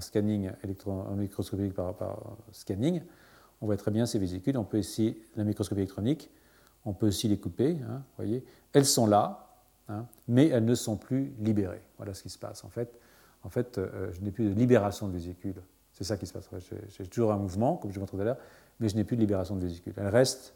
scanning 0.00 0.50
en 0.86 1.16
microscopique 1.16 1.74
par, 1.74 1.94
par, 1.94 2.36
scanning, 2.52 3.02
on 3.60 3.66
voit 3.66 3.76
très 3.76 3.90
bien 3.90 4.06
ces 4.06 4.18
vésicules. 4.18 4.56
On 4.56 4.64
peut 4.64 4.78
ici 4.78 5.16
la 5.36 5.44
microscopie 5.44 5.80
électronique. 5.80 6.30
On 6.84 6.92
peut 6.92 7.06
aussi 7.06 7.28
les 7.28 7.38
couper. 7.38 7.74
Vous 7.74 7.98
voyez, 8.16 8.44
elles 8.72 8.84
sont 8.84 9.06
là, 9.06 9.48
mais 10.28 10.48
elles 10.48 10.64
ne 10.64 10.74
sont 10.74 10.96
plus 10.96 11.32
libérées. 11.38 11.82
Voilà 11.96 12.14
ce 12.14 12.22
qui 12.22 12.30
se 12.30 12.38
passe 12.38 12.64
en 12.64 12.68
fait 12.68 12.98
en 13.44 13.50
fait, 13.50 13.78
euh, 13.78 14.10
je 14.12 14.20
n'ai 14.20 14.30
plus 14.30 14.48
de 14.48 14.58
libération 14.58 15.06
de 15.06 15.12
vésicules. 15.12 15.60
C'est 15.92 16.04
ça 16.04 16.16
qui 16.16 16.26
se 16.26 16.32
passe. 16.32 16.48
J'ai 16.88 17.06
toujours 17.06 17.32
un 17.32 17.36
mouvement, 17.36 17.76
comme 17.76 17.92
je 17.92 18.00
vous 18.00 18.06
tout 18.06 18.18
à 18.18 18.24
l'heure, 18.24 18.38
mais 18.80 18.88
je 18.88 18.96
n'ai 18.96 19.04
plus 19.04 19.16
de 19.16 19.20
libération 19.20 19.54
de 19.54 19.60
vésicules. 19.60 19.92
Elles 19.96 20.08
restent, 20.08 20.54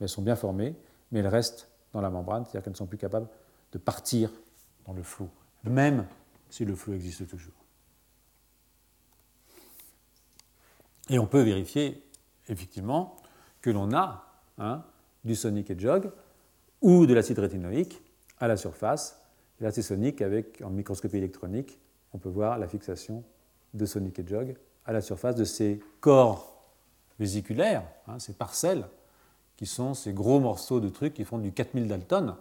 elles 0.00 0.08
sont 0.08 0.22
bien 0.22 0.36
formées, 0.36 0.74
mais 1.10 1.18
elles 1.18 1.26
restent 1.26 1.68
dans 1.92 2.00
la 2.00 2.08
membrane, 2.08 2.44
c'est-à-dire 2.44 2.62
qu'elles 2.62 2.72
ne 2.72 2.78
sont 2.78 2.86
plus 2.86 2.98
capables 2.98 3.28
de 3.72 3.78
partir 3.78 4.30
dans 4.86 4.94
le 4.94 5.02
flot, 5.02 5.28
même 5.64 6.06
si 6.48 6.64
le 6.64 6.74
flot 6.74 6.94
existe 6.94 7.28
toujours. 7.28 7.52
Et 11.08 11.18
on 11.18 11.26
peut 11.26 11.42
vérifier, 11.42 12.02
effectivement, 12.48 13.16
que 13.60 13.70
l'on 13.70 13.92
a 13.92 14.26
hein, 14.58 14.84
du 15.24 15.34
sonic 15.34 15.70
et 15.70 15.78
jog 15.78 16.10
ou 16.80 17.06
de 17.06 17.14
l'acide 17.14 17.38
rétinoïque 17.38 18.00
à 18.38 18.46
la 18.46 18.56
surface, 18.56 19.20
l'acide 19.60 19.82
sonique 19.82 20.22
avec, 20.22 20.62
en 20.62 20.70
microscopie 20.70 21.16
électronique 21.16 21.78
on 22.12 22.18
peut 22.18 22.28
voir 22.28 22.58
la 22.58 22.68
fixation 22.68 23.24
de 23.74 23.86
Sonic 23.86 24.18
et 24.18 24.26
Jog 24.26 24.56
à 24.84 24.92
la 24.92 25.00
surface 25.00 25.34
de 25.36 25.44
ces 25.44 25.80
corps 26.00 26.62
vésiculaires, 27.18 27.84
hein, 28.06 28.18
ces 28.18 28.32
parcelles, 28.32 28.86
qui 29.56 29.66
sont 29.66 29.92
ces 29.94 30.12
gros 30.12 30.40
morceaux 30.40 30.80
de 30.80 30.88
trucs 30.88 31.14
qui 31.14 31.24
font 31.24 31.38
du 31.38 31.52
4000 31.52 31.88
Dalton 31.88 32.36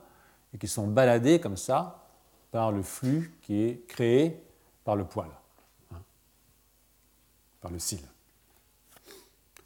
et 0.53 0.57
qui 0.57 0.67
sont 0.67 0.87
baladés 0.87 1.39
comme 1.39 1.57
ça 1.57 2.07
par 2.51 2.71
le 2.71 2.81
flux 2.83 3.35
qui 3.41 3.63
est 3.63 3.87
créé 3.87 4.41
par 4.83 4.95
le 4.95 5.03
poil, 5.03 5.29
hein, 5.91 6.01
par 7.59 7.71
le 7.71 7.79
cil. 7.79 7.99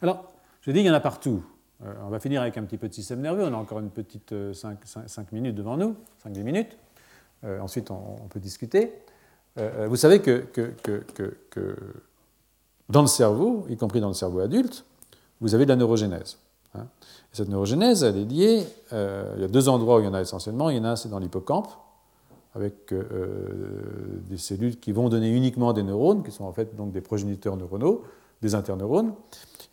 Alors, 0.02 0.24
je 0.62 0.72
dis 0.72 0.78
qu'il 0.78 0.88
y 0.88 0.90
en 0.90 0.94
a 0.94 1.00
partout. 1.00 1.44
Euh, 1.84 1.94
on 2.04 2.08
va 2.08 2.18
finir 2.18 2.42
avec 2.42 2.58
un 2.58 2.64
petit 2.64 2.76
peu 2.76 2.88
de 2.88 2.92
système 2.94 3.20
nerveux. 3.20 3.44
On 3.44 3.54
a 3.54 3.56
encore 3.56 3.78
une 3.78 3.90
petite 3.90 4.34
5, 4.52 4.78
euh, 4.96 5.22
minutes 5.30 5.54
devant 5.54 5.76
nous, 5.76 5.94
5-10 6.26 6.42
minutes. 6.42 6.76
Euh, 7.44 7.60
ensuite, 7.60 7.90
on, 7.92 8.16
peut 8.28 8.40
discuter. 8.40 8.92
Vous 9.56 9.96
savez 9.96 10.20
que, 10.20 10.46
dans 12.88 13.02
le 13.02 13.06
cerveau, 13.06 13.66
y 13.68 13.76
compris 13.76 14.00
dans 14.00 14.08
le 14.08 14.14
cerveau 14.14 14.40
adulte, 14.40 14.84
vous 15.40 15.54
avez 15.54 15.66
de 15.66 15.70
la 15.70 15.76
neurogénèse. 15.76 16.38
Hein. 16.74 16.86
cette 17.32 17.50
neurogénèse, 17.50 18.02
elle 18.02 18.16
est 18.16 18.24
liée, 18.24 18.66
il 18.92 19.40
y 19.42 19.44
a 19.44 19.48
deux 19.48 19.68
endroits 19.68 19.98
où 19.98 20.00
il 20.00 20.06
y 20.06 20.08
en 20.08 20.14
a 20.14 20.22
essentiellement. 20.22 20.70
Il 20.70 20.78
y 20.78 20.80
en 20.80 20.84
a 20.84 20.96
c'est 20.96 21.10
dans 21.10 21.18
l'hippocampe, 21.18 21.68
avec 22.54 22.94
des 22.94 24.38
cellules 24.38 24.80
qui 24.80 24.92
vont 24.92 25.10
donner 25.10 25.28
uniquement 25.28 25.74
des 25.74 25.82
neurones, 25.82 26.22
qui 26.22 26.30
sont 26.30 26.44
en 26.44 26.52
fait 26.54 26.74
donc 26.74 26.92
des 26.92 27.02
progéniteurs 27.02 27.58
neuronaux, 27.58 28.04
des 28.40 28.54
interneurones. 28.54 29.12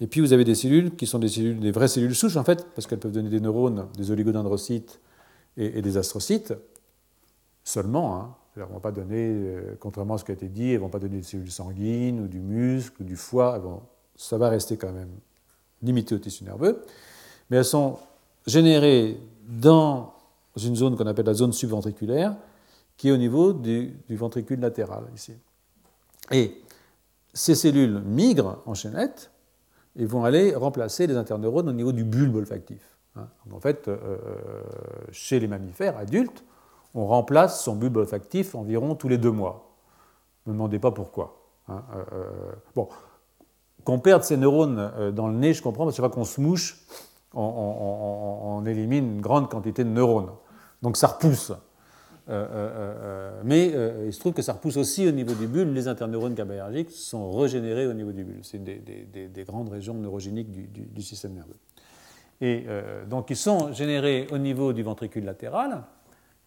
Et 0.02 0.08
puis 0.08 0.22
vous 0.22 0.34
avez 0.34 0.44
des 0.44 0.56
cellules 0.56 0.96
qui 0.96 1.06
sont 1.06 1.20
des 1.20 1.28
cellules, 1.28 1.60
des 1.60 1.72
vraies 1.72 1.88
cellules 1.88 2.16
souches 2.16 2.38
en 2.38 2.44
fait, 2.44 2.66
parce 2.74 2.88
qu'elles 2.88 3.00
peuvent 3.00 3.12
donner 3.12 3.30
des 3.30 3.42
neurones, 3.42 3.88
des 3.98 4.12
oligodendrocytes 4.12 5.00
et, 5.58 5.82
des 5.82 5.98
astrocytes 5.98 6.54
seulement. 7.64 8.16
Hein. 8.16 8.36
Elles 8.56 8.64
ne 8.64 8.68
vont 8.68 8.80
pas 8.80 8.92
donner, 8.92 9.28
euh, 9.30 9.76
contrairement 9.80 10.16
à 10.16 10.18
ce 10.18 10.26
qui 10.26 10.32
a 10.32 10.34
été 10.34 10.48
dit, 10.48 10.70
elles 10.70 10.76
ne 10.76 10.80
vont 10.80 10.90
pas 10.90 11.00
donner 11.00 11.18
des 11.18 11.24
cellules 11.24 11.52
sanguines 11.52 12.22
ou 12.22 12.28
du 12.28 12.40
muscle 12.40 13.02
ou 13.02 13.06
du 13.06 13.16
foie. 13.16 13.62
ça 14.16 14.38
va 14.38 14.50
rester 14.50 14.78
quand 14.78 14.92
même 14.92 15.12
limité 15.82 16.16
au 16.16 16.18
tissu 16.18 16.44
nerveux. 16.44 16.84
Mais 17.50 17.58
elles 17.58 17.66
sont 17.66 17.98
générées 18.46 19.18
dans 19.48 20.14
une 20.58 20.76
zone 20.76 20.96
qu'on 20.98 21.08
appelle 21.08 21.26
la 21.26 21.34
zone 21.34 21.54
subventriculaire, 21.54 22.36
qui 22.98 23.10
est 23.10 23.12
au 23.12 23.18
niveau 23.18 23.54
du, 23.54 23.98
ventricule 24.10 24.60
latéral 24.60 25.06
ici. 25.16 25.34
Et 26.32 26.62
ces 27.34 27.56
cellules 27.56 28.02
migrent 28.02 28.62
en 28.66 28.74
chaînette 28.74 29.32
et 30.00 30.06
vont 30.06 30.24
aller 30.24 30.56
remplacer 30.56 31.06
les 31.06 31.16
interneurones 31.16 31.70
au 31.70 31.74
niveau 31.74 31.92
du 31.92 32.04
bulbe 32.04 32.36
olfactif. 32.36 32.98
Hein. 33.16 33.28
en 33.52 33.60
fait, 33.60 33.90
chez 35.12 35.40
les 35.40 35.48
mammifères 35.48 35.98
adultes, 35.98 36.44
on 36.96 37.06
remplace 37.06 37.64
son 37.64 37.76
bulbe 37.76 37.98
olfactif 37.98 38.56
environ 38.56 38.96
tous 38.96 39.10
les 39.10 39.18
deux 39.18 39.32
mois. 39.32 39.76
Ne 40.46 40.54
me 40.54 40.58
demandez 40.58 40.80
pas 40.80 40.92
pourquoi. 40.92 41.38
Hein, 41.68 41.84
bon, 42.76 42.88
qu'on 43.84 44.00
perde 44.00 44.24
ses 44.24 44.38
neurones 44.38 45.12
dans 45.14 45.28
le 45.28 45.36
nez, 45.36 45.54
je 45.54 45.62
comprends, 45.62 45.86
parce 45.86 45.98
que 45.98 46.08
qu'on 46.08 46.24
se 46.24 46.42
mouche, 46.42 46.86
on, 47.34 48.64
élimine 48.66 49.16
une 49.16 49.22
grande 49.22 49.50
quantité 49.50 49.84
de 49.84 49.90
neurones. 49.90 50.32
Donc 50.82 50.98
ça 50.98 51.08
repousse. 51.08 51.52
Euh, 52.30 52.46
euh, 52.52 52.70
euh, 52.76 53.42
mais 53.44 53.74
il 54.06 54.14
se 54.14 54.20
trouve 54.20 54.34
que 54.34 54.44
ça 54.44 54.54
repousse 54.54 54.78
aussi 54.78 55.08
au 55.08 55.12
niveau 55.12 55.34
du 55.34 55.48
bulbe. 55.48 55.74
Les 55.74 55.88
interneurones 55.88 56.36
GABAergiques 56.36 56.92
sont 56.92 57.32
régénérés 57.32 57.88
au 57.88 57.94
niveau 57.94 58.12
du 58.12 58.24
bulbe. 58.24 58.44
C'est 58.44 58.64
des, 58.64 59.44
grandes 59.46 59.70
régions 59.70 59.96
neurogéniques 59.96 60.52
du, 60.52 61.02
système 61.02 61.34
nerveux. 61.34 61.58
Et 62.42 62.66
donc 63.10 63.30
ils 63.30 63.36
sont 63.36 63.74
générés 63.74 64.28
au 64.32 64.38
niveau 64.38 64.74
du 64.74 64.84
ventricule 64.84 65.26
latéral, 65.26 65.84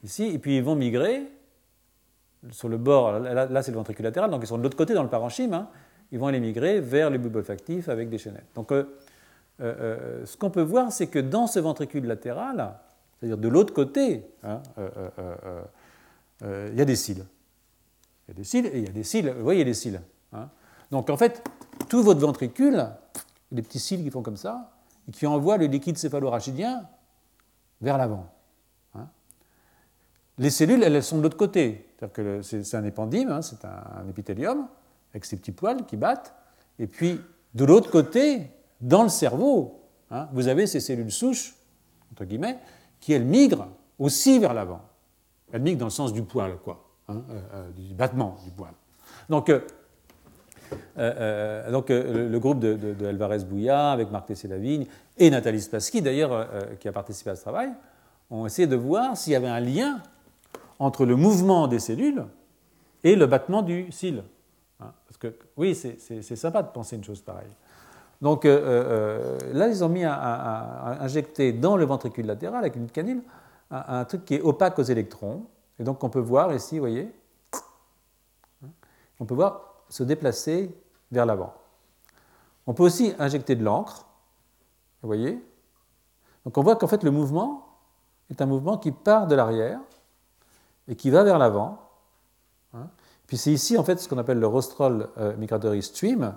ici, 0.03 0.25
et 0.25 0.39
puis 0.39 0.57
ils 0.57 0.63
vont 0.63 0.77
migrer 0.77 1.23
sur 2.51 2.69
le 2.69 2.79
bord. 2.79 3.19
Là, 3.19 3.63
c'est 3.63 3.73
le 3.73 3.77
ventricule 3.77 4.05
latéral, 4.05 4.31
donc 4.31 4.43
ils 4.43 4.47
sont 4.47 4.59
de 4.59 4.63
l'autre 4.63 4.77
côté 4.77 4.95
dans 4.95 5.03
le 5.03 5.11
parenchyme. 5.11 5.53
Hein, 5.53 5.69
ils 6.13 6.19
vont 6.19 6.29
aller 6.29 6.41
migrer 6.41 6.81
vers 6.81 7.11
les 7.11 7.19
bulbes 7.19 7.37
olfactifs 7.37 7.89
avec 7.89 8.09
des 8.09 8.19
chaînettes. 8.19 8.49
Donc 8.55 8.73
ce 9.59 10.37
qu'on 10.37 10.51
peut 10.51 10.63
voir, 10.63 10.93
c'est 10.93 11.09
que 11.09 11.19
dans 11.19 11.47
ce 11.49 11.59
ventricule 11.59 12.07
latéral, 12.07 12.75
c'est-à-dire 13.23 13.39
de 13.39 13.47
l'autre 13.47 13.73
côté, 13.73 14.27
hein, 14.43 14.61
euh, 14.79 14.91
euh, 15.21 15.63
euh, 16.43 16.69
il 16.73 16.77
y 16.77 16.83
a 16.83 16.85
des 16.85 16.97
cils. 16.97 17.25
Il 18.27 18.31
y 18.31 18.31
a 18.33 18.35
des 18.35 18.43
cils 18.43 18.67
et 18.67 18.79
il 18.79 18.85
y 18.85 18.89
a 18.89 18.91
des 18.91 19.05
cils. 19.05 19.31
Vous 19.31 19.45
voyez 19.45 19.63
les 19.63 19.75
cils. 19.75 20.01
Hein. 20.33 20.49
Donc 20.91 21.09
en 21.09 21.17
fait, 21.17 21.49
tout 21.89 22.03
votre 22.03 22.19
ventricule, 22.19 22.85
des 23.53 23.63
petits 23.63 23.79
cils 23.79 24.03
qui 24.03 24.11
font 24.11 24.23
comme 24.23 24.37
ça, 24.37 24.73
et 25.07 25.13
qui 25.13 25.25
envoient 25.29 25.57
le 25.57 25.67
liquide 25.67 25.99
céphalorachidien 25.99 26.89
vers 27.81 27.97
l'avant. 27.97 28.27
Hein. 28.97 29.07
Les 30.39 30.51
cellules, 30.51 30.83
elles, 30.83 31.01
sont 31.05 31.19
de 31.19 31.23
l'autre 31.23 31.37
côté. 31.37 31.87
C'est 32.43 32.75
un 32.75 32.85
épendyme, 32.85 33.41
c'est 33.41 33.65
un, 33.65 34.09
épithélium, 34.11 34.67
avec 35.13 35.25
ces 35.25 35.37
petits 35.37 35.53
poils 35.53 35.87
qui 35.87 35.97
battent. 35.97 36.35
Et 36.81 36.89
puis, 36.89 37.21
de 37.55 37.65
l'autre 37.65 37.89
côté, 37.89 38.51
dans 38.81 39.05
le 39.05 39.09
cerveau, 39.09 39.81
vous 40.33 40.49
avez 40.49 40.67
ces 40.67 40.81
cellules 40.81 41.13
souches, 41.13 41.55
entre 42.11 42.25
guillemets, 42.25 42.59
qui, 43.03 43.13
elle, 43.13 43.25
migre 43.25 43.69
aussi 43.99 44.39
vers 44.39 44.55
l'avant. 44.55 44.81
Elle 45.53 45.61
migre 45.61 45.81
dans 45.81 45.87
le 45.87 45.91
sens 45.91 46.15
du 46.15 46.23
poil, 46.23 46.57
quoi, 46.65 46.89
hein, 47.09 47.23
euh, 47.29 47.41
euh, 47.53 47.71
du 47.73 47.95
battement 47.95 48.39
du 48.45 48.51
poil. 48.53 48.73
Donc, 49.29 49.51
euh, 49.51 49.61
le, 51.69 52.39
groupe 52.39 52.61
de, 52.61 52.75
de, 52.75 53.07
Alvarez 53.07 53.41
Bouya, 53.41 53.91
avec 53.91 54.11
Marc 54.11 54.27
Tessé-Lavigne 54.27 54.87
et 55.19 55.29
Nathalie 55.29 55.61
Spassky, 55.61 56.01
d'ailleurs, 56.01 56.49
qui 56.81 56.89
a 56.89 56.93
participé 56.93 57.31
à 57.31 57.37
ce 57.37 57.43
travail, 57.43 57.71
ont 58.31 58.47
essayé 58.47 58.67
de 58.67 58.77
voir 58.77 59.17
s'il 59.17 59.35
y 59.35 59.37
avait 59.37 59.49
un 59.49 59.61
lien 59.61 60.01
entre 60.79 61.05
le 61.05 61.17
mouvement 61.17 61.69
des 61.69 61.81
cellules 61.81 62.25
et 63.05 63.17
le 63.17 63.27
battement 63.27 63.63
du 63.63 63.93
cil. 63.93 64.23
Hein, 64.81 64.93
parce 65.07 65.19
que, 65.19 65.37
oui, 65.57 65.75
c'est 65.75 66.37
sympa 66.37 66.63
de 66.63 66.69
penser 66.69 66.97
une 66.97 67.05
chose 67.05 67.21
pareille. 67.21 67.51
Donc 68.23 68.45
euh, 68.45 68.61
euh, 68.65 69.39
là, 69.53 69.67
ils 69.67 69.83
ont 69.83 69.89
mis 69.89 70.05
à, 70.05 71.03
injecter 71.03 71.53
dans 71.53 71.77
le 71.77 71.85
ventricule 71.85 72.25
latéral 72.25 72.61
avec 72.61 72.77
une 72.77 72.89
canule 72.89 73.23
un, 73.71 74.05
truc 74.05 74.25
qui 74.25 74.37
est 74.37 74.41
opaque 74.41 74.79
aux 74.79 74.85
électrons. 74.85 75.47
Et 75.79 75.85
donc 75.85 76.05
on 76.05 76.09
peut 76.09 76.21
voir 76.21 76.55
ici, 76.55 76.77
vous 76.77 76.83
voyez, 76.83 77.13
on 79.19 79.25
peut 79.25 79.35
voir 79.35 79.85
se 79.89 80.05
déplacer 80.05 80.73
vers 81.11 81.27
l'avant. 81.27 81.53
On 82.67 82.75
peut 82.75 82.85
aussi 82.85 83.13
injecter 83.19 83.57
de 83.57 83.65
l'encre, 83.65 84.07
vous 85.03 85.09
voyez. 85.09 85.45
Donc 86.45 86.57
on 86.57 86.63
voit 86.63 86.77
qu'en 86.77 86.87
fait 86.87 87.03
le 87.03 87.11
mouvement 87.11 87.67
est 88.31 88.41
un 88.41 88.47
mouvement 88.47 88.79
qui 88.79 88.93
part 88.93 89.27
de 89.27 89.35
l'arrière 89.35 89.81
et 90.87 90.95
qui 90.95 91.11
va 91.11 91.25
vers 91.25 91.39
l'avant. 91.39 91.79
Puis 93.27 93.37
c'est 93.37 93.53
ici 93.53 93.77
en 93.77 93.83
fait 93.83 93.99
ce 93.99 94.09
qu'on 94.09 94.19
appelle 94.19 94.39
le 94.39 94.47
rostral 94.47 95.09
euh, 95.19 95.37
migratory 95.37 95.83
stream. 95.83 96.37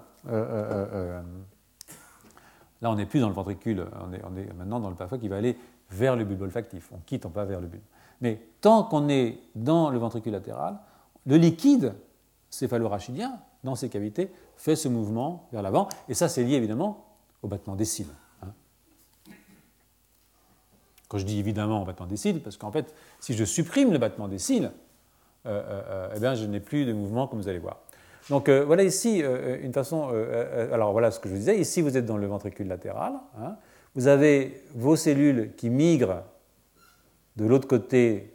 Là, 2.85 2.91
on 2.91 2.95
n'est 2.97 3.07
plus 3.07 3.19
dans 3.19 3.29
le 3.29 3.33
ventricule, 3.33 3.83
on 3.99 4.13
est, 4.13 4.53
maintenant 4.53 4.79
dans 4.79 4.91
le 4.91 4.95
parfum 4.95 5.17
qui 5.17 5.27
va 5.27 5.37
aller 5.37 5.57
vers 5.89 6.15
le 6.15 6.23
bulbe 6.23 6.43
olfactif. 6.43 6.91
On 6.91 6.99
quitte, 6.99 7.25
on 7.25 7.31
pas 7.31 7.43
vers 7.43 7.59
le 7.59 7.65
bulbe. 7.65 7.81
Mais 8.21 8.39
tant 8.61 8.83
qu'on 8.83 9.09
est 9.09 9.39
dans 9.55 9.89
le 9.89 9.97
ventricule 9.97 10.33
latéral, 10.33 10.77
le 11.25 11.37
liquide 11.37 11.95
céphalorachidien, 12.51 13.39
dans 13.63 13.73
ces 13.73 13.89
cavités, 13.89 14.31
fait 14.55 14.75
ce 14.75 14.87
mouvement 14.87 15.47
vers 15.51 15.63
l'avant. 15.63 15.89
Et 16.09 16.13
ça, 16.13 16.29
c'est 16.29 16.43
lié 16.43 16.53
évidemment 16.57 17.07
au 17.41 17.47
battement 17.47 17.75
des 17.75 17.85
cils. 17.85 18.05
Hein. 18.43 18.49
Quand 21.07 21.17
je 21.17 21.25
dis 21.25 21.39
évidemment 21.39 21.81
au 21.81 21.85
battement 21.85 22.05
des 22.05 22.17
cils, 22.17 22.39
parce 22.39 22.57
qu'en 22.57 22.71
fait, 22.71 22.93
si 23.19 23.33
je 23.33 23.45
supprime 23.45 23.93
le 23.93 23.97
battement 23.97 24.27
des 24.27 24.37
cils, 24.37 24.65
euh, 24.65 24.69
euh, 25.47 25.81
euh, 25.87 26.13
eh 26.15 26.19
bien, 26.19 26.35
je 26.35 26.45
n'ai 26.45 26.59
plus 26.59 26.85
de 26.85 26.93
mouvement, 26.93 27.25
comme 27.25 27.39
vous 27.41 27.47
allez 27.47 27.57
voir. 27.57 27.79
Donc 28.29 28.49
euh, 28.49 28.65
voilà 28.65 28.83
ici 28.83 29.21
euh, 29.21 29.55
euh, 29.55 29.59
une 29.61 29.73
façon. 29.73 30.09
alors 30.71 30.91
voilà 30.91 31.11
ce 31.11 31.19
que 31.19 31.29
je 31.29 31.33
vous 31.33 31.39
disais. 31.39 31.59
Ici, 31.59 31.81
vous 31.81 31.95
êtes 31.97 32.05
dans 32.05 32.17
le 32.17 32.27
ventricule 32.27 32.67
latéral. 32.67 33.13
Hein. 33.39 33.55
Vous 33.93 34.07
avez 34.07 34.61
vos 34.73 34.95
cellules 34.95 35.51
qui 35.55 35.69
migrent 35.69 36.23
de 37.35 37.45
l'autre 37.45 37.67
côté 37.67 38.33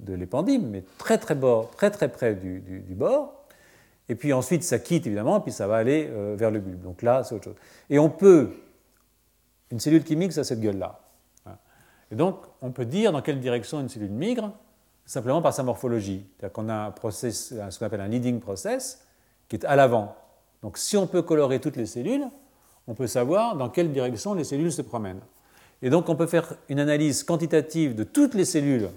de 0.00 0.14
l'épendyme, 0.14 0.68
mais 0.70 0.84
très 0.98 1.18
très, 1.18 1.34
bord, 1.34 1.70
très 1.76 1.90
très 1.90 2.08
près 2.08 2.34
du, 2.34 2.94
bord. 2.94 3.44
Et 4.08 4.14
puis 4.14 4.32
ensuite, 4.32 4.62
ça 4.62 4.78
quitte 4.78 5.06
évidemment, 5.06 5.40
puis 5.40 5.52
ça 5.52 5.66
va 5.66 5.76
aller 5.76 6.10
vers 6.36 6.50
le 6.50 6.60
bulbe. 6.60 6.82
Donc 6.82 7.02
là, 7.02 7.22
c'est 7.24 7.34
autre 7.34 7.44
chose. 7.44 7.56
Et 7.88 7.98
on 7.98 8.08
peut. 8.08 8.50
Une 9.70 9.78
cellule 9.78 10.02
qui 10.02 10.16
migre, 10.16 10.36
a 10.36 10.42
cette 10.42 10.60
gueule-là. 10.60 11.00
Hein. 11.46 11.56
Et 12.10 12.16
donc, 12.16 12.40
on 12.60 12.72
peut 12.72 12.86
dire 12.86 13.12
dans 13.12 13.22
quelle 13.22 13.38
direction 13.38 13.78
une 13.80 13.88
cellule 13.88 14.10
migre 14.10 14.52
simplement 15.06 15.42
par 15.42 15.52
sa 15.52 15.62
morphologie. 15.62 16.24
C'est-à-dire 16.36 16.52
qu'on 16.52 16.68
a 16.68 16.74
un 16.74 16.90
process, 16.90 17.54
ce 17.70 17.78
qu'on 17.78 17.86
appelle 17.86 18.00
un 18.00 18.08
leading 18.08 18.40
process, 18.40 19.06
qui 19.50 19.56
est 19.56 19.66
à 19.66 19.76
l'avant. 19.76 20.16
Donc 20.62 20.78
si 20.78 20.96
on 20.96 21.06
peut 21.06 21.20
colorer 21.20 21.58
toutes 21.58 21.76
les 21.76 21.84
cellules, 21.84 22.24
on 22.86 22.94
peut 22.94 23.08
savoir 23.08 23.56
dans 23.56 23.68
quelle 23.68 23.92
direction 23.92 24.32
les 24.32 24.44
cellules 24.44 24.72
se 24.72 24.80
promènent. 24.80 25.20
Et 25.82 25.90
donc 25.90 26.08
on 26.08 26.16
peut 26.16 26.26
faire 26.26 26.54
une 26.68 26.78
analyse 26.78 27.24
quantitative 27.24 27.94
de 27.94 28.04
toutes 28.04 28.34
les 28.34 28.44
cellules, 28.44 28.88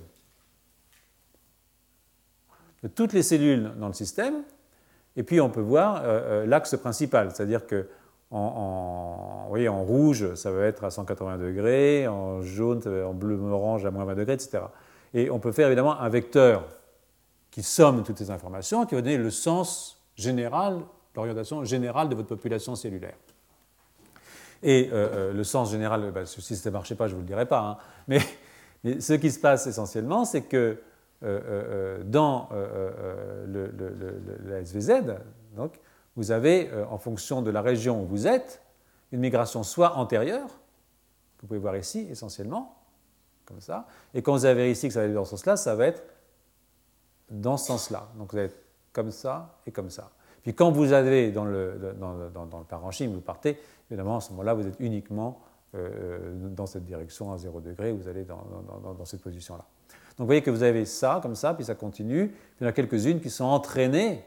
de 2.83 2.87
toutes 2.87 3.13
les 3.13 3.23
cellules 3.23 3.71
dans 3.79 3.87
le 3.87 3.93
système, 3.93 4.43
et 5.15 5.23
puis 5.23 5.41
on 5.41 5.49
peut 5.49 5.61
voir 5.61 5.97
euh, 5.97 6.43
euh, 6.43 6.45
l'axe 6.45 6.77
principal, 6.77 7.31
c'est-à-dire 7.33 7.65
que 7.65 7.87
en, 8.31 9.47
en 9.51 9.83
rouge, 9.83 10.33
ça 10.33 10.51
va 10.51 10.65
être 10.65 10.83
à 10.83 10.89
180 10.89 11.37
degrés, 11.37 12.07
en 12.07 12.41
jaune, 12.41 12.81
en 13.05 13.13
bleu, 13.13 13.39
orange 13.39 13.85
à 13.85 13.91
moins 13.91 14.05
20 14.05 14.15
degrés, 14.15 14.33
etc. 14.33 14.63
Et 15.13 15.29
on 15.29 15.39
peut 15.39 15.51
faire 15.51 15.67
évidemment 15.67 15.99
un 15.99 16.09
vecteur 16.09 16.67
qui 17.51 17.61
somme 17.61 18.01
toutes 18.01 18.17
ces 18.17 18.31
informations, 18.31 18.87
qui 18.87 18.95
va 18.95 19.01
donner 19.01 19.17
le 19.17 19.29
sens 19.29 20.02
générale, 20.15 20.81
l'orientation 21.15 21.63
générale 21.63 22.09
de 22.09 22.15
votre 22.15 22.27
population 22.27 22.75
cellulaire. 22.75 23.15
Et 24.63 24.89
euh, 24.91 25.09
euh, 25.13 25.33
le 25.33 25.43
sens 25.43 25.71
général, 25.71 26.11
bah, 26.11 26.25
si 26.25 26.55
ça 26.55 26.69
ne 26.69 26.73
marchait 26.73 26.95
pas, 26.95 27.07
je 27.07 27.11
ne 27.11 27.15
vous 27.17 27.21
le 27.21 27.27
dirai 27.27 27.45
pas, 27.45 27.59
hein. 27.59 27.77
mais, 28.83 28.99
ce 28.99 29.13
qui 29.13 29.31
se 29.31 29.39
passe 29.39 29.67
essentiellement, 29.67 30.25
c'est 30.25 30.41
que 30.41 30.81
euh, 31.23 32.03
dans 32.03 32.49
le, 32.51 33.71
la 34.45 34.61
SVZ, 34.61 35.15
donc, 35.55 35.79
vous 36.17 36.31
avez, 36.31 36.69
en 36.89 36.97
fonction 36.97 37.41
de 37.41 37.49
la 37.49 37.61
région 37.61 38.03
où 38.03 38.05
vous 38.05 38.27
êtes, 38.27 38.61
une 39.13 39.21
migration 39.21 39.63
soit 39.63 39.95
antérieure, 39.95 40.47
que 41.37 41.41
vous 41.41 41.47
pouvez 41.47 41.59
voir 41.59 41.77
ici 41.77 42.07
essentiellement, 42.11 42.75
comme 43.45 43.61
ça, 43.61 43.87
et 44.13 44.21
quand 44.21 44.33
vous 44.33 44.45
avez 44.45 44.69
ici 44.69 44.87
que 44.87 44.93
ça 44.93 44.99
va 44.99 45.05
aller 45.05 45.13
dans 45.13 45.23
ce 45.23 45.31
sens-là, 45.31 45.55
ça 45.55 45.75
va 45.75 45.87
être 45.87 46.03
dans 47.29 47.55
ce 47.55 47.67
sens-là. 47.67 48.09
Donc 48.17 48.33
vous 48.33 48.39
avez 48.39 48.51
comme 48.93 49.11
ça 49.11 49.57
et 49.65 49.71
comme 49.71 49.89
ça. 49.89 50.11
Puis 50.43 50.53
quand 50.53 50.71
vous 50.71 50.91
avez 50.91 51.31
dans 51.31 51.45
le, 51.45 51.95
parenchyme, 52.69 53.13
vous 53.13 53.21
partez, 53.21 53.57
évidemment, 53.89 54.17
à 54.17 54.21
ce 54.21 54.31
moment-là, 54.31 54.53
vous 54.53 54.67
êtes 54.67 54.79
uniquement 54.79 55.41
euh, 55.73 56.33
dans 56.49 56.65
cette 56.65 56.83
direction 56.83 57.31
à 57.31 57.37
0 57.37 57.61
degré, 57.61 57.91
vous 57.93 58.07
allez 58.07 58.25
dans, 58.25 59.05
cette 59.05 59.21
position-là. 59.21 59.65
Donc 59.89 60.19
vous 60.19 60.25
voyez 60.25 60.43
que 60.43 60.51
vous 60.51 60.63
avez 60.63 60.85
ça, 60.85 61.19
comme 61.23 61.35
ça, 61.35 61.53
puis 61.53 61.65
ça 61.65 61.75
continue. 61.75 62.35
Il 62.59 62.63
y 62.63 62.67
en 62.67 62.69
a 62.69 62.73
quelques-unes 62.73 63.21
qui 63.21 63.29
sont 63.29 63.45
entraînées 63.45 64.23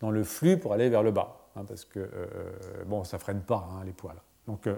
dans 0.00 0.10
le 0.10 0.24
flux 0.24 0.58
pour 0.58 0.72
aller 0.72 0.88
vers 0.88 1.02
le 1.02 1.10
bas, 1.10 1.48
hein, 1.56 1.64
parce 1.66 1.84
que, 1.84 1.98
euh, 1.98 2.08
euh, 2.14 2.84
bon, 2.86 3.04
ça 3.04 3.16
ne 3.16 3.20
freine 3.20 3.40
pas 3.40 3.68
hein, 3.72 3.82
les 3.84 3.92
poils. 3.92 4.20
Donc 4.46 4.62
il 4.66 4.70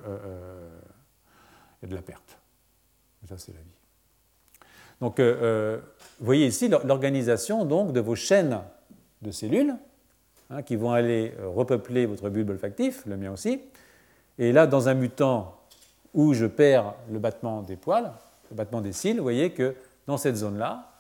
y 1.83 1.85
a 1.85 1.89
de 1.89 1.95
la 1.95 2.03
perte. 2.03 2.39
Ça, 3.29 3.37
c'est 3.37 3.53
la 3.53 3.61
vie. 3.61 3.67
Donc, 5.01 5.21
vous 5.21 6.25
voyez 6.25 6.47
ici 6.47 6.69
l'organisation 6.69 7.65
donc 7.67 7.93
de 7.93 8.01
vos 8.01 8.15
chaînes 8.15 8.59
de 9.23 9.31
cellules 9.31 9.77
hein, 10.51 10.63
qui 10.63 10.77
vont 10.77 10.93
aller 10.93 11.35
euh, 11.41 11.49
repeupler 11.49 12.07
votre 12.07 12.29
bulbe 12.31 12.51
olfactif, 12.51 13.05
le 13.07 13.17
mien 13.17 13.33
aussi. 13.33 13.61
Et 14.39 14.53
là, 14.53 14.67
dans 14.67 14.89
un 14.89 14.95
mutant 14.95 15.57
où 16.15 16.35
je 16.35 16.47
perds 16.47 16.95
le 17.11 17.19
battement 17.19 17.63
des 17.63 17.77
poils, 17.77 18.13
le 18.51 18.57
battement 18.57 18.81
des 18.81 18.93
cils, 18.93 19.17
vous 19.17 19.23
voyez 19.23 19.51
que 19.51 19.75
dans 20.07 20.17
cette 20.17 20.37
zone-là, 20.37 20.91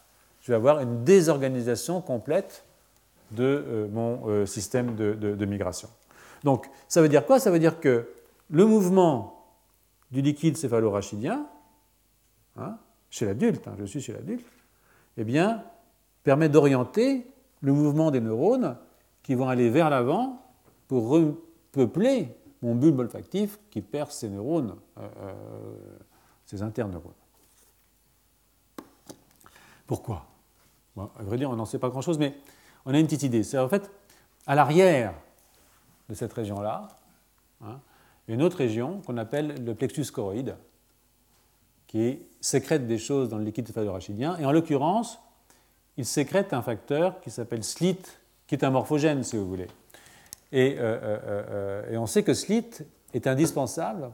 je 0.42 0.52
vais 0.52 0.56
avoir 0.56 0.80
une 0.80 1.04
désorganisation 1.04 2.00
complète 2.00 2.64
de 3.30 3.44
euh, 3.44 3.88
mon 3.88 4.28
euh, 4.28 4.46
système 4.46 4.94
de, 4.94 5.44
migration. 5.44 5.88
Donc, 6.44 6.68
ça 6.88 7.02
veut 7.02 7.08
dire 7.08 7.26
quoi? 7.26 7.40
Ça 7.40 7.50
veut 7.50 7.58
dire 7.58 7.80
que 7.80 8.08
le 8.50 8.64
mouvement 8.64 9.44
du 10.10 10.22
liquide 10.22 10.56
céphalorachidien, 10.56 11.46
hein, 12.56 12.78
chez 13.10 13.26
l'adulte, 13.26 13.66
hein, 13.68 13.74
je 13.78 13.84
suis 13.84 14.00
chez 14.00 14.12
l'adulte, 14.12 14.46
eh 15.16 15.24
bien, 15.24 15.64
permet 16.22 16.48
d'orienter 16.48 17.26
le 17.61 17.72
mouvement 17.72 18.11
des 18.11 18.20
neurones 18.20 18.76
qui 19.22 19.34
vont 19.34 19.48
aller 19.48 19.70
vers 19.70 19.90
l'avant 19.90 20.42
pour 20.86 21.09
repeupler 21.09 22.34
mon 22.62 22.74
bulbe 22.74 23.00
olfactif 23.00 23.59
qui 23.70 23.82
perd 23.82 24.11
ses 24.11 24.28
neurones, 24.28 24.76
euh, 24.98 25.09
euh, 25.20 25.32
ses 26.44 26.62
interneurones. 26.62 27.12
Pourquoi? 29.86 30.26
À 30.96 31.22
vrai 31.22 31.38
dire, 31.38 31.50
on 31.50 31.56
n'en 31.56 31.64
sait 31.64 31.78
pas 31.78 31.88
grand-chose, 31.88 32.18
mais 32.18 32.34
on 32.84 32.92
a 32.92 32.98
une 32.98 33.06
petite 33.06 33.22
idée. 33.22 33.42
C'est 33.42 33.59
en 33.59 33.68
fait, 33.68 33.90
à 34.46 34.54
l'arrière 34.54 35.14
de 36.09 36.14
cette 36.14 36.32
région-là, 36.32 36.88
hein, 37.62 37.80
une 38.26 38.42
autre 38.42 38.56
région 38.56 39.00
qu'on 39.02 39.16
appelle 39.16 39.64
le 39.64 39.74
plexus 39.74 40.11
choroïde, 40.11 40.56
qui 41.86 42.20
sécrète 42.40 42.86
des 42.86 42.98
choses 42.98 43.28
dans 43.28 43.38
le 43.38 43.44
liquide 43.44 43.66
céphalorachidien. 43.66 44.36
Et 44.38 44.44
en 44.44 44.52
l'occurrence, 44.52 45.18
il 45.99 46.07
sécrète 46.07 46.53
un 46.55 46.62
facteur 46.62 47.20
qui 47.20 47.30
s'appelle 47.30 47.64
SLIT, 47.64 48.01
qui 48.46 48.55
est 48.55 48.64
un 48.64 48.70
morphogène, 48.70 49.24
si 49.24 49.36
vous 49.36 49.46
voulez. 49.46 49.66
Et, 50.53 50.76
euh, 50.78 50.99
euh, 51.03 51.82
euh, 51.90 51.99
on 51.99 52.07
sait 52.07 52.22
que 52.22 52.32
SLIT 52.32 52.86
est 53.12 53.26
indispensable 53.26 54.11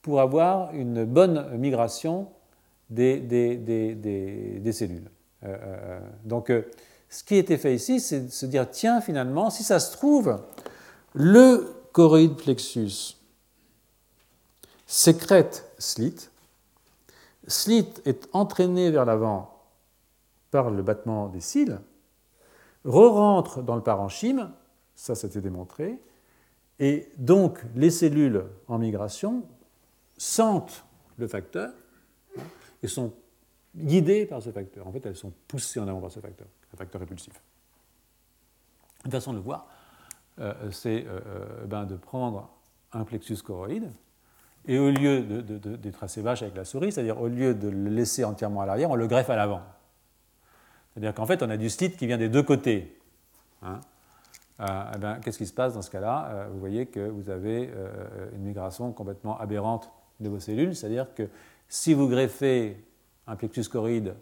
pour 0.00 0.20
avoir 0.20 0.74
une 0.74 1.04
bonne 1.04 1.56
migration 1.58 2.28
des, 2.88 3.20
cellules. 4.72 5.10
donc, 6.24 6.50
ce 7.08 7.22
qui 7.22 7.36
été 7.36 7.58
fait 7.58 7.74
ici, 7.74 8.00
c'est 8.00 8.26
de 8.26 8.30
se 8.30 8.46
dire 8.46 8.70
tiens, 8.70 9.00
finalement, 9.00 9.50
si 9.50 9.62
ça 9.62 9.78
se 9.78 9.92
trouve, 9.92 10.40
le 11.12 11.74
choroïde 11.92 12.36
plexus 12.36 13.16
sécrète 14.86 15.70
SLIT. 15.78 16.30
SLIT 17.46 18.02
est 18.06 18.28
entraîné 18.32 18.90
vers 18.90 19.04
l'avant 19.04 19.55
par 20.50 20.70
le 20.70 20.82
battement 20.82 21.28
des 21.28 21.40
cils, 21.40 21.80
re-rentre 22.84 23.62
dans 23.62 23.76
le 23.76 23.82
parenchyme, 23.82 24.50
ça 24.94 25.14
c'était 25.14 25.40
démontré, 25.40 26.00
et 26.78 27.08
donc 27.18 27.62
les 27.74 27.90
cellules 27.90 28.44
en 28.68 28.78
migration 28.78 29.44
sentent 30.16 30.84
le 31.16 31.26
facteur 31.26 31.72
hein, 32.38 32.42
et 32.82 32.88
sont 32.88 33.12
guidées 33.74 34.26
par 34.26 34.42
ce 34.42 34.50
facteur. 34.50 34.86
En 34.86 34.92
fait, 34.92 35.04
elles 35.04 35.16
sont 35.16 35.32
poussées 35.48 35.80
en 35.80 35.88
avant 35.88 36.00
par 36.00 36.10
ce 36.10 36.20
facteur, 36.20 36.46
un 36.72 36.76
facteur 36.76 37.00
répulsif. 37.00 37.34
Une 39.04 39.10
façon 39.10 39.32
de 39.32 39.38
le 39.38 39.42
voir, 39.42 39.66
euh, 40.40 40.70
c'est 40.70 41.06
euh, 41.06 41.20
euh, 41.26 41.66
ben, 41.66 41.84
de 41.84 41.96
prendre 41.96 42.50
un 42.92 43.04
plexus 43.04 43.36
choroïde, 43.36 43.90
et 44.68 44.78
au 44.78 44.90
lieu 44.90 45.22
de, 45.22 45.40
de, 45.40 45.76
de, 45.76 45.90
tracer 45.90 46.22
vache 46.22 46.42
avec 46.42 46.56
la 46.56 46.64
souris, 46.64 46.90
c'est-à-dire 46.90 47.20
au 47.20 47.28
lieu 47.28 47.54
de 47.54 47.68
le 47.68 47.88
laisser 47.88 48.24
entièrement 48.24 48.62
à 48.62 48.66
l'arrière, 48.66 48.90
on 48.90 48.96
le 48.96 49.06
greffe 49.06 49.30
à 49.30 49.36
l'avant. 49.36 49.62
C'est-à-dire 50.96 51.14
qu'en 51.14 51.26
fait, 51.26 51.42
on 51.42 51.50
a 51.50 51.58
du 51.58 51.68
slit 51.68 51.92
qui 51.92 52.06
vient 52.06 52.16
des 52.16 52.30
deux 52.30 52.42
côtés. 52.42 52.98
Hein. 53.62 53.80
Eh 54.58 54.98
ben, 54.98 55.20
qu'est-ce 55.20 55.36
qui 55.36 55.46
se 55.46 55.52
passe 55.52 55.74
dans 55.74 55.82
ce 55.82 55.90
cas-là? 55.90 56.48
Vous 56.50 56.58
voyez 56.58 56.86
que 56.86 57.00
vous 57.00 57.28
avez 57.28 57.70
une 58.32 58.40
migration 58.40 58.90
complètement 58.92 59.38
aberrante 59.38 59.90
de 60.20 60.30
vos 60.30 60.40
cellules, 60.40 60.74
c'est-à-dire 60.74 61.12
que 61.14 61.28
si 61.68 61.92
vous 61.92 62.08
greffez 62.08 62.82
un 63.26 63.36
plexus 63.36 63.68
choroïde 63.68 64.14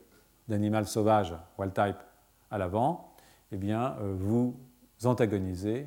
d'animal 0.48 0.86
sauvage, 0.86 1.32
wild 1.56 1.72
type, 1.72 1.98
à 2.50 2.58
l'avant, 2.58 3.14
eh 3.52 3.56
bien, 3.56 3.94
vous 4.00 4.56
antagonisez 5.04 5.86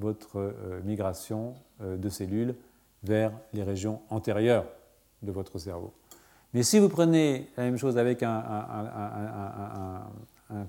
votre 0.00 0.38
euh, 0.38 0.80
migration 0.82 1.54
euh, 1.80 1.96
de 1.96 2.08
cellules 2.08 2.54
vers 3.02 3.32
les 3.52 3.62
régions 3.62 4.00
antérieures 4.08 4.66
de 5.22 5.30
votre 5.30 5.58
cerveau. 5.58 5.92
Mais 6.52 6.62
si 6.62 6.78
vous 6.78 6.88
prenez 6.88 7.48
la 7.56 7.64
même 7.64 7.76
chose 7.78 7.96
avec 7.96 8.22
un, 8.22 8.42
un, 10.50 10.66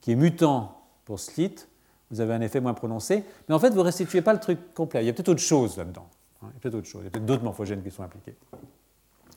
qui 0.00 0.12
est 0.12 0.16
mutant 0.16 0.82
pour 1.04 1.18
SLIT, 1.18 1.66
vous 2.10 2.20
avez 2.20 2.34
un 2.34 2.40
effet 2.40 2.60
moins 2.60 2.74
prononcé, 2.74 3.24
mais 3.48 3.54
en 3.54 3.58
fait, 3.58 3.70
vous 3.70 3.78
ne 3.78 3.84
restituez 3.84 4.22
pas 4.22 4.32
le 4.32 4.40
truc 4.40 4.74
complet. 4.74 5.02
Il 5.02 5.06
y 5.06 5.10
a 5.10 5.12
peut-être 5.12 5.28
autre 5.28 5.40
chose 5.40 5.76
là-dedans. 5.76 6.08
Il 6.42 6.46
y 6.46 6.48
a 6.48 6.60
peut-être 6.60 6.74
autre 6.74 6.86
chose. 6.86 7.02
Il 7.02 7.04
y 7.04 7.08
a 7.08 7.10
peut-être 7.10 7.26
d'autres 7.26 7.44
morphogènes 7.44 7.82
qui 7.82 7.90
sont 7.90 8.02
impliqués. 8.02 8.36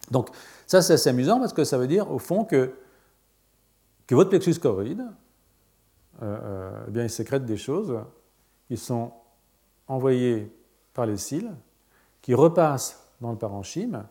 Donc, 0.09 0.29
ça, 0.67 0.81
c'est 0.81 0.93
assez 0.93 1.09
amusant 1.09 1.39
parce 1.39 1.53
que 1.53 1.63
ça 1.63 1.77
veut 1.77 1.87
dire, 1.87 2.11
au 2.11 2.19
fond, 2.19 2.43
que, 2.43 2.73
que 4.07 4.15
votre 4.15 4.29
plexus 4.29 4.59
choroïde, 4.59 5.05
euh, 6.21 6.83
eh 6.87 6.91
bien, 6.91 7.03
il 7.03 7.09
sécrète 7.09 7.45
des 7.45 7.57
choses 7.57 7.97
qui 8.67 8.77
sont 8.77 9.11
envoyées 9.87 10.51
par 10.93 11.05
les 11.05 11.17
cils, 11.17 11.51
qui 12.21 12.33
repassent 12.33 13.01
dans 13.19 13.31
le 13.31 13.37
parenchyme 13.37 14.03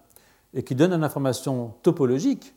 et 0.54 0.62
qui 0.62 0.74
donnent 0.74 0.92
une 0.92 1.04
information 1.04 1.74
topologique 1.82 2.54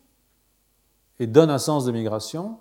et 1.19 1.27
donnent 1.27 1.49
un 1.49 1.59
sens 1.59 1.85
de 1.85 1.91
migration 1.91 2.57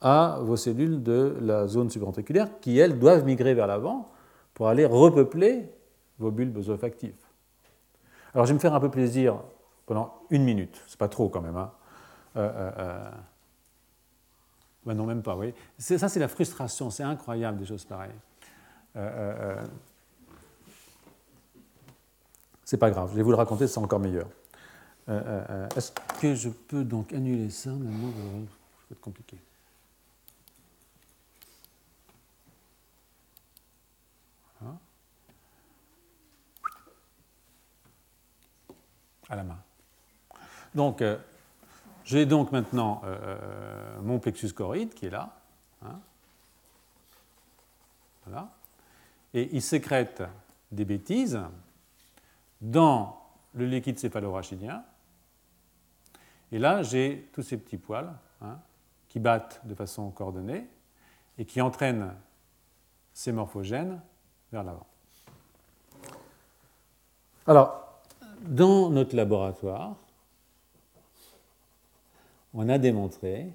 à 0.00 0.38
vos 0.42 0.56
cellules 0.56 1.02
de 1.02 1.36
la 1.40 1.66
zone 1.66 1.90
subventriculaire 1.90 2.60
qui, 2.60 2.78
elles, 2.78 2.98
doivent 2.98 3.24
migrer 3.24 3.54
vers 3.54 3.66
l'avant 3.66 4.10
pour 4.54 4.68
aller 4.68 4.84
repeupler 4.84 5.70
vos 6.18 6.30
bulbes 6.30 6.68
olfactifs. 6.68 7.14
Alors 8.34 8.46
je 8.46 8.50
vais 8.50 8.54
me 8.54 8.60
faire 8.60 8.74
un 8.74 8.80
peu 8.80 8.90
plaisir 8.90 9.40
pendant 9.86 10.14
une 10.30 10.44
minute, 10.44 10.82
c'est 10.88 10.98
pas 10.98 11.08
trop 11.08 11.28
quand 11.28 11.40
même. 11.40 11.56
Hein. 11.56 11.70
Euh, 12.36 12.72
euh, 12.78 13.10
ben 14.86 14.94
non, 14.94 15.04
même 15.04 15.22
pas, 15.22 15.34
oui. 15.34 15.52
Ça, 15.78 16.08
c'est 16.08 16.20
la 16.20 16.28
frustration, 16.28 16.90
c'est 16.90 17.02
incroyable 17.02 17.58
des 17.58 17.66
choses 17.66 17.84
pareilles. 17.84 18.10
Euh, 18.94 19.00
euh, 19.00 19.34
euh. 19.40 19.64
c'est 22.64 22.76
pas 22.76 22.90
grave, 22.90 23.10
je 23.10 23.16
vais 23.16 23.22
vous 23.22 23.32
le 23.32 23.36
raconter, 23.36 23.66
c'est 23.66 23.78
encore 23.78 23.98
meilleur. 23.98 24.28
Est-ce 25.08 25.92
que 26.20 26.34
je 26.34 26.48
peux 26.48 26.84
donc 26.84 27.12
annuler 27.12 27.50
ça 27.50 27.70
Maintenant, 27.70 28.10
ça 28.10 28.22
va 28.22 28.92
être 28.92 29.00
compliqué. 29.00 29.38
À 39.28 39.34
la 39.34 39.42
main. 39.42 39.58
Donc, 40.74 41.02
j'ai 42.06 42.24
donc 42.24 42.52
maintenant 42.52 43.02
euh, 43.04 43.18
euh, 43.20 44.00
mon 44.00 44.20
plexus 44.20 44.52
choroïde 44.52 44.94
qui 44.94 45.06
est 45.06 45.10
là. 45.10 45.36
Hein. 45.84 45.98
voilà. 48.24 48.48
Et 49.34 49.50
il 49.52 49.60
sécrète 49.60 50.22
des 50.70 50.84
bêtises 50.84 51.40
dans 52.60 53.20
le 53.54 53.66
liquide 53.66 53.98
céphalorachidien. 53.98 54.84
Et 56.52 56.58
là, 56.58 56.82
j'ai 56.82 57.28
tous 57.32 57.42
ces 57.42 57.56
petits 57.56 57.76
poils 57.76 58.12
hein, 58.40 58.58
qui 59.08 59.18
battent 59.18 59.60
de 59.64 59.74
façon 59.74 60.10
coordonnée 60.10 60.66
et 61.38 61.44
qui 61.44 61.60
entraînent 61.60 62.14
ces 63.12 63.32
morphogènes 63.32 64.00
vers 64.52 64.62
l'avant. 64.62 64.86
Alors, 67.46 68.02
dans 68.42 68.90
notre 68.90 69.16
laboratoire, 69.16 69.96
on 72.54 72.68
a 72.68 72.78
démontré 72.78 73.52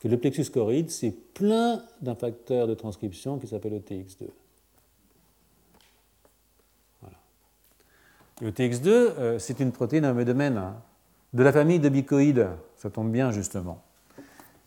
que 0.00 0.08
le 0.08 0.18
plexus 0.18 0.50
choroïde, 0.50 0.90
c'est 0.90 1.10
plein 1.10 1.82
d'un 2.00 2.14
facteur 2.14 2.66
de 2.66 2.74
transcription 2.74 3.38
qui 3.38 3.46
s'appelle 3.46 3.80
OTX2. 3.80 4.28
Voilà. 7.00 7.16
Et 8.42 8.50
OTX2, 8.50 8.88
euh, 8.88 9.38
c'est 9.38 9.60
une 9.60 9.72
protéine 9.72 10.04
à 10.04 10.12
domaine 10.24 10.58
hein, 10.58 10.82
de 11.34 11.42
la 11.42 11.52
famille 11.52 11.80
de 11.80 11.90
bicoïdes. 11.90 12.48
Ça 12.76 12.88
tombe 12.88 13.12
bien, 13.12 13.30
justement. 13.30 13.82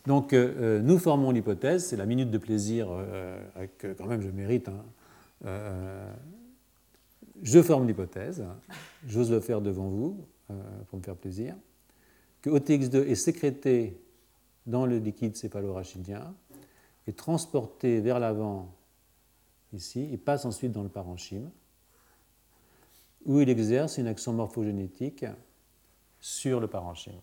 Donc, 0.05 0.33
euh, 0.33 0.53
euh, 0.59 0.81
nous 0.81 0.99
formons 0.99 1.31
l'hypothèse, 1.31 1.85
c'est 1.87 1.97
la 1.97 2.05
minute 2.05 2.29
de 2.29 2.37
plaisir, 2.37 2.89
avec, 3.55 3.85
quand 3.97 4.05
même, 4.05 4.21
je 4.21 4.29
mérite. 4.29 4.69
Hein, 4.69 5.55
je 7.41 7.61
forme 7.61 7.87
l'hypothèse, 7.87 8.43
j'ose 9.07 9.31
le 9.31 9.39
faire 9.39 9.61
devant 9.61 9.87
vous, 9.87 10.17
pour 10.89 10.99
me 10.99 11.03
faire 11.03 11.15
plaisir 11.15 11.55
que 12.41 12.49
OTX2 12.49 13.07
est 13.07 13.15
sécrété 13.15 13.99
dans 14.65 14.85
le 14.85 14.99
liquide 14.99 15.35
céphalorachidien, 15.35 16.33
est 17.07 17.17
transporté 17.17 17.99
vers 18.01 18.19
l'avant 18.19 18.73
ici 19.73 20.07
et 20.11 20.17
passe 20.17 20.45
ensuite 20.45 20.71
dans 20.71 20.83
le 20.83 20.89
parenchyme, 20.89 21.49
où 23.25 23.41
il 23.41 23.49
exerce 23.49 23.97
une 23.97 24.07
action 24.07 24.33
morphogénétique 24.33 25.25
sur 26.27 26.59
le 26.59 26.67
parenchyme. 26.67 27.21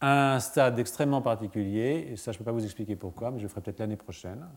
Un 0.00 0.38
stade 0.38 0.78
extrêmement 0.78 1.20
particulier, 1.20 2.08
et 2.12 2.16
ça 2.16 2.30
je 2.30 2.36
ne 2.36 2.38
peux 2.38 2.44
pas 2.44 2.52
vous 2.52 2.64
expliquer 2.64 2.94
pourquoi, 2.94 3.32
mais 3.32 3.38
je 3.38 3.42
le 3.42 3.48
ferai 3.48 3.60
peut-être 3.60 3.80
l'année 3.80 3.96
prochaine, 3.96 4.48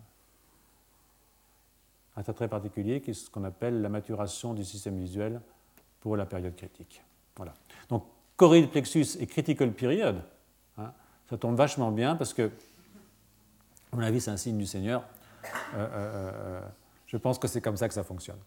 un 2.15 2.21
stade 2.21 2.35
très 2.35 2.47
particulier 2.47 3.01
qui 3.01 3.11
est 3.11 3.13
ce 3.15 3.31
qu'on 3.31 3.43
appelle 3.45 3.81
la 3.81 3.89
maturation 3.89 4.53
du 4.53 4.63
système 4.63 4.99
visuel 4.99 5.41
pour 6.01 6.15
la 6.15 6.27
période 6.27 6.55
critique. 6.55 7.03
Voilà. 7.35 7.55
Donc 7.89 8.05
choroid 8.37 8.67
plexus 8.67 9.17
et 9.19 9.25
critical 9.25 9.73
period, 9.73 10.21
hein, 10.77 10.93
ça 11.27 11.37
tombe 11.37 11.55
vachement 11.55 11.91
bien 11.91 12.15
parce 12.15 12.33
que, 12.33 12.51
à 13.91 13.95
mon 13.95 14.03
avis, 14.03 14.21
c'est 14.21 14.31
un 14.31 14.37
signe 14.37 14.57
du 14.57 14.67
Seigneur. 14.67 15.03
Euh, 15.73 15.77
euh, 15.77 15.87
euh, 15.95 16.61
je 17.07 17.17
pense 17.17 17.39
que 17.39 17.47
c'est 17.47 17.59
comme 17.59 17.75
ça 17.75 17.87
que 17.87 17.93
ça 17.95 18.03
fonctionne. 18.03 18.39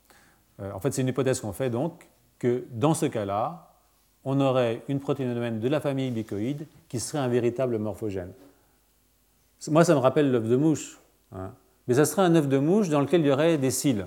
en 0.60 0.78
fait, 0.78 0.92
c'est 0.92 1.02
une 1.02 1.08
hypothèse 1.08 1.40
qu'on 1.40 1.52
fait 1.52 1.68
donc 1.68 2.08
que 2.38 2.64
dans 2.70 2.94
ce 2.94 3.06
cas-là, 3.06 3.75
on 4.26 4.40
aurait 4.40 4.82
une 4.88 4.98
protéine 4.98 5.60
de 5.60 5.68
la 5.68 5.80
famille 5.80 6.10
bicoïde 6.10 6.66
qui 6.88 6.98
serait 6.98 7.18
un 7.18 7.28
véritable 7.28 7.78
morphogène. 7.78 8.32
Moi, 9.68 9.84
ça 9.84 9.94
me 9.94 10.00
rappelle 10.00 10.32
l'œuf 10.32 10.48
de 10.48 10.56
mouche. 10.56 10.98
Hein. 11.32 11.52
Mais 11.86 11.94
ça 11.94 12.04
serait 12.04 12.22
un 12.22 12.34
œuf 12.34 12.48
de 12.48 12.58
mouche 12.58 12.88
dans 12.88 13.00
lequel 13.00 13.20
il 13.20 13.28
y 13.28 13.30
aurait 13.30 13.56
des 13.56 13.70
cils 13.70 14.06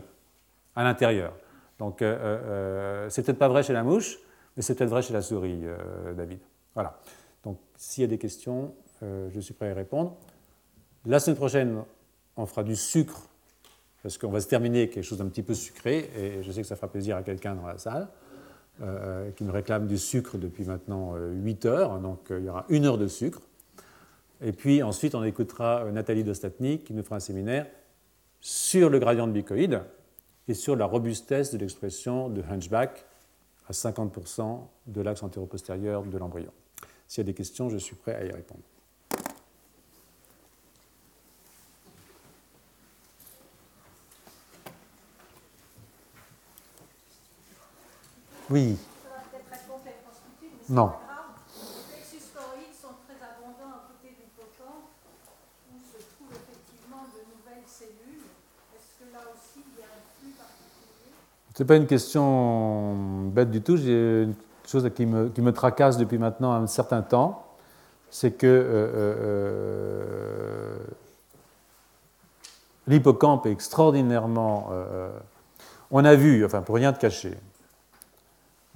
à 0.76 0.84
l'intérieur. 0.84 1.34
Donc, 1.80 2.01
euh, 2.01 2.13
euh, 2.13 2.39
euh, 3.05 3.09
c'est 3.09 3.24
peut-être 3.24 3.39
pas 3.39 3.47
vrai 3.47 3.63
chez 3.63 3.72
la 3.72 3.84
mouche, 3.84 4.20
mais 4.57 4.61
c'est 4.61 4.76
peut-être 4.76 4.89
vrai 4.89 5.01
chez 5.01 5.13
la 5.13 5.22
souris, 5.22 5.63
David. 6.15 6.39
Voilà. 6.76 6.99
Donc, 7.45 7.57
s'il 7.78 8.01
y 8.01 8.05
a 8.05 8.09
des 8.09 8.17
questions, 8.17 8.74
je 9.01 9.39
suis 9.39 9.53
prêt 9.53 9.67
à 9.67 9.72
y 9.72 9.74
répondre. 9.74 10.17
La 11.05 11.22
semaine 11.22 11.38
prochaine, 11.38 11.82
on 12.36 12.45
fera 12.45 12.65
du 12.65 12.76
sucre, 12.76 13.22
parce 14.03 14.17
qu'on 14.17 14.32
va 14.32 14.41
se 14.41 14.47
terminer 14.47 14.89
quelque 14.89 15.03
chose 15.03 15.20
d'un 15.20 15.30
petit 15.30 15.43
peu 15.43 15.53
sucré, 15.53 16.09
et 16.17 16.43
je 16.43 16.51
sais 16.51 16.61
que 16.61 16.67
ça 16.67 16.76
fera 16.76 16.89
plaisir 16.89 17.15
à 17.15 17.24
quelqu'un 17.24 17.55
dans 17.55 17.65
la 17.65 17.78
salle, 17.78 18.09
qui 19.36 19.43
me 19.43 19.51
réclame 19.51 19.88
du 19.88 19.97
sucre 19.97 20.38
depuis 20.38 20.63
maintenant 20.63 21.15
8 21.15 21.65
heures. 21.65 21.99
Donc, 21.99 22.27
il 22.30 22.45
y 22.45 22.49
aura 22.49 22.65
une 22.69 22.86
heure 22.86 22.97
de 22.97 23.07
sucre. 23.07 23.41
Et 24.41 24.53
puis 24.53 24.82
ensuite, 24.84 25.15
on 25.15 25.23
écoutera 25.23 25.91
Nathalie 25.91 26.23
Dostatnik 26.23 26.86
qui 26.86 26.93
nous 26.93 27.03
fera 27.03 27.17
un 27.17 27.19
séminaire 27.19 27.67
sur 28.39 28.89
le 28.89 28.99
gradient 28.99 29.27
de 29.27 29.34
bicoïde 29.34 29.82
et 30.47 30.53
sur 30.53 30.75
la 30.75 30.86
robustesse 30.86 31.51
de 31.51 31.57
l'expression 31.57 32.30
de 32.30 32.41
Hunchback 32.41 33.05
à 33.67 33.71
50% 33.71 34.61
de 34.88 35.01
l'axe 35.01 35.23
antéro-postérieur 35.23 36.03
de 36.03 36.17
l'embryon. 36.17 36.51
S'il 37.07 37.21
y 37.21 37.25
a 37.25 37.25
des 37.25 37.34
questions, 37.34 37.69
je 37.69 37.77
suis 37.77 37.95
prêt 37.95 38.15
à 38.15 38.23
y 38.23 38.32
répondre. 38.32 38.63
Oui. 48.49 48.77
Non. 50.69 50.91
Ce 61.59 61.63
n'est 61.63 61.67
pas 61.67 61.75
une 61.75 61.87
question 61.87 62.95
bête 63.31 63.51
du 63.51 63.61
tout. 63.61 63.75
J'ai 63.75 64.23
une 64.23 64.33
chose 64.65 64.89
qui 64.95 65.05
me, 65.05 65.27
qui 65.27 65.41
me, 65.41 65.51
tracasse 65.51 65.97
depuis 65.97 66.17
maintenant 66.17 66.53
un 66.53 66.67
certain 66.67 67.01
temps. 67.01 67.45
C'est 68.09 68.31
que 68.31 68.47
euh, 68.47 68.49
euh, 68.49 69.15
euh, 69.21 70.77
l'hippocampe 72.87 73.45
est 73.45 73.51
extraordinairement. 73.51 74.69
on 75.91 76.05
a 76.05 76.15
vu, 76.15 76.45
enfin 76.45 76.61
pour 76.61 76.75
rien 76.75 76.93
te 76.93 76.99
cacher, 76.99 77.35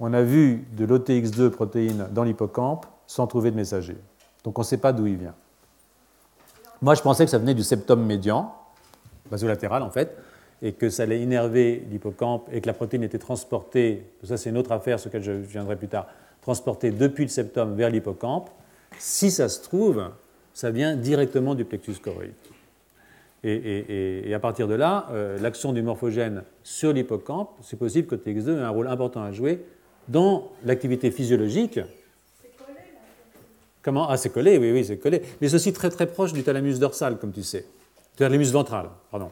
on 0.00 0.12
a 0.12 0.22
vu 0.22 0.64
de 0.76 0.86
l'OTX2 0.86 1.50
protéine 1.50 2.08
dans 2.10 2.24
l'hippocampe 2.24 2.86
sans 3.06 3.26
trouver 3.26 3.50
de 3.50 3.56
messager. 3.56 3.96
Donc 4.44 4.58
on 4.58 4.62
ne 4.62 4.66
sait 4.66 4.78
pas 4.78 4.92
d'où 4.92 5.06
il 5.06 5.16
vient. 5.16 5.34
Moi 6.82 6.94
je 6.94 7.02
pensais 7.02 7.24
que 7.24 7.30
ça 7.30 7.38
venait 7.38 7.54
du 7.54 7.62
septum 7.62 8.04
médian, 8.04 8.54
basolatéral 9.30 9.82
en 9.82 9.90
fait, 9.90 10.16
et 10.62 10.72
que 10.72 10.90
ça 10.90 11.04
allait 11.04 11.20
énerver 11.20 11.86
l'hippocampe 11.90 12.48
et 12.52 12.60
que 12.60 12.66
la 12.66 12.74
protéine 12.74 13.02
était 13.02 13.18
transportée, 13.18 14.06
ça 14.22 14.36
c'est 14.36 14.50
une 14.50 14.58
autre 14.58 14.72
affaire 14.72 14.98
sur 14.98 15.08
laquelle 15.08 15.22
je 15.22 15.32
viendrai 15.32 15.76
plus 15.76 15.88
tard, 15.88 16.06
transportée 16.42 16.90
depuis 16.90 17.24
le 17.24 17.30
septum 17.30 17.74
vers 17.74 17.90
l'hippocampe, 17.90 18.50
si 18.98 19.30
ça 19.30 19.48
se 19.48 19.62
trouve, 19.62 20.10
ça 20.52 20.70
vient 20.70 20.96
directement 20.96 21.54
du 21.54 21.64
plexus 21.64 21.94
choroïde. 22.02 22.32
Et, 23.46 24.32
à 24.34 24.38
partir 24.38 24.66
de 24.66 24.74
là, 24.74 25.06
euh, 25.10 25.38
l'action 25.38 25.74
du 25.74 25.82
morphogène 25.82 26.44
sur 26.62 26.94
l'hippocampe, 26.94 27.50
c'est 27.60 27.78
possible 27.78 28.08
que 28.08 28.14
TX2 28.14 28.58
ait 28.58 28.62
un 28.62 28.70
rôle 28.70 28.88
important 28.88 29.22
à 29.22 29.32
jouer 29.32 29.62
dans 30.08 30.52
l'activité 30.64 31.10
physiologique. 31.10 31.74
Collé. 31.74 32.78
Comment? 33.82 34.08
Ah, 34.08 34.16
c'est 34.16 34.30
collé, 34.30 34.58
oui, 34.58 34.72
oui, 34.72 34.84
c'est 34.84 34.98
collé. 34.98 35.22
Mais 35.40 35.48
c'est 35.48 35.56
aussi 35.56 35.72
très 35.72 35.90
très 35.90 36.06
proche 36.06 36.32
du 36.32 36.42
thalamus 36.42 36.78
dorsal, 36.78 37.18
comme 37.18 37.32
tu 37.32 37.42
sais. 37.42 37.66
L'humus 38.20 38.52
ventral, 38.52 38.90
pardon. 39.10 39.30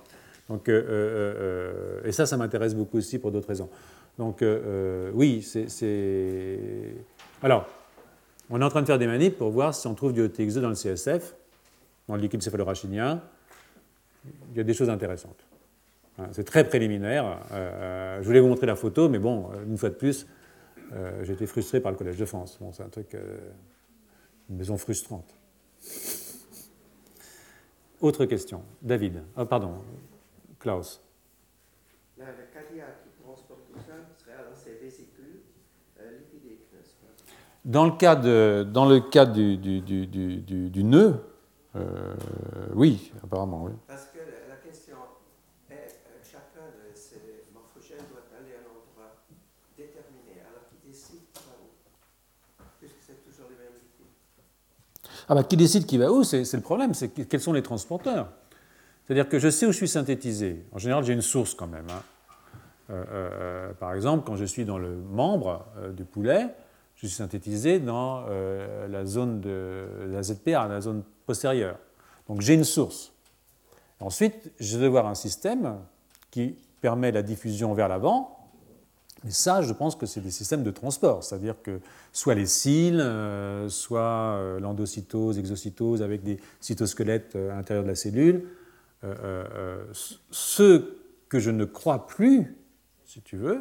Donc, 0.49 0.69
euh, 0.69 0.83
euh, 0.83 1.35
euh, 2.05 2.09
et 2.09 2.13
ça, 2.13 2.27
ça 2.27 2.37
m'intéresse 2.37 2.75
beaucoup 2.75 2.99
aussi 2.99 3.19
pour 3.19 3.31
d'autres 3.31 3.49
raisons. 3.49 3.69
Donc 4.19 4.45
oui, 5.15 5.43
c'est... 5.43 6.95
Alors, 7.43 7.67
on 8.51 8.61
est 8.61 8.65
en 8.65 8.69
train 8.69 8.83
de 8.83 8.87
faire 8.87 8.99
des 8.99 9.07
manips 9.07 9.39
pour 9.39 9.51
voir 9.51 9.75
si 9.75 9.87
on 9.87 9.95
trouve 9.95 10.13
du 10.13 10.23
OTX2 10.29 10.61
dans 10.61 10.69
le 10.69 10.75
CSF, 10.75 11.35
dans 12.09 12.17
le 12.17 12.21
liquide 12.21 12.43
céphalorachidien. 12.43 13.23
Il 14.51 14.59
y 14.59 14.61
a 14.61 14.65
des 14.65 14.75
choses 14.75 14.91
intéressantes. 14.91 15.47
Hein, 16.19 16.27
c'est 16.33 16.45
très 16.45 16.65
préliminaire. 16.65 17.39
je 17.51 18.25
voulais 18.27 18.41
vous 18.41 18.49
montrer 18.49 18.67
la 18.67 18.77
photo, 18.77 19.09
mais 19.09 19.19
bon, 19.19 19.49
une 19.67 19.79
fois 19.79 19.89
de 19.89 19.95
plus, 19.95 20.27
j'ai 21.23 21.33
été 21.33 21.47
frustré 21.47 21.81
par 21.81 21.93
le 21.93 21.99
Collège 21.99 22.19
de 22.19 22.25
France. 22.25 22.59
Bon, 22.61 22.73
c'est 22.73 22.83
un 22.83 22.89
truc, 22.89 23.17
une 24.51 24.57
maison 24.57 24.77
frustrante. 24.77 25.35
Autre 28.01 28.25
question. 28.27 28.65
David. 28.83 29.23
Oh, 29.37 29.45
pardon. 29.47 29.83
Klaus. 30.59 31.01
Le 32.19 32.25
cadia 32.53 32.87
qui 33.03 33.23
transporte 33.23 33.61
tout 33.73 33.79
ça 33.79 33.95
serait 34.19 34.37
dans 34.49 34.57
ces 34.57 34.75
vésicules 34.75 35.41
euh, 36.01 36.19
lipidiques, 36.19 36.69
n'est-ce 36.73 36.95
pas? 36.95 37.13
Dans 37.65 37.85
le 37.87 37.93
cas, 37.93 38.17
de, 38.17 38.67
dans 38.69 38.89
le 38.89 39.01
cas 39.01 39.25
du, 39.25 39.57
du, 39.57 39.81
du, 39.81 40.07
du, 40.07 40.71
du 40.71 40.85
nœud, 40.85 41.25
euh, 41.75 42.15
oui, 42.75 43.13
apparemment, 43.25 43.65
oui. 43.65 43.73
Parce 43.87 44.07
que 44.07 44.19
la 44.49 44.57
question 44.57 44.97
est, 45.71 45.75
euh, 45.75 46.23
chacun 46.23 46.67
de 46.67 46.95
ces 46.95 47.45
morphogènes 47.53 48.07
doit 48.11 48.23
aller 48.39 48.55
à 48.55 48.59
un 48.59 48.71
endroit 48.71 49.25
déterminé, 49.77 50.43
alors 50.49 50.69
qui 50.69 50.77
décide 50.87 51.23
qui 51.33 51.43
va 51.45 51.55
où 51.63 51.71
Puisque 52.79 53.01
c'est 53.01 53.25
toujours 53.25 53.49
les 53.51 53.57
mêmes 53.57 53.79
liquides. 53.83 54.15
Ah 55.29 55.35
bah 55.35 55.45
qui 55.45 55.57
décide 55.57 55.87
qui 55.87 55.99
va 55.99 56.11
où, 56.11 56.25
c'est 56.25 56.53
le 56.53 56.61
problème, 56.61 56.95
c'est 56.95 57.09
quels 57.09 57.41
sont 57.41 57.53
les 57.53 57.63
transporteurs? 57.63 58.29
C'est-à-dire 59.05 59.29
que 59.29 59.39
je 59.39 59.51
sais 59.51 59.67
où 59.67 59.73
je 59.73 59.77
suis 59.77 59.89
synthétisé. 59.89 60.65
En 60.73 60.79
général, 60.79 61.05
j'ai 61.05 61.13
une 61.13 61.23
source 61.23 61.55
quand 61.55 61.67
même. 61.67 61.87
Hein. 61.91 62.03
Euh, 62.91 63.05
euh, 63.11 63.73
par 63.75 63.95
exemple, 63.95 64.25
quand 64.27 64.37
je 64.37 64.45
suis 64.45 64.65
dans 64.65 64.79
le 64.79 64.97
membre 64.97 65.67
euh, 65.79 65.93
du 65.93 66.05
poulet, 66.05 66.49
je 66.95 67.07
suis 67.07 67.17
synthétisé 67.17 67.81
dans 67.81 68.27
la 68.27 69.05
zone 69.05 69.41
de 69.41 69.87
la 70.13 70.23
ZPA, 70.23 70.69
la 70.69 70.81
zone 70.81 71.03
postérieure. 71.27 71.77
Donc 72.29 72.43
j'ai 72.43 72.55
une 72.55 72.63
source. 72.63 73.13
Ensuite, 73.99 74.53
je 74.61 74.79
vais 74.79 74.87
avoir 74.87 75.09
un 75.09 75.17
système 75.17 75.79
qui 76.31 76.57
permet 76.81 77.11
la 77.11 77.23
diffusion 77.23 77.75
vers 77.75 77.89
l'avant. 77.89 78.42
Mais 79.25 79.31
ça, 79.31 79.63
je 79.63 79.73
pense 79.73 79.95
que 79.95 80.07
c'est 80.07 80.21
des 80.21 80.31
systèmes 80.31 80.63
de 80.65 80.71
transport, 80.71 81.23
c'est-à-dire 81.23 81.55
que 81.63 81.81
soit 82.13 82.35
les 82.35 82.47
cils, 82.47 83.05
soit 83.69 84.59
l'endocytose, 84.61 85.39
exocytose 85.39 86.03
avec 86.03 86.23
des 86.23 86.39
cytosquelettes 86.61 87.37
à 87.37 87.55
l'intérieur 87.55 87.85
de 87.85 87.89
la 87.89 87.95
cellule, 87.95 88.43
euh, 89.05 89.15
euh, 89.25 89.45
euh, 89.57 89.85
ce 90.31 90.85
que 91.29 91.41
je 91.41 91.51
ne 91.51 91.65
crois 91.65 92.07
plus, 92.07 92.55
si 93.05 93.21
tu 93.21 93.37
veux, 93.37 93.59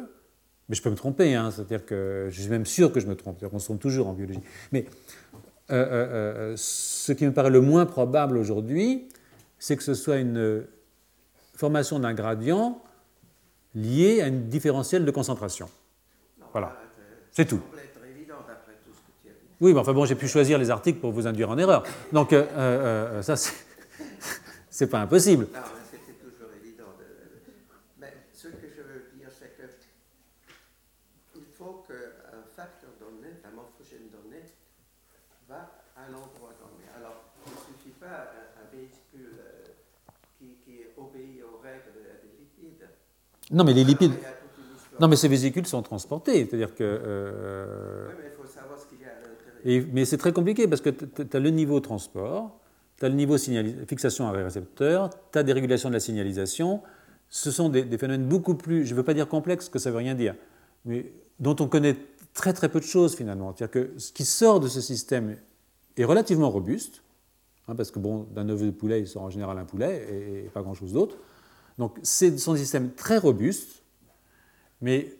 mais 0.68 0.76
je 0.76 0.82
peux 0.82 0.90
me 0.90 0.94
tromper, 0.94 1.34
hein, 1.34 1.50
c'est-à-dire 1.50 1.84
que 1.84 2.28
je 2.30 2.40
suis 2.40 2.50
même 2.50 2.66
sûr 2.66 2.92
que 2.92 3.00
je 3.00 3.08
me 3.08 3.16
trompe, 3.16 3.44
qu'on 3.44 3.58
se 3.58 3.64
trompe 3.64 3.80
toujours 3.80 4.06
en 4.06 4.12
biologie. 4.12 4.42
Mais 4.70 4.86
ce 5.68 7.12
qui 7.12 7.24
me 7.24 7.32
paraît 7.32 7.50
le 7.50 7.60
moins 7.60 7.86
probable 7.86 8.36
aujourd'hui, 8.36 9.08
c'est 9.58 9.76
que 9.76 9.82
ce 9.82 9.94
soit 9.94 10.18
une 10.18 10.64
formation 11.56 11.98
d'un 11.98 12.14
gradient 12.14 12.80
lié 13.74 14.22
à 14.22 14.28
une 14.28 14.48
différentielle 14.48 15.04
de 15.04 15.10
concentration. 15.10 15.68
voilà. 16.52 16.76
C'est 17.30 17.46
tout. 17.46 17.60
Oui, 19.60 19.72
mais 19.72 19.78
enfin 19.78 19.92
bon, 19.92 20.04
j'ai 20.04 20.16
pu 20.16 20.26
choisir 20.26 20.58
les 20.58 20.70
articles 20.70 20.98
pour 20.98 21.12
vous 21.12 21.26
induire 21.26 21.48
en 21.48 21.56
erreur. 21.56 21.84
Donc, 22.12 22.34
ça, 23.22 23.36
c'est 23.36 23.54
c'est 24.70 24.86
pas 24.88 25.00
impossible. 25.00 25.48
Non, 25.52 25.60
mais 25.60 25.84
c'était 25.90 26.18
toujours 26.18 26.48
évident. 26.62 26.96
Mais 28.00 28.12
ce 28.32 28.48
que 28.48 28.68
je 28.74 28.82
veux 28.82 29.04
dire, 29.16 29.28
c'est 29.30 29.56
que 29.56 29.68
il 31.36 31.44
faut 31.56 31.84
qu'un 31.86 32.42
facteur 32.56 32.90
donné, 32.98 33.36
un 33.44 33.54
morphogène 33.54 34.08
donné, 34.10 34.42
va 35.48 35.84
à 35.96 36.08
un 36.08 36.14
endroit 36.14 36.56
donné. 36.58 36.88
Alors, 36.96 37.32
il 37.46 37.52
ne 37.52 37.58
suffit 37.58 37.94
pas 38.00 38.32
un, 38.56 38.74
véhicule 38.74 39.36
euh, 39.38 39.66
qui, 40.38 40.80
obéit 40.96 41.42
aux 41.44 41.60
règles 41.62 41.92
des 42.22 42.32
lipides. 42.40 42.88
Non, 43.52 43.64
mais 43.64 43.74
les 43.74 43.84
lipides. 43.84 44.14
Non, 45.00 45.08
mais 45.08 45.16
ces 45.16 45.28
vésicules 45.28 45.66
sont 45.66 45.82
transportés. 45.82 46.46
C'est-à-dire 46.46 46.74
que. 46.74 48.08
Mais 48.18 48.30
il 48.32 48.36
faut 48.36 48.48
savoir 48.48 48.78
ce 48.78 48.86
qu'il 48.86 48.98
y 49.00 49.80
a. 49.80 49.86
Mais 49.92 50.04
c'est 50.04 50.18
très 50.18 50.32
compliqué 50.32 50.66
parce 50.66 50.80
que 50.80 50.90
tu 50.90 51.36
as 51.36 51.40
le 51.40 51.50
niveau 51.50 51.80
transport 51.80 52.58
tu 53.02 53.06
as 53.06 53.08
le 53.08 53.16
niveau 53.16 53.36
fixation 53.36 54.28
à 54.28 54.30
récepteur, 54.30 55.10
tu 55.32 55.38
as 55.38 55.42
des 55.42 55.52
régulations 55.52 55.88
de 55.88 55.94
la 55.94 56.00
signalisation. 56.00 56.82
Ce 57.28 57.50
sont 57.50 57.68
des, 57.68 57.98
phénomènes 57.98 58.28
beaucoup 58.28 58.54
plus, 58.54 58.86
je 58.86 58.92
ne 58.92 58.96
veux 58.96 59.02
pas 59.02 59.12
dire 59.12 59.26
complexes, 59.26 59.68
que 59.68 59.80
ça 59.80 59.90
ne 59.90 59.94
veut 59.94 59.98
rien 59.98 60.14
dire, 60.14 60.36
mais 60.84 61.10
dont 61.40 61.56
on 61.58 61.66
connaît 61.66 61.96
très 62.32 62.52
très 62.52 62.68
peu 62.68 62.78
de 62.78 62.84
choses 62.84 63.16
finalement. 63.16 63.52
C'est-à-dire 63.56 63.72
que 63.72 63.98
ce 63.98 64.12
qui 64.12 64.24
sort 64.24 64.60
de 64.60 64.68
ce 64.68 64.80
système 64.80 65.36
est 65.96 66.04
relativement 66.04 66.48
robuste, 66.48 67.02
hein, 67.66 67.74
parce 67.74 67.90
que 67.90 67.98
bon, 67.98 68.26
d'un 68.32 68.48
œuf 68.50 68.62
de 68.62 68.70
poulet, 68.70 69.00
il 69.00 69.08
sort 69.08 69.22
en 69.22 69.30
général 69.30 69.58
un 69.58 69.64
poulet 69.64 70.44
et, 70.44 70.48
pas 70.50 70.62
grand-chose 70.62 70.92
d'autre. 70.92 71.16
Donc 71.82 71.98
c'est 72.04 72.38
son 72.38 72.54
système 72.54 72.92
très 72.92 73.18
robuste, 73.18 73.82
Mais 74.80 75.16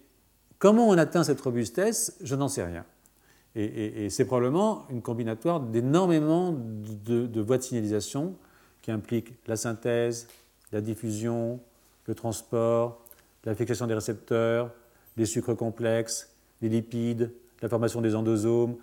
comment 0.61 0.89
on 0.89 0.97
atteint 0.97 1.25
cette 1.25 1.41
robustesse, 1.41 2.17
je 2.23 2.37
n'en 2.37 2.47
sais 2.47 2.63
rien. 2.63 2.85
Et, 3.57 4.09
c'est 4.11 4.25
probablement 4.25 4.87
une 4.89 5.03
combinatoire 5.03 5.59
d'énormément 5.59 6.53
de, 6.53 7.41
voies 7.41 7.59
de 7.59 7.63
signalisation 7.65 8.37
qui 8.81 8.93
impliquent 8.93 9.35
la 9.49 9.57
synthèse, 9.57 10.29
la 10.71 10.81
diffusion, 10.81 11.59
le 12.07 12.15
transport, 12.15 13.05
la 13.43 13.57
fixation 13.57 13.89
des 13.89 13.95
récepteurs, 13.95 14.71
les 15.17 15.27
sucres 15.27 15.57
complexes, 15.57 16.31
les 16.61 16.69
lipides, 16.69 17.33
la 17.61 17.69
formation 17.69 18.01
des 18.01 18.15
endosomes, 18.15 18.77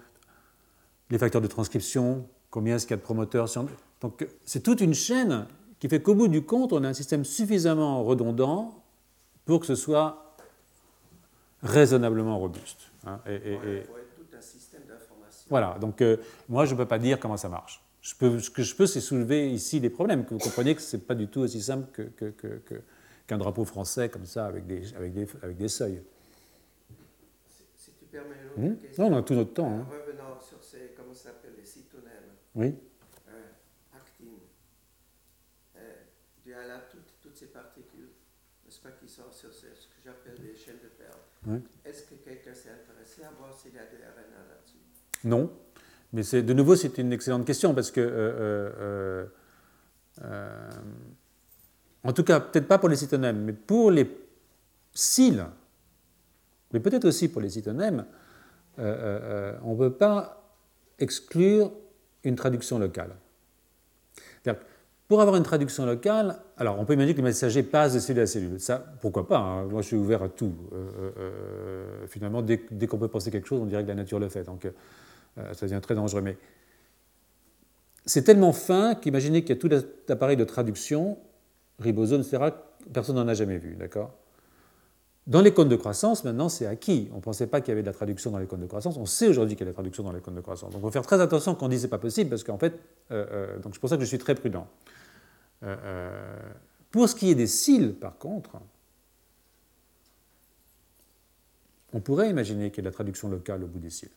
les 1.11 1.17
facteurs 1.17 1.41
de 1.41 1.47
transcription, 1.47 2.27
combien 2.49 2.75
est-ce 2.75 2.85
qu'il 2.85 2.95
y 2.95 2.95
a 2.95 2.97
de 2.97 3.03
promoteurs. 3.03 3.47
Donc 4.01 4.27
c'est 4.43 4.63
toute 4.63 4.81
une 4.81 4.93
chaîne 4.93 5.47
qui 5.79 5.87
fait 5.87 6.01
qu'au 6.01 6.15
bout 6.15 6.27
du 6.27 6.43
compte, 6.43 6.73
on 6.73 6.83
a 6.83 6.89
un 6.89 6.93
système 6.93 7.23
suffisamment 7.23 8.03
redondant 8.03 8.83
pour 9.45 9.59
que 9.59 9.65
ce 9.65 9.75
soit 9.75 10.35
raisonnablement 11.63 12.37
robuste. 12.37 12.91
Hein, 13.05 13.19
et, 13.27 13.57
tout 14.15 14.25
un 14.37 14.41
système 14.41 14.81
d'information. 14.87 15.45
Voilà, 15.49 15.77
donc 15.79 16.01
euh, 16.01 16.17
moi 16.47 16.65
je 16.65 16.73
ne 16.73 16.77
peux 16.77 16.85
pas 16.85 16.99
dire 16.99 17.19
comment 17.19 17.37
ça 17.37 17.49
marche. 17.49 17.81
Je 18.01 18.15
peux, 18.15 18.39
ce 18.39 18.49
que 18.49 18.63
je 18.63 18.75
peux, 18.75 18.85
c'est 18.85 19.01
soulever 19.01 19.51
ici 19.51 19.79
des 19.79 19.89
problèmes, 19.89 20.25
que 20.25 20.33
vous 20.33 20.39
comprenez 20.39 20.73
que 20.73 20.81
ce 20.81 20.95
n'est 20.95 21.03
pas 21.03 21.15
du 21.15 21.27
tout 21.27 21.41
aussi 21.41 21.61
simple 21.61 21.87
qu'un 21.91 22.31
que, 22.31 22.61
que, 23.27 23.35
drapeau 23.35 23.65
français 23.65 24.09
comme 24.09 24.25
ça, 24.25 24.45
avec 24.45 24.65
des, 24.65 24.93
avec 24.95 25.13
des, 25.13 25.27
avec 25.41 25.57
des 25.57 25.67
seuils. 25.67 26.01
Si, 27.75 27.91
tu 27.91 28.05
permets 28.05 28.35
une 28.57 28.63
autre 28.63 28.75
hmm? 28.75 28.81
question. 28.81 29.09
Non, 29.09 29.15
on 29.15 29.19
a 29.19 29.23
tout 29.23 29.33
notre 29.33 29.53
temps. 29.53 29.69
Hein. 29.69 29.85
Revenant 29.89 30.39
sur 30.39 30.63
ces, 30.63 30.93
comment 30.95 31.13
ça 31.13 31.25
s'appelle, 31.25 31.53
les 31.57 31.65
cytonèmes. 31.65 32.31
Oui. 32.55 32.75
Euh, 33.27 33.97
actine. 33.97 34.39
Euh, 35.75 35.93
tu 36.41 36.53
as 36.53 36.67
là 36.67 36.81
toutes, 36.89 37.13
toutes 37.21 37.37
ces 37.37 37.47
particules, 37.47 38.09
n'est-ce 38.65 38.68
pas, 38.81 38.91
qui 38.91 39.07
sont 39.07 39.31
sur 39.31 39.53
ce, 39.53 39.67
ce 39.67 39.87
que 39.87 39.99
j'appelle 40.03 40.35
les 40.41 40.55
chaînes 40.55 40.79
de 40.83 40.89
perles. 40.89 41.19
Oui. 41.47 41.59
Est-ce 41.85 42.03
que 42.03 42.15
quelqu'un 42.15 42.53
s'est 42.53 42.69
intéressé 42.69 43.23
à 43.23 43.31
voir 43.37 43.53
s'il 43.53 43.73
y 43.73 43.79
a 43.79 43.85
du 43.85 43.95
RNA 43.95 44.47
là-dessus 44.49 44.77
Non. 45.23 45.51
Mais 46.11 46.23
de 46.23 46.53
nouveau, 46.53 46.75
c'est 46.75 46.97
une 46.97 47.13
excellente 47.13 47.45
question 47.45 47.73
parce 47.75 47.91
que, 47.91 48.01
euh, 48.01 48.71
euh, 48.79 49.25
euh, 50.23 50.69
en 52.03 52.13
tout 52.13 52.23
cas, 52.23 52.39
peut-être 52.39 52.67
pas 52.67 52.79
pour 52.79 52.89
les 52.89 52.95
cytonèmes, 52.95 53.43
mais 53.43 53.53
pour 53.53 53.91
les 53.91 54.09
cils, 54.91 55.45
mais 56.73 56.79
peut-être 56.79 57.05
aussi 57.05 57.27
pour 57.27 57.41
les 57.41 57.49
cytonèmes, 57.49 58.05
on 58.77 59.73
ne 59.73 59.77
peut 59.77 59.93
pas 59.93 60.55
exclure 60.97 61.71
une 62.23 62.35
traduction 62.35 62.79
locale. 62.79 63.15
Pour 65.09 65.21
avoir 65.21 65.35
une 65.35 65.43
traduction 65.43 65.85
locale, 65.85 66.37
alors 66.55 66.79
on 66.79 66.85
peut 66.85 66.93
imaginer 66.93 67.13
que 67.13 67.19
le 67.19 67.25
messager 67.25 67.63
passe 67.63 67.95
de 67.95 67.99
cellule 67.99 68.21
à 68.21 68.27
cellule. 68.27 68.59
Ça, 68.59 68.77
pourquoi 69.01 69.27
pas 69.27 69.39
hein. 69.39 69.65
Moi, 69.65 69.81
je 69.81 69.87
suis 69.87 69.97
ouvert 69.97 70.23
à 70.23 70.29
tout. 70.29 70.53
finalement, 72.07 72.41
dès, 72.41 72.59
qu'on 72.87 72.99
peut 72.99 73.07
penser 73.07 73.31
quelque 73.31 73.47
chose, 73.47 73.59
on 73.59 73.65
dirait 73.65 73.83
que 73.83 73.89
la 73.89 73.95
nature 73.95 74.19
le 74.19 74.29
fait. 74.29 74.43
Donc, 74.43 74.65
euh, 75.37 75.53
ça 75.53 75.65
devient 75.65 75.81
très 75.81 75.95
dangereux. 75.95 76.21
Mais 76.21 76.37
c'est 78.05 78.23
tellement 78.23 78.53
fin 78.53 78.95
qu'imaginez 78.95 79.41
qu'il 79.41 79.55
y 79.55 79.57
a 79.57 79.61
tout 79.61 79.69
l'appareil 80.07 80.37
de 80.37 80.43
traduction, 80.43 81.17
ribosome, 81.79 82.21
etc., 82.21 82.51
personne 82.93 83.15
n'en 83.15 83.27
a 83.27 83.33
jamais 83.33 83.57
vu, 83.57 83.75
d'accord? 83.75 84.11
Dans 85.27 85.41
les 85.41 85.53
cônes 85.53 85.69
de 85.69 85.75
croissance, 85.75 86.23
maintenant, 86.23 86.49
c'est 86.49 86.65
acquis. 86.65 87.09
On 87.11 87.17
ne 87.17 87.21
pensait 87.21 87.45
pas 87.45 87.61
qu'il 87.61 87.69
y 87.69 87.73
avait 87.73 87.83
de 87.83 87.87
la 87.87 87.93
traduction 87.93 88.31
dans 88.31 88.39
les 88.39 88.47
cônes 88.47 88.61
de 88.61 88.65
croissance. 88.65 88.97
On 88.97 89.05
sait 89.05 89.27
aujourd'hui 89.27 89.55
qu'il 89.55 89.63
y 89.65 89.69
a 89.69 89.71
de 89.71 89.71
la 89.71 89.75
traduction 89.75 90.01
dans 90.01 90.11
les 90.11 90.21
cônes 90.21 90.35
de 90.35 90.41
croissance. 90.41 90.71
Donc, 90.71 90.79
il 90.79 90.85
faut 90.85 90.91
faire 90.91 91.05
très 91.05 91.21
attention 91.21 91.53
quand 91.53 91.67
on 91.67 91.69
dit 91.69 91.77
c'est 91.77 91.87
pas 91.87 91.99
possible, 91.99 92.31
parce 92.31 92.43
qu'en 92.43 92.57
fait, 92.57 92.73
euh, 93.11 93.25
euh, 93.31 93.57
c'est 93.61 93.79
pour 93.79 93.89
ça 93.89 93.97
que 93.97 94.01
je 94.01 94.07
suis 94.07 94.17
très 94.17 94.33
prudent. 94.33 94.67
Pour 96.91 97.09
ce 97.09 97.15
qui 97.15 97.29
est 97.29 97.35
des 97.35 97.47
cils, 97.47 97.93
par 97.93 98.17
contre, 98.17 98.59
on 101.93 101.99
pourrait 101.99 102.29
imaginer 102.29 102.69
qu'il 102.69 102.77
y 102.77 102.79
ait 102.79 102.83
de 102.83 102.89
la 102.89 102.93
traduction 102.93 103.29
locale 103.29 103.63
au 103.63 103.67
bout 103.67 103.79
des 103.79 103.89
cils. 103.89 104.09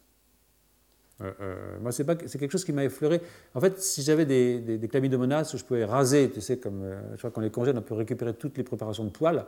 Euh, 1.21 1.33
euh, 1.41 1.79
moi, 1.81 1.93
c'est 1.93 2.05
quelque 2.05 2.51
chose 2.51 2.65
qui 2.65 2.73
m'a 2.73 2.85
effleuré. 2.85 3.21
En 3.55 3.61
fait, 3.61 3.81
si 3.81 4.03
j'avais 4.03 4.27
des, 4.27 4.61
des, 4.61 4.79
des 4.79 4.89
chlamydomonas 4.89 5.53
où 5.55 5.59
je 5.59 5.65
pouvais 5.65 5.85
raser, 5.85 6.31
tu 6.31 6.41
sais, 6.41 6.59
comme 6.59 6.83
euh, 6.83 7.01
je 7.13 7.19
crois 7.19 7.31
qu'on 7.31 7.41
les 7.41 7.51
congèle, 7.51 7.77
on 7.77 7.83
peut 7.83 7.95
récupérer 7.95 8.35
toutes 8.35 8.57
les 8.57 8.65
préparations 8.65 9.05
de 9.05 9.11
poils, 9.11 9.47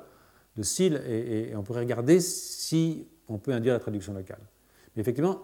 de 0.56 0.62
cils, 0.62 0.96
et, 1.08 1.54
on 1.56 1.62
pourrait 1.62 1.80
regarder 1.80 2.20
si 2.20 3.08
on 3.28 3.38
peut 3.38 3.52
induire 3.52 3.72
la 3.72 3.80
traduction 3.80 4.12
locale. 4.12 4.40
Mais 4.94 5.00
effectivement, 5.00 5.42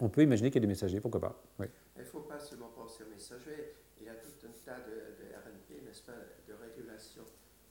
on 0.00 0.08
peut 0.08 0.22
imaginer 0.22 0.50
qu'il 0.50 0.60
y 0.60 0.64
a 0.64 0.66
des 0.66 0.72
messagers, 0.72 1.00
pourquoi 1.00 1.20
pas. 1.20 1.42
Ne 1.60 2.04
faut 2.04 2.20
pas 2.20 2.38
penser 2.38 3.04
aux 3.04 3.14
messagers, 3.14 3.74
il 4.00 4.06
y 4.06 4.08
a 4.08 4.14
tout 4.14 4.46
un 4.46 4.50
tas 4.64 4.80
de, 4.80 5.30
RNP, 5.30 5.86
n'est-ce 5.86 6.02
pas, 6.02 6.12
de 6.12 6.54
régulation, 6.54 7.22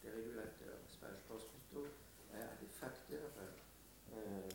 des 0.04 0.10
régulateurs, 0.10 0.80
n'est-ce 0.84 1.00
pas 1.00 1.08
Je 1.12 1.34
pense 1.34 1.44
plutôt 1.44 1.86
à 2.34 2.56
des 2.62 2.70
facteurs. 2.70 3.32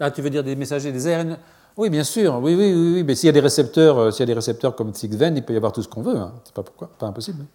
Ah, 0.02 0.10
tu 0.10 0.20
veux 0.20 0.30
dire 0.30 0.44
des 0.44 0.56
messagers, 0.56 0.92
des 0.92 1.06
ARN 1.06 1.38
oui, 1.76 1.88
bien 1.88 2.04
sûr. 2.04 2.38
Oui, 2.42 2.54
oui, 2.54 2.72
oui. 2.74 3.02
Mais 3.02 3.14
s'il 3.14 3.28
y 3.28 3.30
a 3.30 3.32
des 3.32 3.40
récepteurs, 3.40 3.98
euh, 3.98 4.10
s'il 4.10 4.20
y 4.20 4.22
a 4.24 4.26
des 4.26 4.34
récepteurs 4.34 4.76
comme 4.76 4.92
Sixven, 4.92 5.36
il 5.36 5.42
peut 5.42 5.54
y 5.54 5.56
avoir 5.56 5.72
tout 5.72 5.82
ce 5.82 5.88
qu'on 5.88 6.02
veut. 6.02 6.16
Hein. 6.16 6.34
C'est 6.44 6.54
pas 6.54 6.62
pourquoi, 6.62 6.88
pas 6.98 7.06
impossible. 7.06 7.46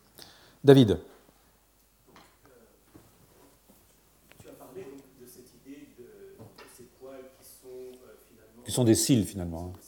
David. 0.64 0.98
Tu 4.40 4.48
as 4.48 4.54
parlé 4.54 4.88
de 5.22 5.28
cette 5.28 5.46
idée 5.66 5.88
de, 6.00 6.06
ces 6.76 6.84
poils 7.00 7.30
qui 7.40 7.46
sont 7.46 7.68
euh, 7.68 8.16
finalement. 8.28 8.64
Qui 8.66 8.72
sont 8.72 8.84
des 8.84 8.96
cils 8.96 9.24
finalement. 9.24 9.72
Hein. 9.76 9.80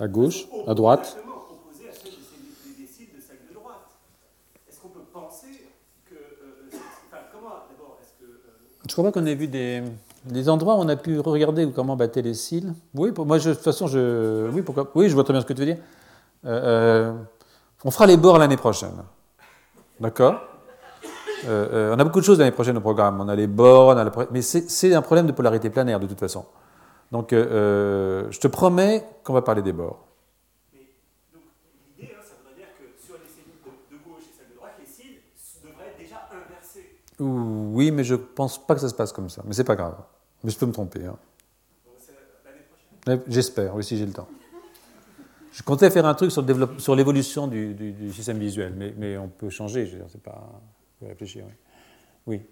À 0.00 0.08
gauche, 0.08 0.46
à 0.66 0.74
droite. 0.74 1.16
Je 8.86 8.92
crois 8.92 9.10
pas 9.10 9.12
qu'on 9.12 9.26
ait 9.26 9.34
vu 9.34 9.48
des, 9.48 9.82
des, 10.26 10.48
endroits 10.48 10.74
où 10.76 10.78
on 10.78 10.88
a 10.88 10.96
pu 10.96 11.18
regarder 11.18 11.68
comment 11.74 11.96
battaient 11.96 12.22
les 12.22 12.34
cils. 12.34 12.74
Oui, 12.94 13.12
moi, 13.16 13.38
je, 13.38 13.50
de 13.50 13.54
toute 13.54 13.64
façon, 13.64 13.86
je, 13.86 14.48
oui, 14.50 14.62
pourquoi, 14.62 14.90
oui, 14.94 15.08
je 15.08 15.14
vois 15.14 15.24
très 15.24 15.32
bien 15.32 15.40
ce 15.40 15.46
que 15.46 15.52
tu 15.52 15.60
veux 15.60 15.66
dire. 15.66 15.78
Euh, 16.44 17.10
euh, 17.10 17.12
on 17.82 17.90
fera 17.90 18.06
les 18.06 18.16
bords 18.16 18.38
l'année 18.38 18.56
prochaine. 18.56 19.02
D'accord? 19.98 20.36
Euh, 21.46 21.94
On 21.94 21.98
a 21.98 22.04
beaucoup 22.04 22.20
de 22.20 22.24
choses 22.24 22.38
l'année 22.38 22.50
prochaine 22.50 22.76
au 22.76 22.80
programme. 22.80 23.20
On 23.20 23.28
a 23.28 23.34
les 23.34 23.46
bords, 23.46 23.88
on 23.88 23.96
a 23.96 24.10
mais 24.30 24.42
c'est 24.42 24.94
un 24.94 25.02
problème 25.02 25.26
de 25.26 25.32
polarité 25.32 25.70
planaire 25.70 25.98
de 25.98 26.06
toute 26.06 26.20
façon. 26.20 26.44
Donc, 27.14 27.32
euh, 27.32 27.46
euh, 27.46 28.30
je 28.32 28.40
te 28.40 28.48
promets 28.48 29.04
qu'on 29.22 29.34
va 29.34 29.42
parler 29.42 29.62
des 29.62 29.72
bords. 29.72 30.04
Mais, 30.72 30.80
donc, 31.32 31.42
l'idée, 31.96 32.12
hein, 32.12 32.20
ça 32.20 32.34
voudrait 32.40 32.56
dire 32.56 32.66
que 32.76 33.06
sur 33.06 33.14
les 33.14 33.30
cellules 33.30 33.54
de, 33.88 33.96
gauche 33.98 34.24
et 34.24 34.36
celles 34.36 34.50
de 34.50 34.56
droite, 34.56 34.72
les 34.80 34.84
cils 34.84 35.20
devraient 35.62 35.90
être 35.90 35.96
déjà. 35.96 36.16
Oui, 37.20 37.92
mais 37.92 38.02
je 38.02 38.14
ne 38.14 38.18
pense 38.18 38.66
pas 38.66 38.74
que 38.74 38.80
ça 38.80 38.88
se 38.88 38.96
passe 38.96 39.12
comme 39.12 39.28
ça. 39.28 39.42
Mais 39.46 39.54
c'est 39.54 39.62
pas 39.62 39.76
grave. 39.76 39.94
Mais 40.42 40.50
je 40.50 40.58
peux 40.58 40.66
me 40.66 40.72
tromper. 40.72 41.06
Hein. 41.06 41.16
L'année 42.44 42.58
prochaine 43.06 43.22
J'espère, 43.28 43.76
oui, 43.76 43.84
si 43.84 43.96
j'ai 43.96 44.06
le 44.06 44.12
temps. 44.12 44.26
Je 45.52 45.62
comptais 45.62 45.90
faire 45.90 46.06
un 46.06 46.14
truc 46.14 46.32
sur 46.32 46.96
l'évolution 46.96 47.46
du, 47.46 47.74
du, 47.74 48.12
système 48.12 48.38
visuel, 48.38 48.74
mais, 48.76 48.92
mais, 48.98 49.16
on 49.18 49.28
peut 49.28 49.50
changer, 49.50 49.86
je 49.86 49.92
veux 49.92 49.98
dire, 49.98 50.08
c'est 50.10 50.20
pas. 50.20 50.50
On 50.50 51.04
peut 51.04 51.10
réfléchir, 51.12 51.44
oui. 51.46 51.54
Oui. 52.26 52.42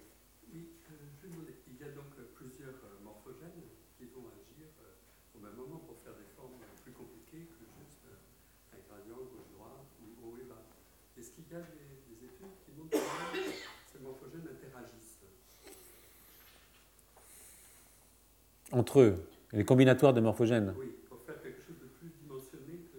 Entre 18.72 19.00
eux, 19.00 19.26
les 19.52 19.64
combinatoires 19.64 20.14
de 20.14 20.20
morphogènes. 20.20 20.74
Oui, 20.78 20.86
pour 21.08 21.18
faire 21.20 21.40
quelque 21.42 21.60
chose 21.60 21.76
de 21.80 21.86
plus 21.86 22.10
dimensionné 22.22 22.80
que 22.92 22.98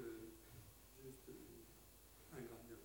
juste 1.03 1.19
un 2.31 2.37
gradient. 2.37 2.77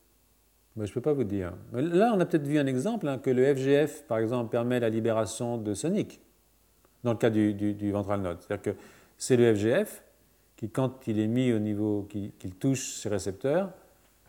Ben, 0.77 0.87
je 0.87 0.91
ne 0.91 0.95
peux 0.95 1.01
pas 1.01 1.13
vous 1.13 1.25
dire. 1.25 1.53
Là, 1.73 2.13
on 2.15 2.21
a 2.21 2.27
peut-être 2.27 2.47
vu 2.47 2.59
un 2.59 2.67
exemple, 2.67 3.07
hein, 3.07 3.19
que 3.19 3.31
le 3.31 3.55
FGF, 3.55 4.05
par 4.05 4.19
exemple, 4.19 4.51
permet 4.51 4.81
la 4.81 4.89
libération 4.89 5.59
de 5.59 5.75
sonic, 5.75 6.21
dans 7.05 7.13
le 7.13 7.19
cas 7.19 7.31
du, 7.31 7.55
du, 7.55 7.93
ventral 7.93 8.23
node. 8.23 8.39
C'est-à-dire 8.41 8.75
que 8.75 8.79
c'est 9.19 9.37
le 9.37 9.55
FGF 9.55 10.03
qui, 10.57 10.71
quand 10.71 11.07
il 11.07 11.21
est 11.21 11.29
mis 11.29 11.53
au 11.53 11.59
niveau, 11.59 12.09
qu'il 12.09 12.55
touche 12.59 12.95
ses 12.95 13.09
récepteurs, 13.09 13.71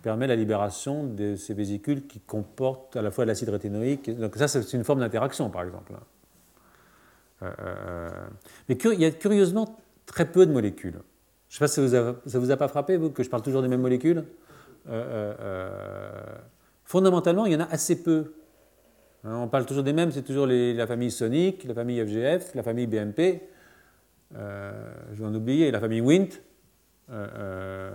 permet 0.01 0.28
la 0.28 0.36
libération 0.36 1.03
de 1.03 1.36
ces 1.36 1.53
vésicules 1.53 2.07
qui 2.07 2.20
comportent 2.20 2.95
à 2.95 3.01
la 3.01 3.12
fois 3.12 3.26
l'acide 3.26 3.49
rétinoïque. 3.49 4.10
Donc 4.16 4.36
ça, 4.36 4.47
c'est 4.47 4.74
une 4.74 4.84
forme 4.84 4.99
d'interaction, 4.99 5.49
par 5.49 5.64
exemple. 5.64 5.93
Euh, 7.41 7.51
euh, 7.61 8.09
mais 8.67 8.75
il 8.75 8.99
y 8.99 9.05
a 9.05 9.11
curieusement 9.11 9.77
très 10.05 10.25
peu 10.25 10.45
de 10.45 10.51
molécules. 10.51 10.99
Je 11.49 11.55
ne 11.55 11.57
sais 11.57 11.59
pas 11.59 11.67
si 11.67 11.89
ça 11.89 12.37
ne 12.37 12.39
vous 12.43 12.51
a 12.51 12.57
pas 12.57 12.67
frappé, 12.67 12.97
vous, 12.97 13.09
que 13.09 13.23
je 13.23 13.29
parle 13.29 13.41
toujours 13.41 13.61
des 13.61 13.67
mêmes 13.67 13.81
molécules. 13.81 14.25
Euh, 14.89 15.33
euh, 15.39 16.23
fondamentalement, 16.83 17.45
il 17.45 17.53
y 17.53 17.55
en 17.55 17.61
a 17.61 17.65
assez 17.65 18.03
peu. 18.03 18.33
On 19.23 19.47
parle 19.47 19.65
toujours 19.65 19.83
des 19.83 19.93
mêmes, 19.93 20.11
c'est 20.11 20.21
toujours 20.21 20.47
la 20.47 20.87
famille 20.87 21.11
Sonic, 21.11 21.65
la 21.65 21.73
famille 21.73 22.01
FGF, 22.05 22.55
la 22.55 22.63
famille 22.63 22.87
BMP. 22.87 23.41
je 24.31 25.15
vais 25.15 25.25
en 25.25 25.35
oublier, 25.35 25.71
la 25.71 25.79
famille 25.81 25.99
Wnt, 25.99 26.39
la 27.09 27.91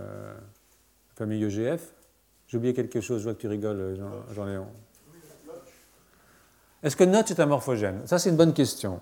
famille 1.15 1.43
EGF. 1.43 1.93
J'ai 2.47 2.57
oublié 2.57 2.75
quelque 2.75 3.01
chose, 3.01 3.19
je 3.19 3.23
vois 3.23 3.33
que 3.33 3.41
tu 3.41 3.47
rigoles, 3.47 3.97
Jean-Léon. 4.35 4.67
Est-ce 6.83 6.95
que 6.95 7.03
Notch 7.03 7.31
est 7.31 7.39
un 7.39 7.47
morphogène? 7.47 8.05
Ça, 8.05 8.19
c'est 8.19 8.29
une 8.29 8.37
bonne 8.37 8.53
question. 8.53 9.01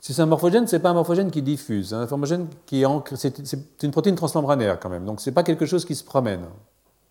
Si 0.00 0.14
c'est 0.14 0.22
un 0.22 0.26
morphogène, 0.26 0.66
ce 0.66 0.76
n'est 0.76 0.82
pas 0.82 0.90
un 0.90 0.94
morphogène 0.94 1.30
qui 1.30 1.42
diffuse. 1.42 1.88
C'est 1.90 1.94
un 1.94 2.06
morphogène 2.06 2.48
qui 2.64 2.82
est, 2.82 2.86
c'est, 3.16 3.82
une 3.82 3.90
protéine 3.90 4.14
transmembranaire 4.14 4.80
quand 4.80 4.88
même. 4.88 5.04
Donc 5.04 5.20
ce 5.20 5.28
n'est 5.28 5.34
pas 5.34 5.42
quelque 5.42 5.66
chose 5.66 5.84
qui 5.84 5.94
se 5.94 6.04
promène. 6.04 6.46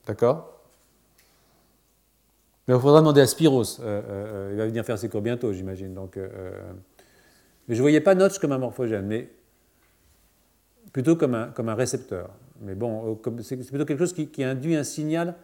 D'accord? 0.07 0.59
Mais 2.67 2.75
il 2.75 2.81
faudra 2.81 2.99
demander 2.99 3.21
à 3.21 3.27
Spiros. 3.27 3.79
Euh, 3.79 4.01
euh, 4.09 4.49
il 4.53 4.57
va 4.57 4.65
venir 4.65 4.83
faire 4.83 4.97
ses 4.97 5.07
cours 5.07 5.21
bientôt, 5.21 5.53
j'imagine. 5.53 5.93
Donc, 5.93 6.17
euh, 6.17 6.27
mais 7.67 7.75
je 7.75 7.79
ne 7.79 7.83
voyais 7.83 8.01
pas 8.01 8.15
Notch 8.15 8.39
comme 8.39 8.51
un 8.51 8.57
morphogène, 8.57 9.05
mais 9.05 9.29
plutôt 10.91 11.15
comme 11.15 11.35
un, 11.35 11.47
comme 11.47 11.69
un 11.69 11.75
récepteur. 11.75 12.31
Mais 12.61 12.73
bon, 12.73 13.19
c'est, 13.41 13.55
plutôt 13.55 13.85
quelque 13.85 13.99
chose 13.99 14.13
qui, 14.13 14.43
induit 14.43 14.75
un 14.75 14.83
signal 14.83 15.35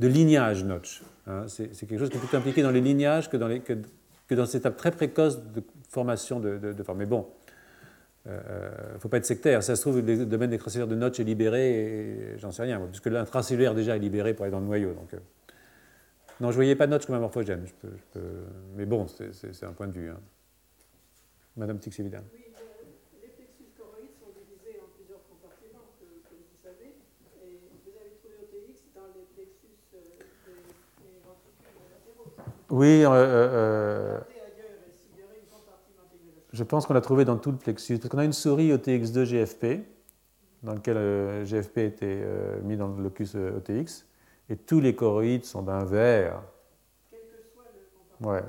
de 0.00 0.08
lignage 0.08 0.64
Notch. 0.64 1.02
Hein. 1.28 1.44
c'est, 1.46 1.68
quelque 1.68 1.98
chose 1.98 2.10
qui 2.10 2.16
est 2.16 2.20
plutôt 2.20 2.36
impliqué 2.36 2.62
dans 2.62 2.72
les 2.72 2.80
lignages 2.80 3.30
que 3.30 3.36
dans, 3.36 3.48
les, 3.48 3.60
que, 3.60 3.74
que 4.28 4.34
dans 4.34 4.46
cette 4.46 4.62
étape 4.62 4.76
très 4.76 4.90
précoce 4.90 5.38
de 5.52 5.62
formation 5.92 6.40
de, 6.40 6.58
de, 6.58 6.82
forme. 6.82 6.98
Mais 6.98 7.06
bon, 7.06 7.28
il 8.24 8.30
euh, 8.32 8.94
ne 8.94 8.98
faut 8.98 9.08
pas 9.08 9.18
être 9.18 9.26
sectaire. 9.26 9.62
Ça 9.62 9.76
se 9.76 9.82
trouve, 9.82 10.00
le 10.00 10.24
domaine 10.24 10.52
extracellulaire 10.52 10.88
de 10.88 10.94
Notch 10.94 11.20
est 11.20 11.24
libéré, 11.24 12.34
j'en 12.38 12.50
sais 12.50 12.62
rien, 12.62 12.80
puisque 12.86 13.06
l'intracellulaire 13.06 13.74
déjà 13.74 13.96
est 13.96 14.00
libéré 14.00 14.32
pour 14.32 14.44
aller 14.44 14.52
dans 14.52 14.60
le 14.60 14.66
noyau. 14.66 14.94
Donc, 14.94 15.12
euh. 15.12 15.18
non, 16.40 16.48
je 16.48 16.52
ne 16.52 16.56
voyais 16.56 16.76
pas 16.76 16.86
Notch 16.86 17.04
comme 17.04 17.16
un 17.16 17.20
morphogène. 17.20 17.66
Je 17.66 17.88
peux, 17.88 18.20
Mais 18.74 18.86
bon, 18.86 19.06
c'est 19.06 19.64
un 19.64 19.72
point 19.72 19.86
de 19.86 19.92
vue. 19.92 20.08
Hein. 20.08 20.20
Madame 21.56 21.78
Tixividan. 21.78 22.22
Oui, 22.32 22.40
les 23.20 23.28
plexus 23.28 23.68
choroïdes 23.76 24.16
sont 24.18 24.32
divisés 24.32 24.80
en 24.80 24.88
plusieurs 24.96 25.20
compartiments, 25.28 25.92
que, 26.00 26.06
vous 26.08 26.56
savez. 26.64 26.96
Et 27.44 27.60
vous 27.84 27.92
avez 28.00 28.16
trouvé 28.16 28.40
OTX 28.40 28.80
dans 28.94 29.12
les 29.12 29.28
plexus 29.36 29.76
euh, 29.92 30.00
des, 31.04 31.20
ventricules 31.20 31.68
latéraux. 31.92 32.32
Oui, 32.70 33.04
euh, 33.04 34.18
je 36.52 36.64
pense 36.64 36.86
qu'on 36.86 36.94
l'a 36.94 37.00
trouvé 37.00 37.24
dans 37.24 37.36
tout 37.36 37.50
le 37.50 37.56
plexus, 37.56 37.98
parce 37.98 38.10
qu'on 38.10 38.18
a 38.18 38.24
une 38.24 38.32
souris 38.32 38.70
OTX2 38.72 39.24
GFP, 39.24 39.86
dans 40.62 40.74
laquelle 40.74 40.96
euh, 40.96 41.44
GFP 41.44 41.78
été 41.78 42.06
euh, 42.06 42.60
mis 42.62 42.76
dans 42.76 42.88
le 42.88 43.02
locus 43.02 43.34
euh, 43.34 43.56
OTX, 43.56 44.04
et 44.48 44.56
tous 44.56 44.80
les 44.80 44.94
choroïdes 44.94 45.44
sont 45.44 45.62
d'un 45.62 45.84
vert. 45.84 46.42
Quel 47.10 47.20
que 47.20 47.26
soit 47.54 47.64
le 48.20 48.26
Ouais. 48.26 48.42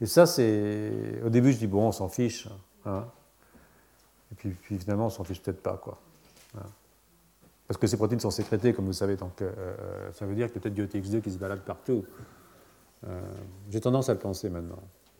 Et, 0.00 0.06
ça, 0.06 0.26
c'est. 0.26 1.20
Au 1.24 1.28
début, 1.28 1.52
je 1.52 1.58
dis, 1.58 1.66
bon, 1.66 1.88
on 1.88 1.92
s'en 1.92 2.08
fiche. 2.08 2.48
Hein. 2.84 3.04
Et 4.30 4.34
puis, 4.36 4.78
finalement, 4.78 5.06
on 5.06 5.10
s'en 5.10 5.24
fiche 5.24 5.42
peut-être 5.42 5.62
pas, 5.62 5.76
quoi. 5.76 5.98
Hein. 6.56 6.66
Parce 7.66 7.78
que 7.78 7.88
ces 7.88 7.96
protéines 7.96 8.20
sont 8.20 8.30
sécrétées, 8.30 8.72
comme 8.72 8.84
vous 8.84 8.92
savez, 8.92 9.16
donc 9.16 9.42
ça 10.12 10.24
veut 10.24 10.36
dire 10.36 10.52
que 10.52 10.60
peut-être 10.60 10.74
du 10.74 10.86
OTX2 10.86 11.20
qui 11.20 11.32
se 11.32 11.38
balade 11.38 11.62
partout. 11.62 12.04
J'ai 13.70 13.80
tendance 13.80 14.08
à 14.08 14.12
le 14.12 14.20
penser 14.20 14.48
maintenant. 14.48 14.78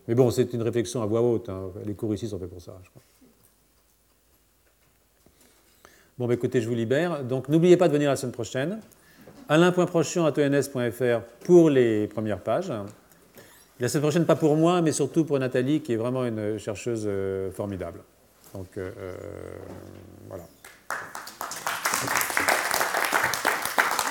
Mais 0.08 0.14
bon, 0.14 0.30
c'est 0.30 0.52
une 0.52 0.62
réflexion 0.62 1.02
à 1.02 1.06
voix 1.06 1.20
haute. 1.20 1.48
Hein. 1.48 1.70
Les 1.84 1.94
cours 1.94 2.14
ici 2.14 2.28
sont 2.28 2.38
faits 2.38 2.50
pour 2.50 2.60
ça, 2.60 2.78
je 2.84 2.90
crois. 2.90 3.02
Bon, 6.18 6.26
bah, 6.26 6.34
écoutez, 6.34 6.62
je 6.62 6.68
vous 6.68 6.74
libère. 6.74 7.24
Donc, 7.24 7.48
n'oubliez 7.48 7.76
pas 7.76 7.88
de 7.88 7.92
venir 7.92 8.08
la 8.08 8.16
semaine 8.16 8.32
prochaine. 8.32 8.80
alain.prochian.tns.fr 9.48 11.20
pour 11.44 11.68
les 11.68 12.06
premières 12.06 12.40
pages. 12.40 12.72
La 13.78 13.88
semaine 13.88 14.02
prochaine, 14.02 14.24
pas 14.24 14.36
pour 14.36 14.56
moi, 14.56 14.80
mais 14.80 14.92
surtout 14.92 15.26
pour 15.26 15.38
Nathalie, 15.38 15.82
qui 15.82 15.92
est 15.92 15.96
vraiment 15.96 16.24
une 16.24 16.58
chercheuse 16.58 17.04
euh, 17.06 17.50
formidable. 17.50 18.00
Donc, 18.54 18.68
euh, 18.78 18.90
euh, 18.98 19.14
voilà. 20.28 20.44